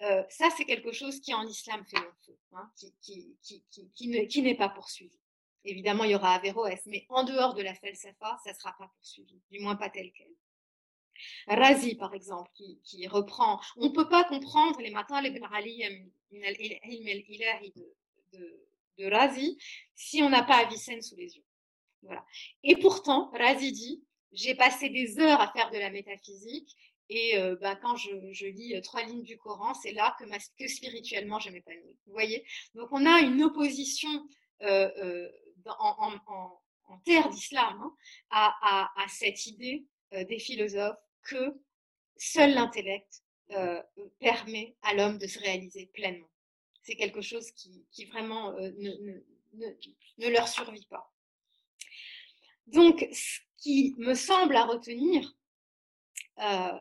euh, 0.03 0.23
ça 0.29 0.49
c'est 0.57 0.65
quelque 0.65 0.93
chose 0.93 1.21
qui 1.21 1.33
en 1.35 1.47
islam 1.47 1.85
fait 1.87 1.97
long 1.97 2.13
feu, 2.27 2.39
hein, 2.53 2.71
qui, 3.01 4.43
n'est 4.43 4.55
pas 4.55 4.69
poursuivi. 4.69 5.19
Évidemment, 5.65 6.05
il 6.05 6.13
y 6.13 6.15
aura 6.15 6.35
Averroès, 6.35 6.81
mais 6.87 7.05
en 7.09 7.25
dehors 7.25 7.55
de 7.55 7.63
la 7.63 7.75
falsafa, 7.75 8.39
ça 8.45 8.53
ne 8.53 8.57
sera 8.57 8.75
pas 8.79 8.91
poursuivi, 8.97 9.41
du 9.51 9.61
moins 9.61 9.77
pas 9.77 9.91
tel 9.91 10.11
quel. 10.13 10.29
Razi, 11.49 11.95
par 11.97 12.15
exemple, 12.15 12.51
qui, 12.55 13.07
reprend, 13.09 13.61
on 13.77 13.87
ne 13.87 13.95
peut 13.95 14.09
pas 14.09 14.25
comprendre 14.25 14.81
les 14.81 14.91
matins 14.91 15.21
les 15.21 15.31
de, 15.31 15.47
de, 18.99 19.11
Razi 19.11 19.59
si 19.95 20.23
on 20.23 20.31
n'a 20.31 20.43
pas 20.43 20.57
Avicenne 20.59 21.03
sous 21.03 21.17
les 21.17 21.37
yeux. 21.37 21.45
Voilà. 22.03 22.25
Et 22.63 22.77
pourtant, 22.77 23.31
Razi 23.33 23.73
dit, 23.73 24.05
j'ai 24.33 24.55
passé 24.55 24.89
des 24.91 25.19
heures 25.19 25.41
à 25.41 25.53
faire 25.53 25.71
de 25.71 25.79
la 25.79 25.91
métaphysique. 25.91 26.77
Et 27.11 27.39
euh, 27.39 27.57
bah, 27.61 27.75
quand 27.75 27.97
je, 27.97 28.47
lis 28.47 28.77
euh, 28.77 28.83
trois 28.83 29.03
lignes 29.03 29.23
du 29.23 29.39
Coran, 29.39 29.73
c'est 29.73 29.93
là 29.93 30.15
que, 30.19 30.25
que 30.59 30.69
spirituellement 30.69 31.39
je 31.39 31.51
m'épanouis. 31.51 31.97
Vous 32.07 32.13
voyez? 32.13 32.45
Donc 32.75 32.89
on 32.93 33.07
a 33.07 33.21
une 33.21 33.43
opposition 33.43 34.11
euh, 34.63 35.31
en, 35.69 36.99
terre 37.05 37.29
d'islam 37.29 37.93
hein, 38.31 38.55
à, 38.61 39.07
cette 39.09 39.47
idée 39.47 39.87
des 40.13 40.39
philosophes 40.39 40.97
que 41.23 41.55
seul 42.17 42.55
l'intellect 42.55 43.23
permet 44.19 44.77
à 44.83 44.95
l'homme 44.95 45.19
de 45.19 45.27
se 45.27 45.39
réaliser 45.39 45.87
pleinement. 45.95 46.31
C'est 46.83 46.97
quelque 46.97 47.21
chose 47.21 47.51
qui, 47.53 48.05
vraiment 48.07 48.53
ne, 48.53 49.23
ne, 50.19 50.29
leur 50.29 50.49
survit 50.49 50.87
pas. 50.87 51.13
Donc, 52.67 53.07
qui 53.59 53.95
me 53.99 54.15
semble 54.15 54.57
à 54.57 54.65
retenir, 54.65 55.35
euh, 56.41 56.79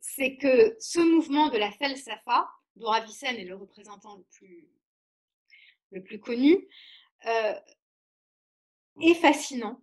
c'est 0.00 0.36
que 0.36 0.76
ce 0.78 1.00
mouvement 1.00 1.48
de 1.48 1.58
la 1.58 1.70
Felsafa, 1.72 2.48
dont 2.76 2.90
Avicenne 2.90 3.36
est 3.36 3.44
le 3.44 3.56
représentant 3.56 4.16
le 5.90 6.02
plus 6.02 6.20
connu, 6.20 6.68
euh, 7.26 7.54
est 9.00 9.14
fascinant 9.14 9.80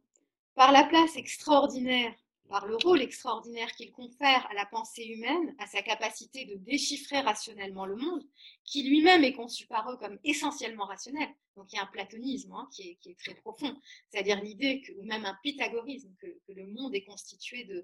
par 0.56 0.72
la 0.72 0.84
place 0.84 1.16
extraordinaire, 1.18 2.14
par 2.50 2.66
le 2.66 2.78
rôle 2.78 3.02
extraordinaire 3.02 3.72
qu'il 3.74 3.92
confère 3.92 4.48
à 4.50 4.54
la 4.54 4.66
pensée 4.66 5.06
humaine, 5.06 5.56
à 5.60 5.68
sa 5.68 5.82
capacité 5.82 6.46
de 6.46 6.56
déchiffrer 6.56 7.20
rationnellement 7.20 7.86
le 7.86 7.96
monde, 7.96 8.24
qui 8.64 8.84
lui-même 8.84 9.24
est 9.24 9.34
conçu 9.34 9.68
par 9.68 9.92
eux 9.92 9.98
comme 9.98 10.18
essentiellement 10.24 10.86
rationnel. 10.86 11.30
Donc 11.56 11.72
il 11.72 11.76
y 11.76 11.80
a 11.80 11.84
un 11.84 11.88
platonisme 11.88 12.54
hein, 12.54 12.68
qui, 12.72 12.98
est, 13.04 13.20
très 13.20 13.36
profond, 13.36 13.76
c'est-à-dire 14.10 14.42
l'idée, 14.42 14.82
que, 14.82 14.94
ou 14.94 15.04
même 15.04 15.26
un 15.26 15.38
pythagorisme, 15.44 16.14
que, 16.20 16.28
le 16.54 16.68
monde 16.68 16.96
est 16.96 17.04
constitué 17.04 17.66
de, 17.66 17.84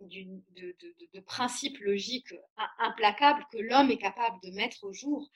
de, 0.00 1.20
principes 1.20 1.78
logiques 1.78 2.34
implacables 2.78 3.46
que 3.52 3.58
l'homme 3.58 3.90
est 3.90 3.98
capable 3.98 4.38
de 4.42 4.50
mettre 4.50 4.84
au 4.84 4.92
jour. 4.92 5.30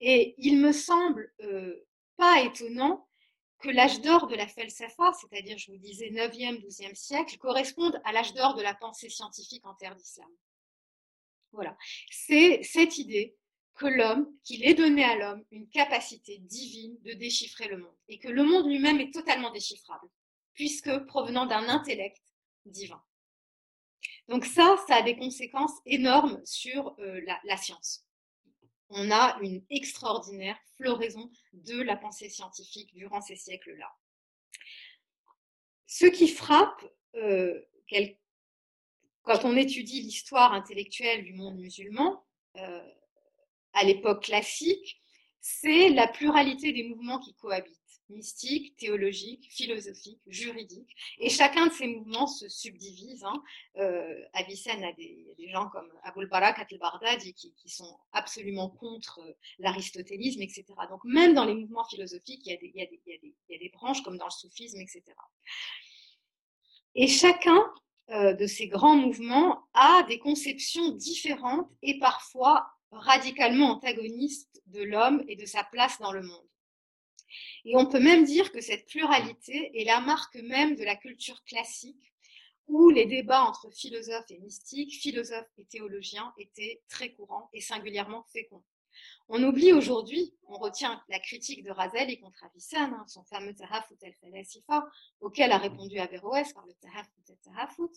Et 0.00 0.34
il 0.38 0.58
me 0.58 0.72
semble 0.72 1.32
euh, 1.42 1.86
pas 2.16 2.40
étonnant 2.42 3.08
que 3.58 3.70
l'âge 3.70 4.00
d'or 4.00 4.26
de 4.26 4.34
la 4.34 4.48
Felsafa, 4.48 5.12
c'est-à-dire, 5.12 5.56
je 5.56 5.70
vous 5.70 5.78
disais, 5.78 6.10
9e, 6.10 6.60
12e 6.60 6.94
siècle, 6.94 7.38
corresponde 7.38 8.00
à 8.04 8.12
l'âge 8.12 8.34
d'or 8.34 8.54
de 8.54 8.62
la 8.62 8.74
pensée 8.74 9.08
scientifique 9.08 9.64
en 9.64 9.74
terre 9.74 9.94
d'islam. 9.94 10.28
Voilà. 11.52 11.76
C'est 12.10 12.62
cette 12.62 12.98
idée 12.98 13.36
que 13.74 13.86
l'homme, 13.86 14.28
qu'il 14.44 14.64
est 14.64 14.74
donné 14.74 15.04
à 15.04 15.16
l'homme 15.16 15.44
une 15.50 15.68
capacité 15.68 16.38
divine 16.38 16.98
de 17.02 17.12
déchiffrer 17.12 17.68
le 17.68 17.78
monde 17.78 17.96
et 18.08 18.18
que 18.18 18.28
le 18.28 18.42
monde 18.42 18.66
lui-même 18.66 19.00
est 19.00 19.12
totalement 19.12 19.50
déchiffrable, 19.50 20.08
puisque 20.54 20.98
provenant 21.06 21.46
d'un 21.46 21.68
intellect 21.68 22.20
divin. 22.66 23.02
Donc 24.28 24.44
ça, 24.44 24.76
ça 24.86 24.96
a 24.96 25.02
des 25.02 25.16
conséquences 25.16 25.78
énormes 25.86 26.40
sur 26.44 26.94
euh, 26.98 27.20
la, 27.44 27.56
science. 27.56 28.04
On 28.94 29.10
a 29.10 29.38
une 29.40 29.64
extraordinaire 29.70 30.58
floraison 30.76 31.30
de 31.54 31.80
la 31.80 31.96
pensée 31.96 32.28
scientifique 32.28 32.94
durant 32.94 33.22
ces 33.22 33.36
siècles-là. 33.36 33.90
ce 35.86 36.06
qui 36.06 36.28
frappe, 36.28 36.84
quand 39.22 39.44
on 39.44 39.56
étudie 39.56 40.02
l'histoire 40.02 40.52
intellectuelle 40.52 41.24
du 41.24 41.32
monde 41.32 41.58
musulman, 41.58 42.24
à 42.54 43.84
l'époque 43.84 44.24
classique, 44.24 45.00
c'est 45.40 45.88
la 45.88 46.06
pluralité 46.06 46.72
des 46.72 46.84
mouvements 46.84 47.18
qui 47.18 47.34
cohabitent 47.34 47.81
mystique, 48.12 48.76
théologique, 48.76 49.46
philosophique, 49.50 50.20
juridique. 50.26 50.94
Et 51.18 51.28
chacun 51.28 51.66
de 51.66 51.72
ces 51.72 51.86
mouvements 51.86 52.26
se 52.26 52.48
subdivise. 52.48 53.24
Hein. 53.24 53.42
Euh, 53.76 54.14
Avicenne 54.32 54.84
a 54.84 54.92
des, 54.92 55.34
gens 55.48 55.68
comme 55.68 55.90
Abul 56.04 56.28
Barak 56.28 56.58
al-Bardadi 56.70 57.34
qui, 57.34 57.52
qui, 57.54 57.68
sont 57.68 57.98
absolument 58.12 58.70
contre 58.70 59.20
euh, 59.20 59.32
l'aristotélisme, 59.58 60.40
etc. 60.40 60.64
Donc 60.88 61.04
même 61.04 61.34
dans 61.34 61.44
les 61.44 61.54
mouvements 61.54 61.84
philosophiques, 61.84 62.46
il, 62.46 62.72
y 62.74 62.82
a 62.82 63.58
des, 63.58 63.68
branches 63.70 64.02
comme 64.02 64.18
dans 64.18 64.26
le 64.26 64.30
soufisme, 64.30 64.80
etc. 64.80 65.02
Et 66.94 67.08
chacun 67.08 67.64
euh, 68.10 68.34
de 68.34 68.46
ces 68.46 68.68
grands 68.68 68.96
mouvements 68.96 69.64
a 69.74 70.04
des 70.08 70.18
conceptions 70.18 70.90
différentes 70.90 71.70
et 71.82 71.98
parfois 71.98 72.66
radicalement 72.90 73.72
antagonistes 73.72 74.62
de 74.66 74.82
l'homme 74.82 75.24
et 75.28 75.36
de 75.36 75.46
sa 75.46 75.64
place 75.64 75.98
dans 76.00 76.12
le 76.12 76.22
monde. 76.22 76.46
Et 77.64 77.76
on 77.76 77.86
peut 77.86 78.00
même 78.00 78.24
dire 78.24 78.52
que 78.52 78.60
cette 78.60 78.86
pluralité 78.86 79.70
est 79.80 79.84
la 79.84 80.00
marque 80.00 80.36
même 80.36 80.76
de 80.76 80.84
la 80.84 80.96
culture 80.96 81.42
classique, 81.44 82.12
où 82.68 82.90
les 82.90 83.06
débats 83.06 83.42
entre 83.42 83.70
philosophes 83.70 84.30
et 84.30 84.38
mystiques, 84.38 84.94
philosophes 84.94 85.50
et 85.58 85.64
théologiens 85.64 86.32
étaient 86.38 86.80
très 86.88 87.12
courants 87.12 87.50
et 87.52 87.60
singulièrement 87.60 88.24
féconds. 88.32 88.64
On 89.28 89.42
oublie 89.42 89.72
aujourd'hui, 89.72 90.34
on 90.46 90.58
retient 90.58 91.02
la 91.08 91.18
critique 91.18 91.64
de 91.64 91.70
Razali 91.70 92.20
contre 92.20 92.44
Avicenne, 92.44 92.94
hein, 92.94 93.04
son 93.08 93.24
fameux 93.24 93.54
Tahafut 93.54 93.96
el-Falasifa, 94.02 94.86
auquel 95.20 95.52
a 95.52 95.58
répondu 95.58 95.98
Averroès 95.98 96.52
par 96.52 96.66
le 96.66 96.74
Tahafut 96.74 97.10
el-Tahafut, 97.28 97.90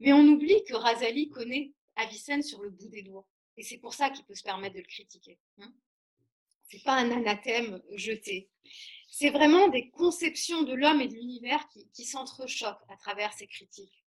mais 0.00 0.12
on 0.12 0.26
oublie 0.26 0.62
que 0.64 0.74
Razali 0.74 1.30
connaît 1.30 1.72
Avicenne 1.96 2.42
sur 2.42 2.60
le 2.62 2.70
bout 2.70 2.88
des 2.88 3.02
doigts. 3.02 3.26
Et 3.56 3.62
c'est 3.62 3.78
pour 3.78 3.94
ça 3.94 4.10
qu'il 4.10 4.24
peut 4.24 4.34
se 4.34 4.42
permettre 4.42 4.74
de 4.74 4.80
le 4.80 4.86
critiquer. 4.86 5.38
Hein. 5.58 5.72
C'est 6.74 6.82
pas 6.82 6.96
un 6.96 7.12
anathème 7.12 7.80
jeté. 7.92 8.50
C'est 9.08 9.30
vraiment 9.30 9.68
des 9.68 9.90
conceptions 9.90 10.62
de 10.62 10.74
l'homme 10.74 11.00
et 11.00 11.06
de 11.06 11.14
l'univers 11.14 11.68
qui, 11.92 12.04
s'entrechoquent 12.04 12.82
à 12.88 12.96
travers 12.96 13.32
ces 13.32 13.46
critiques. 13.46 14.04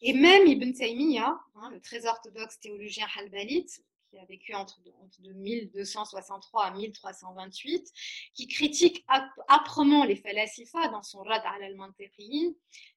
Et 0.00 0.12
même 0.12 0.48
Ibn 0.48 0.72
Taymiyyah, 0.72 1.38
hein, 1.54 1.70
le 1.70 1.80
très 1.80 2.06
orthodoxe 2.06 2.58
théologien 2.58 3.06
halbalite, 3.16 3.84
qui 4.08 4.18
a 4.18 4.24
vécu 4.24 4.54
entre, 4.54 4.80
entre 5.00 5.20
1263 5.20 6.64
à 6.64 6.70
1328, 6.72 7.92
qui 8.34 8.48
critique 8.48 9.04
âprement 9.46 10.04
les 10.04 10.16
falasifa 10.16 10.88
dans 10.88 11.04
son 11.04 11.22
Rad 11.22 11.42
al-Mantiqiyin, 11.44 12.54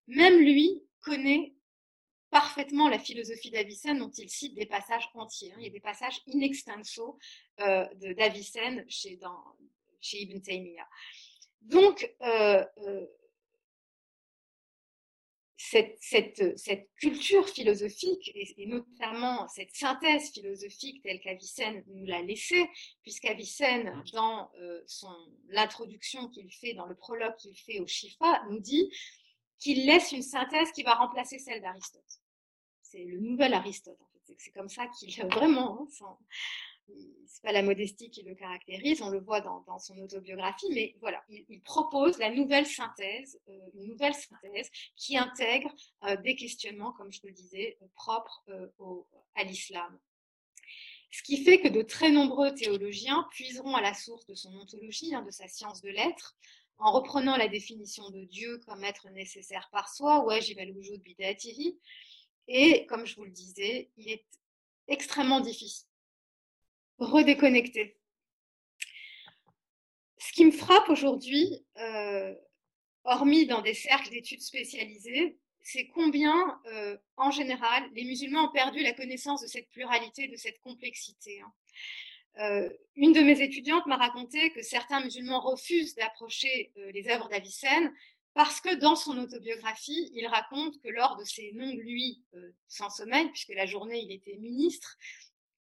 même 0.07 0.39
lui 0.39 0.81
connaît 1.01 1.53
parfaitement 2.33 2.89
la 2.89 2.97
philosophie 2.97 3.51
d'Avicenne 3.51 3.99
dont 3.99 4.09
il 4.09 4.27
cite 4.27 4.55
des 4.55 4.65
passages 4.65 5.07
entiers. 5.13 5.53
Hein. 5.53 5.57
Il 5.59 5.65
y 5.65 5.67
a 5.67 5.69
des 5.69 5.79
passages 5.79 6.19
in 6.33 6.41
extenso 6.41 7.19
euh, 7.59 7.87
d'Avicenne 8.17 8.83
chez, 8.89 9.19
chez 10.01 10.23
Ibn 10.23 10.39
Taymiyyah. 10.41 10.89
Donc, 11.61 12.11
euh, 12.23 12.65
euh, 12.79 13.05
cette, 15.57 15.95
cette, 16.01 16.57
cette, 16.57 16.89
culture 16.95 17.47
philosophique, 17.47 18.31
et, 18.33 18.65
notamment 18.65 19.47
cette 19.47 19.73
synthèse 19.75 20.31
philosophique 20.31 21.03
telle 21.03 21.21
qu'Avicenne 21.21 21.83
nous 21.87 22.05
l'a 22.05 22.23
laissée, 22.23 22.67
puisqu'Avicenne, 23.03 24.03
dans 24.11 24.51
son 24.87 25.15
l'introduction 25.49 26.27
qu'il 26.29 26.51
fait, 26.51 26.73
dans 26.73 26.87
le 26.87 26.95
prologue 26.95 27.35
qu'il 27.37 27.55
fait 27.55 27.79
au 27.79 27.87
Shifa, 27.87 28.43
nous 28.49 28.59
dit 28.59 28.91
qu'il 29.59 29.85
laisse 29.85 30.11
une 30.11 30.23
synthèse 30.23 30.71
qui 30.71 30.83
va 30.83 30.95
remplacer 30.95 31.37
celle 31.39 31.61
d'Aristote 31.61 32.22
c'est 32.93 33.05
le 33.05 33.19
nouvel 33.19 33.53
Aristote. 33.53 33.97
C'est 34.37 34.51
comme 34.51 34.69
ça 34.69 34.87
qu'il 34.87 35.09
vraiment, 35.31 35.81
hein, 35.81 36.17
c'est 37.25 37.41
pas 37.41 37.51
la 37.51 37.63
modestie 37.63 38.09
qui 38.09 38.23
le 38.23 38.35
caractérise, 38.35 39.01
on 39.01 39.09
le 39.09 39.19
voit 39.19 39.41
dans, 39.41 39.79
son 39.79 39.97
autobiographie, 39.99 40.67
mais 40.71 40.95
voilà, 40.99 41.23
il, 41.29 41.61
propose 41.61 42.17
la 42.19 42.29
nouvelle 42.29 42.65
synthèse, 42.65 43.39
euh, 43.49 43.59
une 43.73 43.87
nouvelle 43.87 44.13
synthèse 44.13 44.69
qui 44.95 45.17
intègre 45.17 45.73
euh, 46.03 46.15
des 46.17 46.35
questionnements, 46.35 46.91
comme 46.93 47.11
je 47.11 47.21
le 47.23 47.31
disais, 47.31 47.77
euh, 47.81 47.85
propres 47.95 48.43
à 49.35 49.43
l'islam. 49.43 49.97
Ce 51.11 51.23
qui 51.23 51.43
fait 51.43 51.59
que 51.59 51.67
de 51.67 51.81
très 51.81 52.11
nombreux 52.11 52.53
théologiens 52.53 53.27
puiseront 53.31 53.75
à 53.75 53.81
la 53.81 53.93
source 53.93 54.25
de 54.25 54.35
son 54.35 54.53
ontologie, 54.55 55.15
hein, 55.15 55.21
de 55.21 55.31
sa 55.31 55.47
science 55.47 55.81
de 55.81 55.89
l'être, 55.89 56.35
en 56.77 56.91
reprenant 56.91 57.37
la 57.37 57.47
définition 57.47 58.09
de 58.09 58.23
Dieu 58.25 58.59
comme 58.65 58.83
être 58.83 59.09
nécessaire 59.11 59.69
par 59.71 59.89
soi, 59.89 60.25
ou 60.25 60.29
al 60.31 60.41
bidatihi, 61.03 61.79
et 62.47 62.85
comme 62.87 63.05
je 63.05 63.15
vous 63.15 63.25
le 63.25 63.31
disais, 63.31 63.89
il 63.97 64.09
est 64.09 64.25
extrêmement 64.87 65.39
difficile. 65.39 65.87
Redéconnecter. 66.97 67.97
Ce 70.17 70.31
qui 70.31 70.45
me 70.45 70.51
frappe 70.51 70.89
aujourd'hui, 70.89 71.65
euh, 71.77 72.33
hormis 73.03 73.45
dans 73.45 73.61
des 73.61 73.73
cercles 73.73 74.09
d'études 74.09 74.41
spécialisés, 74.41 75.37
c'est 75.61 75.87
combien, 75.87 76.59
euh, 76.67 76.97
en 77.17 77.31
général, 77.31 77.89
les 77.93 78.03
musulmans 78.03 78.49
ont 78.49 78.51
perdu 78.51 78.81
la 78.83 78.93
connaissance 78.93 79.41
de 79.41 79.47
cette 79.47 79.69
pluralité, 79.69 80.27
de 80.27 80.35
cette 80.35 80.59
complexité. 80.59 81.41
Hein. 81.41 81.53
Euh, 82.39 82.69
une 82.95 83.13
de 83.13 83.21
mes 83.21 83.41
étudiantes 83.41 83.85
m'a 83.85 83.97
raconté 83.97 84.51
que 84.51 84.61
certains 84.61 85.01
musulmans 85.01 85.39
refusent 85.39 85.95
d'approcher 85.95 86.71
les 86.75 87.07
œuvres 87.09 87.29
d'Avicenne 87.29 87.93
parce 88.33 88.61
que 88.61 88.75
dans 88.75 88.95
son 88.95 89.17
autobiographie, 89.17 90.11
il 90.13 90.27
raconte 90.27 90.79
que 90.81 90.89
lors 90.89 91.17
de 91.17 91.23
ses 91.23 91.51
longues 91.51 91.83
nuits 91.83 92.23
euh, 92.33 92.51
sans 92.67 92.89
sommeil, 92.89 93.29
puisque 93.29 93.53
la 93.53 93.65
journée 93.65 94.01
il 94.01 94.11
était 94.11 94.37
ministre 94.37 94.97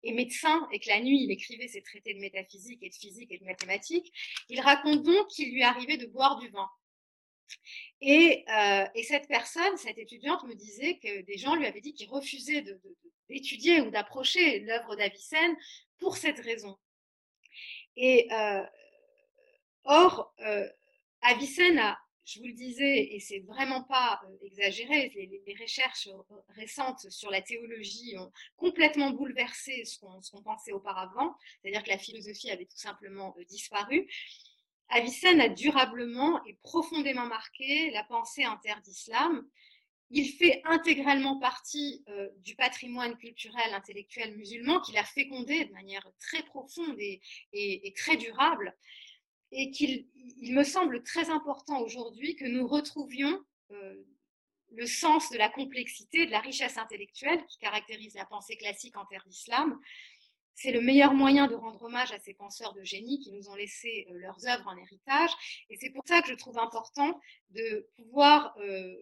et 0.03 0.13
médecin, 0.13 0.67
et 0.72 0.80
que 0.80 0.88
la 0.88 1.01
nuit 1.01 1.24
il 1.24 1.32
écrivait 1.32 1.67
ses 1.67 1.82
traités 1.82 2.13
de 2.13 2.20
métaphysique 2.20 2.82
et 2.84 2.89
de 2.89 2.95
physique 2.95 3.32
et 3.32 3.39
de 3.39 3.45
mathématiques, 3.45 4.13
il 4.49 4.61
raconte 4.61 5.03
donc 5.03 5.28
qu'il 5.28 5.51
lui 5.51 5.63
arrivait 5.63 5.97
de 5.97 6.05
boire 6.05 6.38
du 6.38 6.49
vin. 6.49 6.70
Et, 8.01 8.45
euh, 8.49 8.86
et, 8.95 9.03
cette 9.03 9.28
personne, 9.28 9.76
cette 9.78 9.97
étudiante, 9.97 10.43
me 10.43 10.53
disait 10.53 10.99
que 10.99 11.22
des 11.22 11.38
gens 11.38 11.55
lui 11.55 11.65
avaient 11.65 11.82
dit 11.82 11.93
qu'ils 11.93 12.09
refusaient 12.09 12.63
d'étudier 13.28 13.82
ou 13.82 13.89
d'approcher 13.89 14.59
l'œuvre 14.59 14.95
d'Avicenne 14.95 15.57
pour 15.97 16.15
cette 16.17 16.39
raison. 16.39 16.78
Et 17.97 18.32
euh, 18.32 18.63
or, 19.84 20.34
euh, 20.41 20.70
Avicenne 21.22 21.80
a 21.80 21.99
je 22.30 22.40
vous 22.40 22.46
le 22.46 22.54
disais, 22.54 23.16
et 23.16 23.20
c'est 23.20 23.40
vraiment 23.40 23.84
pas 23.84 24.22
euh, 24.24 24.46
exagéré, 24.46 25.12
les, 25.16 25.56
recherches 25.60 26.08
euh, 26.08 26.36
récentes 26.50 27.10
sur 27.10 27.32
la 27.32 27.42
théologie 27.42 28.16
ont 28.18 28.32
complètement 28.56 29.12
bouleversé 29.12 29.84
ce 29.86 30.00
qu'on 30.00 30.44
pensait 30.44 30.72
auparavant, 30.72 31.36
c'est-à-dire 31.62 31.84
que 31.84 31.90
la 31.90 31.98
philosophie 31.98 32.52
avait 32.52 32.66
tout 32.66 32.78
simplement 32.78 33.36
euh, 33.40 33.44
disparu. 33.46 34.08
Avicenne 34.90 35.42
a 35.42 35.50
durablement 35.50 36.44
et 36.46 36.58
profondément 36.62 37.26
marqué 37.26 37.92
la 37.92 38.04
pensée 38.04 38.44
interdislam. 38.44 39.48
Il 40.12 40.28
fait 40.28 40.62
intégralement 40.66 41.40
partie 41.40 42.04
du 42.38 42.56
patrimoine 42.56 43.16
culturel 43.16 43.72
intellectuel 43.76 44.36
musulman 44.36 44.82
qu'il 44.82 44.98
a 44.98 45.04
fécondé 45.04 45.66
de 45.66 45.72
manière 45.74 46.10
très 46.20 46.42
profonde 46.42 46.98
et 47.00 47.94
très 47.96 48.18
durable 48.18 48.76
et 49.52 49.72
qu'il 49.72 50.08
il 50.41 50.54
me 50.54 50.64
semble 50.64 51.04
très 51.04 51.30
important 51.30 51.82
aujourd'hui 51.82 52.36
que 52.36 52.45
nous 52.45 52.68
retrouvions 52.68 53.43
euh, 53.72 53.95
le 54.72 54.86
sens 54.86 55.30
de 55.32 55.38
la 55.38 55.50
complexité, 55.50 56.26
de 56.26 56.32
la 56.32 56.39
richesse 56.39 56.78
intellectuelle 56.78 57.43
qui 57.47 57.58
caractérise 57.58 58.14
la 58.16 58.26
pensée 58.26 58.56
classique 58.56 58.97
en 58.97 59.06
terre 59.06 59.24
d'islam. 59.28 59.80
C'est 60.56 60.72
le 60.72 60.82
meilleur 60.82 61.14
moyen 61.14 61.47
de 61.47 61.56
rendre 61.56 61.82
hommage 61.84 62.12
à 62.12 62.20
ces 62.20 62.34
penseurs 62.34 62.74
de 62.74 62.84
génie 62.84 63.20
qui 63.20 63.32
nous 63.32 63.50
ont 63.50 63.56
laissé 63.56 64.08
euh, 64.10 64.14
leurs 64.20 64.45
œuvres 64.47 64.68
en 64.68 64.78
héritage. 64.78 65.32
Et 65.70 65.78
c'est 65.78 65.89
pour 65.89 66.04
ça 66.06 66.22
que 66.22 66.28
je 66.28 66.36
trouve 66.36 66.60
important 66.60 67.20
de 67.52 67.88
pouvoir 67.95 68.56
euh, 68.60 68.95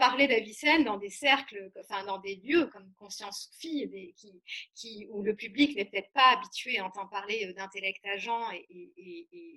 parler 0.00 0.26
d'Avicenne 0.26 0.82
dans 0.82 0.96
des 0.96 1.10
cercles, 1.10 1.70
enfin 1.78 2.04
dans 2.04 2.18
des 2.18 2.36
lieux 2.36 2.66
comme 2.68 2.90
Conscience 2.94 3.50
Sophie, 3.52 4.14
qui, 4.74 5.06
où 5.10 5.22
le 5.22 5.36
public 5.36 5.76
n'est 5.76 5.84
peut-être 5.84 6.10
pas 6.12 6.32
habitué 6.38 6.78
à 6.78 6.86
entendre 6.86 7.10
parler 7.10 7.46
euh, 7.46 7.52
d'intellect 7.52 8.04
agent 8.06 8.50
et, 8.52 9.48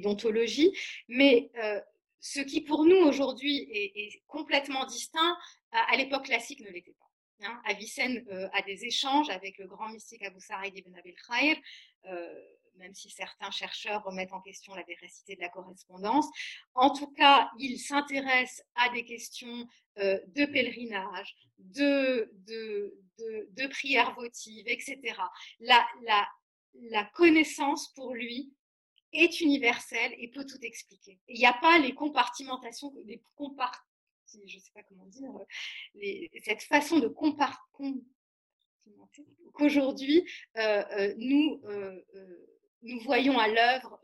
d'ontologie, 0.00 0.72
mais 1.08 1.50
euh, 1.56 1.80
ce 2.20 2.40
qui 2.40 2.60
pour 2.60 2.84
nous 2.84 2.96
aujourd'hui 2.96 3.68
est, 3.72 4.22
complètement 4.26 4.84
distinct, 4.86 5.36
à, 5.70 5.96
l'époque 5.96 6.26
classique 6.26 6.60
ne 6.60 6.70
l'était 6.70 6.94
pas. 6.94 7.46
Hein. 7.46 7.60
Avicenne 7.64 8.24
euh, 8.30 8.48
a 8.52 8.62
des 8.62 8.84
échanges 8.84 9.30
avec 9.30 9.58
le 9.58 9.66
grand 9.66 9.88
mystique 9.88 10.22
Abu 10.24 10.40
Sa'id 10.40 10.76
ibn 10.76 10.94
Abil 10.96 11.14
Khair, 11.26 11.56
même 12.76 12.94
si 12.94 13.10
certains 13.10 13.50
chercheurs 13.50 14.02
remettent 14.04 14.32
en 14.32 14.40
question 14.40 14.74
la 14.74 14.82
véracité 14.82 15.36
de 15.36 15.40
la 15.40 15.48
correspondance. 15.48 16.26
En 16.74 16.90
tout 16.90 17.10
cas, 17.12 17.50
il 17.58 17.78
s'intéresse 17.78 18.62
à 18.74 18.88
des 18.90 19.04
questions 19.04 19.66
euh, 19.98 20.18
de 20.28 20.44
pèlerinage, 20.46 21.34
de, 21.58 22.30
de, 22.46 22.98
de, 23.18 23.66
prières 23.68 24.14
votives, 24.14 24.66
etc. 24.66 25.16
La, 25.60 25.86
connaissance 27.14 27.92
pour 27.94 28.14
lui 28.14 28.52
est 29.12 29.40
universel 29.40 30.14
et 30.18 30.28
peut 30.28 30.46
tout 30.46 30.58
expliquer. 30.62 31.20
Il 31.28 31.38
n'y 31.38 31.46
a 31.46 31.52
pas 31.52 31.78
les 31.78 31.94
compartimentations, 31.94 32.92
les 33.04 33.22
compart 33.36 33.86
je 34.46 34.56
ne 34.56 34.60
sais 34.60 34.70
pas 34.74 34.82
comment 34.84 35.06
dire, 35.06 35.30
cette 36.42 36.62
façon 36.62 36.98
de 36.98 37.08
compartimenter 37.08 38.06
qu'aujourd'hui 39.52 40.24
nous, 41.18 41.60
nous 42.82 43.00
voyons 43.00 43.38
à 43.38 43.48
l'œuvre 43.48 44.00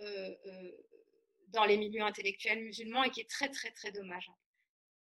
dans 1.48 1.64
les 1.64 1.76
milieux 1.76 2.02
intellectuels 2.02 2.62
musulmans 2.62 3.04
et 3.04 3.10
qui 3.10 3.20
est 3.20 3.30
très 3.30 3.48
très 3.48 3.70
très 3.70 3.92
dommageable 3.92 4.36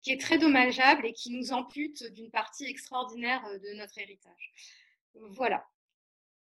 qui 0.08 0.14
est 0.14 0.22
très 0.22 0.38
dommageable 0.38 1.06
et 1.06 1.12
qui 1.12 1.32
nous 1.32 1.52
ampute 1.52 2.02
d'une 2.14 2.32
partie 2.32 2.66
extraordinaire 2.66 3.44
de 3.60 3.78
notre 3.78 3.98
héritage. 3.98 4.54
Voilà. 5.32 5.66